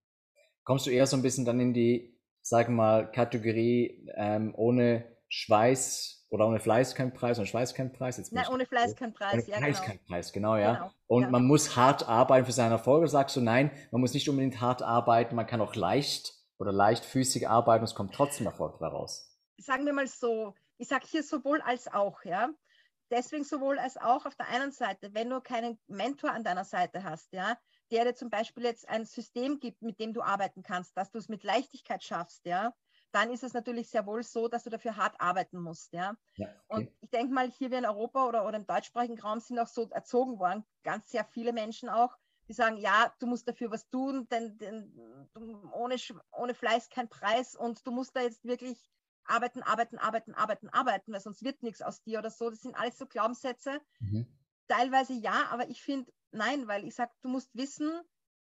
Kommst 0.68 0.86
du 0.86 0.90
eher 0.90 1.08
so 1.08 1.16
ein 1.16 1.22
bisschen 1.22 1.46
dann 1.46 1.62
in 1.62 1.74
die, 1.74 2.20
sagen 2.42 2.74
wir 2.74 2.84
mal, 2.84 3.12
Kategorie 3.14 4.06
ähm, 4.18 4.54
ohne 4.54 5.06
Schweiß 5.30 6.28
oder 6.30 6.46
ohne 6.46 6.60
Fleiß 6.60 6.94
kein 6.94 7.14
Preis, 7.14 7.38
ohne 7.38 7.48
Schweiß 7.48 7.74
kein 7.74 7.94
Preis. 7.94 8.18
Jetzt 8.18 8.34
nein, 8.34 8.48
ohne 8.52 8.66
Fleiß 8.66 8.98
kein 8.98 9.14
Preis, 9.14 9.36
ohne 9.36 9.44
ja. 9.48 9.60
Fleiß 9.60 9.78
genau. 9.78 9.88
kein 9.88 10.00
Preis, 10.06 10.34
genau, 10.34 10.58
ja. 10.58 10.74
Genau. 10.74 10.92
Und 11.08 11.24
ja. 11.24 11.30
man 11.30 11.46
muss 11.46 11.78
hart 11.78 12.10
arbeiten 12.10 12.46
für 12.46 12.52
seine 12.52 12.74
Erfolge. 12.74 13.08
Sagst 13.08 13.38
du, 13.38 13.40
nein, 13.40 13.72
man 13.92 14.02
muss 14.02 14.14
nicht 14.14 14.28
unbedingt 14.28 14.60
hart 14.60 14.82
arbeiten, 14.82 15.38
man 15.38 15.48
kann 15.48 15.62
auch 15.62 15.74
leicht 15.74 16.34
oder 16.58 16.74
leichtfüßig 16.74 17.48
arbeiten 17.48 17.84
und 17.84 17.90
es 17.90 17.96
kommt 17.96 18.14
trotzdem 18.14 18.46
Erfolg 18.46 18.78
daraus. 18.80 19.40
Sagen 19.56 19.86
wir 19.86 19.94
mal 19.94 20.08
so, 20.08 20.54
ich 20.80 20.90
sage 20.90 21.06
hier 21.08 21.24
sowohl 21.24 21.62
als 21.62 21.88
auch, 21.88 22.26
ja. 22.26 22.50
Deswegen 23.10 23.46
sowohl 23.46 23.80
als 23.80 23.96
auch 23.96 24.26
auf 24.26 24.36
der 24.36 24.50
einen 24.50 24.74
Seite, 24.74 25.14
wenn 25.14 25.30
du 25.30 25.40
keinen 25.40 25.80
Mentor 25.88 26.32
an 26.32 26.44
deiner 26.44 26.66
Seite 26.66 27.06
hast, 27.06 27.32
ja, 27.32 27.58
der 27.92 28.06
dir 28.06 28.16
zum 28.16 28.30
Beispiel 28.30 28.64
jetzt 28.64 28.88
ein 28.90 29.06
System 29.06 29.60
gibt, 29.60 29.82
mit 29.82 30.00
dem 30.00 30.14
du 30.14 30.22
arbeiten 30.22 30.64
kannst, 30.64 30.98
dass 30.98 31.12
du 31.12 31.18
es 31.18 31.30
mit 31.30 31.44
Leichtigkeit 31.44 32.04
schaffst, 32.04 32.46
ja, 32.46 32.74
dann 33.12 33.32
ist 33.32 33.44
es 33.44 33.54
natürlich 33.54 33.90
sehr 33.90 34.06
wohl 34.06 34.24
so, 34.24 34.48
dass 34.48 34.64
du 34.64 34.70
dafür 34.70 34.96
hart 34.98 35.20
arbeiten 35.20 35.60
musst. 35.60 35.94
Ja? 35.94 36.18
ja 36.36 36.48
okay. 36.70 36.82
Und 36.82 36.92
ich 37.02 37.10
denke 37.10 37.34
mal, 37.34 37.50
hier 37.50 37.72
wir 37.72 37.78
in 37.78 37.86
Europa 37.86 38.26
oder, 38.28 38.46
oder 38.46 38.58
im 38.58 38.66
deutschsprachigen 38.68 39.20
Raum 39.20 39.40
sind 39.40 39.60
auch 39.60 39.68
so 39.68 39.88
erzogen 39.90 40.40
worden, 40.40 40.66
ganz 40.84 41.10
sehr 41.10 41.26
viele 41.26 41.54
Menschen 41.54 41.90
auch, 41.90 42.16
die 42.48 42.54
sagen, 42.54 42.78
ja, 42.78 43.14
du 43.20 43.28
musst 43.28 43.48
dafür 43.48 43.72
was 43.72 43.90
tun, 43.90 44.28
denn, 44.30 44.58
denn 44.58 45.30
ohne, 45.74 45.96
ohne 46.32 46.54
Fleiß 46.54 46.90
kein 46.90 47.10
Preis 47.10 47.56
und 47.56 47.86
du 47.86 47.92
musst 47.92 48.16
da 48.16 48.22
jetzt 48.22 48.46
wirklich 48.46 48.90
arbeiten, 49.26 49.62
arbeiten, 49.64 49.98
arbeiten, 49.98 50.34
arbeiten, 50.34 50.70
arbeiten, 50.70 51.12
weil 51.12 51.20
sonst 51.20 51.44
wird 51.44 51.62
nichts 51.62 51.82
aus 51.82 52.02
dir 52.04 52.20
oder 52.20 52.30
so. 52.30 52.50
Das 52.50 52.62
sind 52.62 52.76
alles 52.76 52.98
so 52.98 53.06
Glaubenssätze. 53.06 53.82
Mhm. 54.00 54.26
Teilweise 54.68 55.14
ja, 55.14 55.48
aber 55.50 55.70
ich 55.70 55.82
finde, 55.82 56.12
nein, 56.32 56.68
weil 56.68 56.86
ich 56.86 56.96
sage, 56.96 57.12
du 57.22 57.30
musst 57.30 57.56
wissen, 57.56 57.92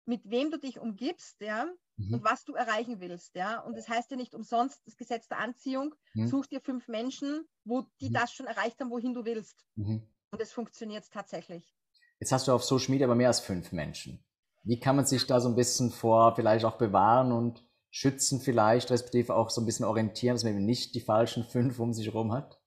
mit 0.05 0.29
wem 0.29 0.51
du 0.51 0.59
dich 0.59 0.79
umgibst, 0.79 1.39
ja, 1.39 1.65
mhm. 1.97 2.15
und 2.15 2.23
was 2.23 2.43
du 2.43 2.53
erreichen 2.53 2.99
willst, 2.99 3.36
ja. 3.36 3.59
Und 3.62 3.77
das 3.77 3.88
heißt 3.88 4.12
ja 4.12 4.17
nicht 4.17 4.33
umsonst 4.33 4.81
das 4.86 4.97
Gesetz 4.97 5.27
der 5.27 5.39
Anziehung. 5.39 5.95
Mhm. 6.13 6.27
Such 6.27 6.47
dir 6.47 6.62
fünf 6.62 6.88
Menschen, 6.88 7.45
wo 7.63 7.83
die 8.01 8.09
mhm. 8.09 8.13
das 8.13 8.33
schon 8.33 8.47
erreicht 8.47 8.79
haben, 8.79 8.89
wohin 8.89 9.13
du 9.13 9.25
willst. 9.25 9.65
Mhm. 9.75 10.07
Und 10.31 10.41
es 10.41 10.51
funktioniert 10.51 11.09
tatsächlich. 11.12 11.73
Jetzt 12.19 12.31
hast 12.31 12.47
du 12.47 12.53
auf 12.53 12.63
Social 12.63 12.91
Media 12.91 13.07
aber 13.07 13.15
mehr 13.15 13.27
als 13.27 13.39
fünf 13.39 13.71
Menschen. 13.71 14.23
Wie 14.63 14.79
kann 14.79 14.95
man 14.95 15.05
sich 15.05 15.25
da 15.27 15.39
so 15.41 15.49
ein 15.49 15.55
bisschen 15.55 15.91
vor 15.91 16.36
vielleicht 16.36 16.65
auch 16.65 16.77
bewahren 16.77 17.31
und 17.31 17.65
schützen 17.91 18.39
vielleicht, 18.39 18.89
respektive 18.91 19.36
auch 19.36 19.49
so 19.49 19.62
ein 19.62 19.65
bisschen 19.65 19.86
orientieren, 19.86 20.36
dass 20.36 20.43
man 20.43 20.53
eben 20.53 20.65
nicht 20.65 20.95
die 20.95 21.01
falschen 21.01 21.43
fünf 21.43 21.79
um 21.79 21.93
sich 21.93 22.07
herum 22.07 22.31
hat? 22.31 22.59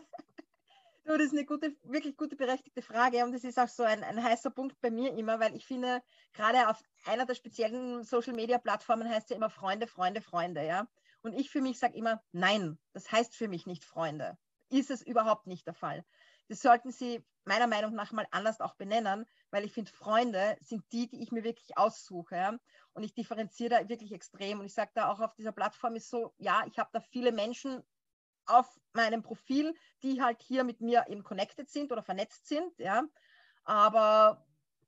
Du, 1.13 1.19
das 1.19 1.28
ist 1.28 1.34
eine 1.34 1.45
gute, 1.45 1.76
wirklich 1.84 2.17
gute, 2.17 2.36
berechtigte 2.36 2.82
Frage 2.82 3.23
und 3.23 3.34
das 3.34 3.43
ist 3.43 3.60
auch 3.60 3.67
so 3.67 3.84
ein, 3.84 4.04
ein 4.04 4.23
heißer 4.23 4.49
Punkt 4.49 4.82
bei 4.82 4.89
mir 4.89 5.15
immer, 5.15 5.39
weil 5.39 5.56
ich 5.56 5.63
finde, 5.63 6.02
gerade 6.34 6.67
auf 6.67 6.82
einer 7.06 7.28
der 7.28 7.36
speziellen 7.36 8.04
Social-Media-Plattformen 8.04 9.08
heißt 9.08 9.30
ja 9.30 9.36
immer 9.36 9.52
Freunde, 9.52 9.86
Freunde, 9.86 10.21
Freunde, 10.21 10.65
ja. 10.65 10.88
Und 11.21 11.34
ich 11.34 11.52
für 11.52 11.62
mich 11.62 11.78
sage 11.78 11.95
immer, 11.95 12.23
nein, 12.32 12.80
das 12.93 13.12
heißt 13.12 13.36
für 13.36 13.47
mich 13.47 13.67
nicht 13.67 13.86
Freunde. 13.86 14.39
Ist 14.69 14.89
es 14.89 15.04
überhaupt 15.04 15.45
nicht 15.45 15.67
der 15.67 15.76
Fall. 15.76 16.04
Das 16.47 16.62
sollten 16.62 16.91
Sie 16.91 17.23
meiner 17.45 17.67
Meinung 17.67 17.93
nach 17.93 18.12
mal 18.12 18.26
anders 18.32 18.60
auch 18.60 18.73
benennen, 18.73 19.28
weil 19.52 19.65
ich 19.65 19.73
finde, 19.73 19.91
Freunde 19.91 20.58
sind 20.62 20.84
die, 20.91 21.08
die 21.08 21.21
ich 21.21 21.32
mir 21.32 21.43
wirklich 21.43 21.78
aussuche. 21.78 22.38
Ja? 22.38 22.58
Und 22.93 23.04
ich 23.04 23.13
differenziere 23.13 23.69
da 23.69 23.88
wirklich 23.88 24.13
extrem. 24.13 24.62
Und 24.62 24.65
ich 24.65 24.73
sage 24.73 24.89
da 24.95 25.12
auch 25.12 25.19
auf 25.19 25.36
dieser 25.36 25.52
Plattform 25.52 25.95
ist 25.95 26.10
so, 26.10 26.34
ja, 26.39 26.63
ich 26.65 26.80
habe 26.80 26.89
da 26.91 27.02
viele 27.02 27.32
Menschen 27.32 27.84
auf 28.46 28.80
meinem 28.94 29.22
Profil, 29.22 29.74
die 30.02 30.22
halt 30.22 30.42
hier 30.42 30.64
mit 30.64 30.82
mir 30.82 31.06
eben 31.08 31.24
connected 31.24 31.70
sind 31.70 31.92
oder 31.92 32.04
vernetzt 32.04 32.48
sind, 32.48 32.78
ja. 32.78 33.04
Aber 33.64 34.46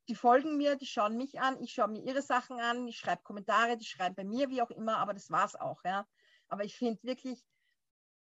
die 0.08 0.16
folgen 0.16 0.58
mir, 0.58 0.76
die 0.76 0.86
schauen 0.86 1.18
mich 1.18 1.40
an, 1.40 1.62
ich 1.62 1.74
schaue 1.74 1.88
mir 1.88 2.04
ihre 2.04 2.22
Sachen 2.22 2.60
an, 2.60 2.88
ich 2.88 2.98
schreibe 2.98 3.24
Kommentare, 3.24 3.78
die 3.78 3.86
schreiben 3.86 4.16
bei 4.16 4.24
mir, 4.24 4.50
wie 4.50 4.62
auch 4.62 4.72
immer, 4.72 4.98
aber 4.98 5.14
das 5.14 5.32
war 5.32 5.46
es 5.46 5.56
auch, 5.56 5.84
ja. 5.84 6.08
Aber 6.48 6.64
ich 6.64 6.76
finde 6.76 7.02
wirklich 7.04 7.44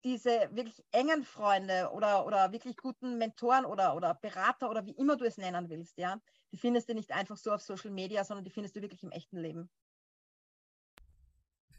diese 0.04 0.48
wirklich 0.52 0.84
engen 0.92 1.24
Freunde 1.24 1.90
oder, 1.92 2.26
oder 2.26 2.52
wirklich 2.52 2.76
guten 2.76 3.18
Mentoren 3.18 3.64
oder, 3.64 3.96
oder 3.96 4.14
Berater 4.14 4.70
oder 4.70 4.86
wie 4.86 4.96
immer 4.96 5.16
du 5.16 5.24
es 5.24 5.36
nennen 5.36 5.68
willst, 5.68 5.98
ja, 5.98 6.20
die 6.52 6.58
findest 6.58 6.88
du 6.88 6.94
nicht 6.94 7.10
einfach 7.10 7.36
so 7.36 7.50
auf 7.50 7.60
Social 7.60 7.90
Media, 7.90 8.22
sondern 8.24 8.44
die 8.44 8.50
findest 8.50 8.76
du 8.76 8.82
wirklich 8.82 9.02
im 9.02 9.10
echten 9.10 9.38
Leben. 9.38 9.68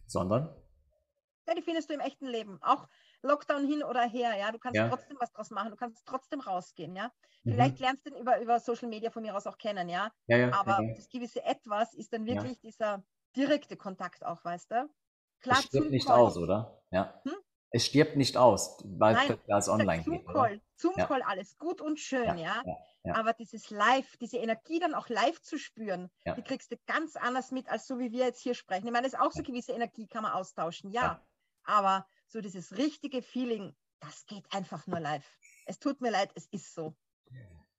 Sondern? 0.07 0.53
Ja, 1.47 1.55
die 1.55 1.61
findest 1.61 1.89
du 1.89 1.93
im 1.93 1.99
echten 1.99 2.27
Leben. 2.27 2.59
Auch 2.61 2.87
Lockdown 3.21 3.65
hin 3.65 3.83
oder 3.83 4.01
her, 4.01 4.35
ja, 4.37 4.51
du 4.51 4.59
kannst 4.59 4.75
ja. 4.75 4.89
trotzdem 4.89 5.17
was 5.19 5.31
draus 5.31 5.49
machen, 5.49 5.71
du 5.71 5.77
kannst 5.77 6.05
trotzdem 6.05 6.39
rausgehen, 6.39 6.95
ja. 6.95 7.11
Mhm. 7.43 7.53
Vielleicht 7.53 7.79
lernst 7.79 8.05
du 8.05 8.11
den 8.11 8.19
über, 8.19 8.39
über 8.41 8.59
Social 8.59 8.89
Media 8.89 9.09
von 9.09 9.23
mir 9.23 9.35
aus 9.35 9.47
auch 9.47 9.57
kennen, 9.57 9.89
ja. 9.89 10.11
ja, 10.27 10.37
ja 10.37 10.53
Aber 10.53 10.79
das 10.95 11.09
gewisse 11.09 11.43
Etwas 11.43 11.93
ist 11.93 12.13
dann 12.13 12.25
wirklich 12.25 12.59
dieser 12.59 13.03
direkte 13.35 13.77
Kontakt 13.77 14.25
auch, 14.25 14.43
weißt 14.43 14.71
du? 14.71 14.89
Klar, 15.39 15.59
es 15.59 15.65
stirbt 15.65 15.91
nicht 15.91 16.09
aus, 16.09 16.37
oder? 16.37 16.81
Ja. 16.91 17.21
Hm? 17.23 17.35
Es 17.69 17.85
stirbt 17.85 18.15
nicht 18.15 18.37
aus, 18.37 18.81
weil 18.85 19.13
Nein, 19.13 19.39
es 19.47 19.67
online 19.67 20.01
Zoom 20.01 20.25
Call, 20.25 20.61
Zoom 20.75 20.95
Call, 20.95 21.21
alles 21.21 21.57
gut 21.57 21.81
und 21.81 21.99
schön, 21.99 22.37
ja. 22.37 22.63
Aber 23.13 23.33
dieses 23.33 23.69
Live, 23.69 24.17
diese 24.17 24.37
Energie 24.37 24.79
dann 24.79 24.93
auch 24.93 25.07
live 25.09 25.41
zu 25.41 25.57
spüren, 25.57 26.09
die 26.35 26.41
kriegst 26.41 26.71
du 26.71 26.77
ganz 26.87 27.15
anders 27.15 27.51
mit, 27.51 27.69
als 27.69 27.87
so 27.87 27.99
wie 27.99 28.11
wir 28.11 28.25
jetzt 28.25 28.41
hier 28.41 28.53
sprechen. 28.53 28.85
Ich 28.85 28.91
meine, 28.91 29.05
das 29.05 29.13
ist 29.13 29.19
auch 29.19 29.31
so 29.31 29.43
gewisse 29.43 29.73
Energie, 29.73 30.07
kann 30.07 30.23
man 30.23 30.33
austauschen, 30.33 30.91
ja. 30.91 31.21
Aber 31.67 32.07
so 32.27 32.41
dieses 32.41 32.77
richtige 32.77 33.21
Feeling, 33.21 33.75
das 33.99 34.25
geht 34.25 34.45
einfach 34.51 34.87
nur 34.87 34.99
live. 34.99 35.25
Es 35.65 35.79
tut 35.79 36.01
mir 36.01 36.11
leid, 36.11 36.31
es 36.35 36.47
ist 36.47 36.73
so. 36.73 36.95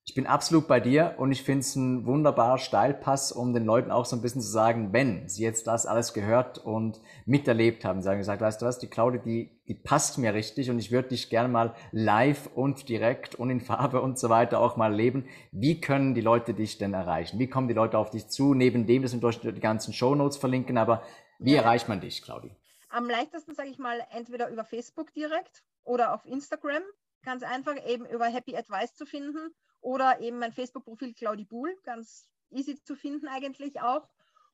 Ich 0.05 0.15
bin 0.15 0.25
absolut 0.25 0.67
bei 0.67 0.79
dir 0.79 1.15
und 1.17 1.31
ich 1.31 1.43
finde 1.43 1.59
es 1.59 1.75
ein 1.75 2.05
wunderbarer 2.05 2.57
Steilpass, 2.57 3.31
um 3.31 3.53
den 3.53 3.65
Leuten 3.65 3.91
auch 3.91 4.05
so 4.05 4.15
ein 4.15 4.23
bisschen 4.23 4.41
zu 4.41 4.47
sagen, 4.47 4.91
wenn 4.91 5.29
sie 5.29 5.43
jetzt 5.43 5.67
das 5.67 5.85
alles 5.85 6.13
gehört 6.13 6.57
und 6.57 6.99
miterlebt 7.25 7.85
haben, 7.85 8.01
sagen 8.01 8.17
gesagt, 8.17 8.41
weißt 8.41 8.61
du 8.61 8.65
was, 8.65 8.79
die 8.79 8.87
Claudia, 8.87 9.21
die, 9.21 9.61
die 9.67 9.75
passt 9.75 10.17
mir 10.17 10.33
richtig 10.33 10.71
und 10.71 10.79
ich 10.79 10.91
würde 10.91 11.09
dich 11.09 11.29
gerne 11.29 11.49
mal 11.49 11.75
live 11.91 12.49
und 12.55 12.89
direkt 12.89 13.35
und 13.35 13.51
in 13.51 13.61
Farbe 13.61 14.01
und 14.01 14.17
so 14.17 14.29
weiter 14.29 14.59
auch 14.59 14.77
mal 14.77 14.93
leben. 14.93 15.25
Wie 15.51 15.79
können 15.79 16.15
die 16.15 16.21
Leute 16.21 16.55
dich 16.55 16.79
denn 16.79 16.95
erreichen? 16.95 17.37
Wie 17.37 17.47
kommen 17.47 17.67
die 17.67 17.75
Leute 17.75 17.99
auf 17.99 18.09
dich 18.09 18.29
zu? 18.29 18.55
Neben 18.55 18.87
dem, 18.87 19.03
dass 19.03 19.13
wir 19.13 19.19
durch 19.19 19.39
die 19.39 19.59
ganzen 19.59 19.93
Shownotes 19.93 20.37
verlinken, 20.37 20.79
aber 20.79 21.03
wie 21.37 21.53
erreicht 21.53 21.87
man 21.87 22.01
dich, 22.01 22.23
Claudia? 22.23 22.55
Am 22.89 23.09
leichtesten, 23.09 23.53
sage 23.53 23.69
ich 23.69 23.79
mal, 23.79 24.05
entweder 24.11 24.49
über 24.49 24.65
Facebook 24.65 25.13
direkt 25.13 25.63
oder 25.83 26.13
auf 26.13 26.25
Instagram. 26.25 26.83
Ganz 27.23 27.43
einfach 27.43 27.75
eben 27.87 28.05
über 28.05 28.25
Happy 28.25 28.55
Advice 28.55 28.95
zu 28.95 29.05
finden 29.05 29.53
oder 29.81 30.19
eben 30.21 30.39
mein 30.39 30.51
Facebook-Profil 30.51 31.13
Claudi 31.13 31.45
Buhl, 31.45 31.75
ganz 31.83 32.27
easy 32.49 32.81
zu 32.81 32.95
finden 32.95 33.27
eigentlich 33.27 33.81
auch. 33.81 34.07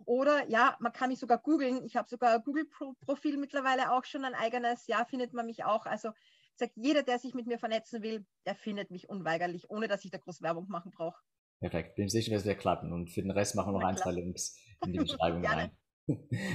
Oder 0.06 0.48
ja, 0.50 0.76
man 0.80 0.92
kann 0.92 1.10
mich 1.10 1.20
sogar 1.20 1.38
googeln. 1.38 1.84
Ich 1.86 1.96
habe 1.96 2.10
sogar 2.10 2.36
ein 2.36 2.44
Google-Profil 2.44 3.38
mittlerweile 3.38 3.92
auch 3.92 4.04
schon 4.04 4.26
ein 4.26 4.36
eigenes. 4.36 4.88
Ja, 4.88 5.06
findet 5.06 5.34
man 5.34 5.46
mich 5.46 5.64
auch. 5.64 5.86
Also 5.86 6.12
sagt 6.56 6.74
jeder, 6.76 7.04
der 7.04 7.20
sich 7.20 7.34
mit 7.34 7.48
mir 7.48 7.60
vernetzen 7.60 8.04
will, 8.04 8.26
der 8.46 8.56
findet 8.56 8.92
mich 8.92 9.10
unweigerlich, 9.10 9.70
ohne 9.70 9.88
dass 9.88 10.04
ich 10.04 10.12
da 10.12 10.18
groß 10.18 10.42
Werbung 10.42 10.68
machen 10.68 10.92
brauche. 10.92 11.22
Perfekt. 11.60 11.96
Bin 11.96 12.10
sicher, 12.10 12.34
dass 12.34 12.46
wir 12.46 12.56
klappen. 12.56 12.92
Und 12.92 13.10
für 13.10 13.22
den 13.22 13.32
Rest 13.32 13.56
machen 13.56 13.74
wir 13.74 13.80
noch 13.80 13.88
ein, 13.88 13.98
zwei 13.98 14.12
Links 14.12 14.58
in 14.86 14.92
die 14.92 15.00
Beschreibung 15.00 15.46
rein. 15.46 15.72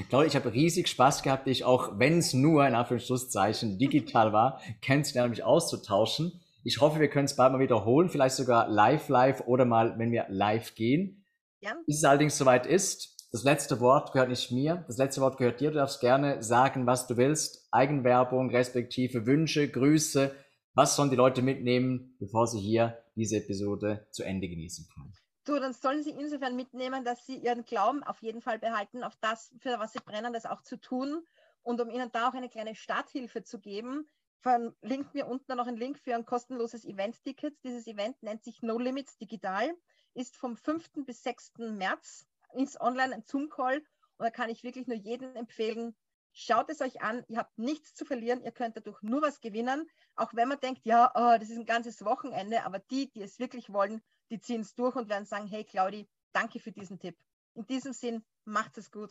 Claudia, 0.09 0.29
ich 0.29 0.37
habe 0.37 0.53
riesig 0.53 0.89
Spaß 0.89 1.23
gehabt, 1.23 1.47
dich 1.47 1.65
auch, 1.65 1.99
wenn 1.99 2.19
es 2.19 2.35
nur 2.35 2.67
in 2.67 2.75
Anführungszeichen 2.75 3.79
digital 3.79 4.33
war, 4.33 4.61
kennenzulernen, 4.81 5.31
mich 5.31 5.43
auszutauschen. 5.43 6.41
Ich 6.63 6.81
hoffe, 6.81 7.01
wir 7.01 7.09
können 7.09 7.25
es 7.25 7.37
bald 7.37 7.53
mal 7.53 7.59
wiederholen, 7.59 8.11
vielleicht 8.11 8.37
sogar 8.37 8.69
live, 8.69 9.09
live 9.09 9.43
oder 9.47 9.65
mal, 9.65 9.99
wenn 9.99 10.13
wir 10.13 10.27
live 10.29 10.75
gehen. 10.75 11.25
Ja. 11.61 11.75
Bis 11.87 11.99
es 11.99 12.05
allerdings 12.05 12.39
soweit 12.39 12.67
ist, 12.67 13.21
das 13.33 13.45
letzte 13.45 13.81
Wort 13.81 14.13
gehört 14.13 14.29
nicht 14.29 14.51
mir, 14.51 14.85
das 14.87 14.99
letzte 14.99 15.21
Wort 15.21 15.37
gehört 15.37 15.61
dir. 15.61 15.71
Du 15.71 15.77
darfst 15.77 16.01
gerne 16.01 16.43
sagen, 16.43 16.87
was 16.87 17.07
du 17.07 17.17
willst. 17.17 17.69
Eigenwerbung, 17.71 18.51
respektive 18.51 19.27
Wünsche, 19.27 19.69
Grüße. 19.69 20.35
Was 20.75 20.97
sollen 20.97 21.11
die 21.11 21.17
Leute 21.17 21.43
mitnehmen, 21.43 22.17
bevor 22.19 22.47
sie 22.47 22.59
hier 22.59 22.99
diese 23.15 23.37
Episode 23.37 24.07
zu 24.11 24.25
Ende 24.25 24.49
genießen 24.49 24.89
können? 24.93 25.13
So, 25.51 25.59
dann 25.59 25.73
sollen 25.73 26.05
sie 26.05 26.11
insofern 26.11 26.55
mitnehmen, 26.55 27.05
dass 27.05 27.27
sie 27.27 27.35
ihren 27.35 27.65
Glauben 27.65 28.05
auf 28.05 28.23
jeden 28.23 28.41
Fall 28.41 28.61
behalten, 28.61 29.03
auf 29.03 29.17
das, 29.17 29.53
für 29.59 29.81
was 29.81 29.93
sie 29.93 29.99
brennen, 29.99 30.33
das 30.33 30.47
auch 30.47 30.63
zu 30.63 30.77
tun. 30.77 31.27
Und 31.65 31.81
um 31.81 31.91
ihnen 31.91 32.13
da 32.13 32.29
auch 32.29 32.35
eine 32.35 32.49
kleine 32.49 32.77
Starthilfe 32.77 33.43
zu 33.43 33.59
geben, 33.59 34.09
verlinkt 34.39 35.13
mir 35.13 35.27
unten 35.27 35.57
noch 35.57 35.67
einen 35.67 35.77
Link 35.77 35.99
für 35.99 36.15
ein 36.15 36.25
kostenloses 36.25 36.85
Event-Ticket. 36.85 37.57
Dieses 37.65 37.89
Event 37.89 38.23
nennt 38.23 38.45
sich 38.45 38.63
No 38.63 38.79
Limits 38.79 39.19
Digital, 39.19 39.75
ist 40.15 40.37
vom 40.37 40.57
5. 40.57 41.05
bis 41.05 41.25
6. 41.25 41.55
März, 41.59 42.29
ins 42.55 42.81
online 42.81 43.13
ein 43.13 43.25
Zoom-Call 43.25 43.79
und 43.79 44.25
da 44.25 44.31
kann 44.31 44.51
ich 44.51 44.63
wirklich 44.63 44.87
nur 44.87 44.99
jedem 44.99 45.35
empfehlen, 45.35 45.97
schaut 46.33 46.71
es 46.71 46.81
euch 46.81 47.03
an, 47.03 47.25
ihr 47.27 47.39
habt 47.39 47.59
nichts 47.59 47.97
zu 47.97 48.05
verlieren, 48.05 48.41
ihr 48.41 48.53
könnt 48.53 48.77
dadurch 48.77 49.03
nur 49.03 49.21
was 49.21 49.41
gewinnen, 49.41 49.91
auch 50.15 50.33
wenn 50.33 50.47
man 50.47 50.61
denkt, 50.61 50.87
ja, 50.87 51.11
oh, 51.17 51.37
das 51.41 51.51
ist 51.51 51.59
ein 51.59 51.67
ganzes 51.67 52.05
Wochenende, 52.05 52.63
aber 52.63 52.79
die, 52.79 53.11
die 53.11 53.23
es 53.23 53.41
wirklich 53.41 53.73
wollen, 53.73 54.01
die 54.31 54.41
ziehen 54.41 54.61
es 54.61 54.75
durch 54.75 54.97
und 54.97 55.09
werden 55.09 55.27
sagen, 55.27 55.47
hey 55.47 55.65
Claudi, 55.65 56.09
danke 56.33 56.61
für 56.61 56.73
diesen 56.73 56.99
Tipp. 56.99 57.17
In 57.55 57.67
diesem 57.67 57.93
Sinn, 57.93 58.23
macht 58.45 58.79
es 58.79 58.91
gut. 58.91 59.11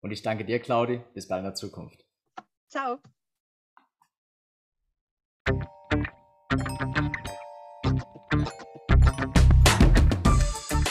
Und 0.00 0.10
ich 0.10 0.22
danke 0.22 0.44
dir, 0.44 0.58
Claudi. 0.58 1.00
Bis 1.14 1.28
bald 1.28 1.40
in 1.40 1.44
der 1.44 1.54
Zukunft. 1.54 2.04
Ciao. 2.68 2.98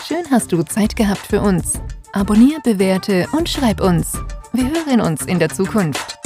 Schön 0.06 0.30
hast 0.32 0.52
du 0.52 0.63
Zeit 0.63 0.95
gehabt 0.95 1.26
für 1.26 1.41
uns. 1.41 1.80
Abonnier, 2.13 2.60
bewerte 2.63 3.28
und 3.34 3.50
schreib 3.50 3.82
uns. 3.82 4.13
Wir 4.54 4.69
hören 4.69 5.02
uns 5.02 5.26
in 5.26 5.39
der 5.39 5.50
Zukunft. 5.50 6.20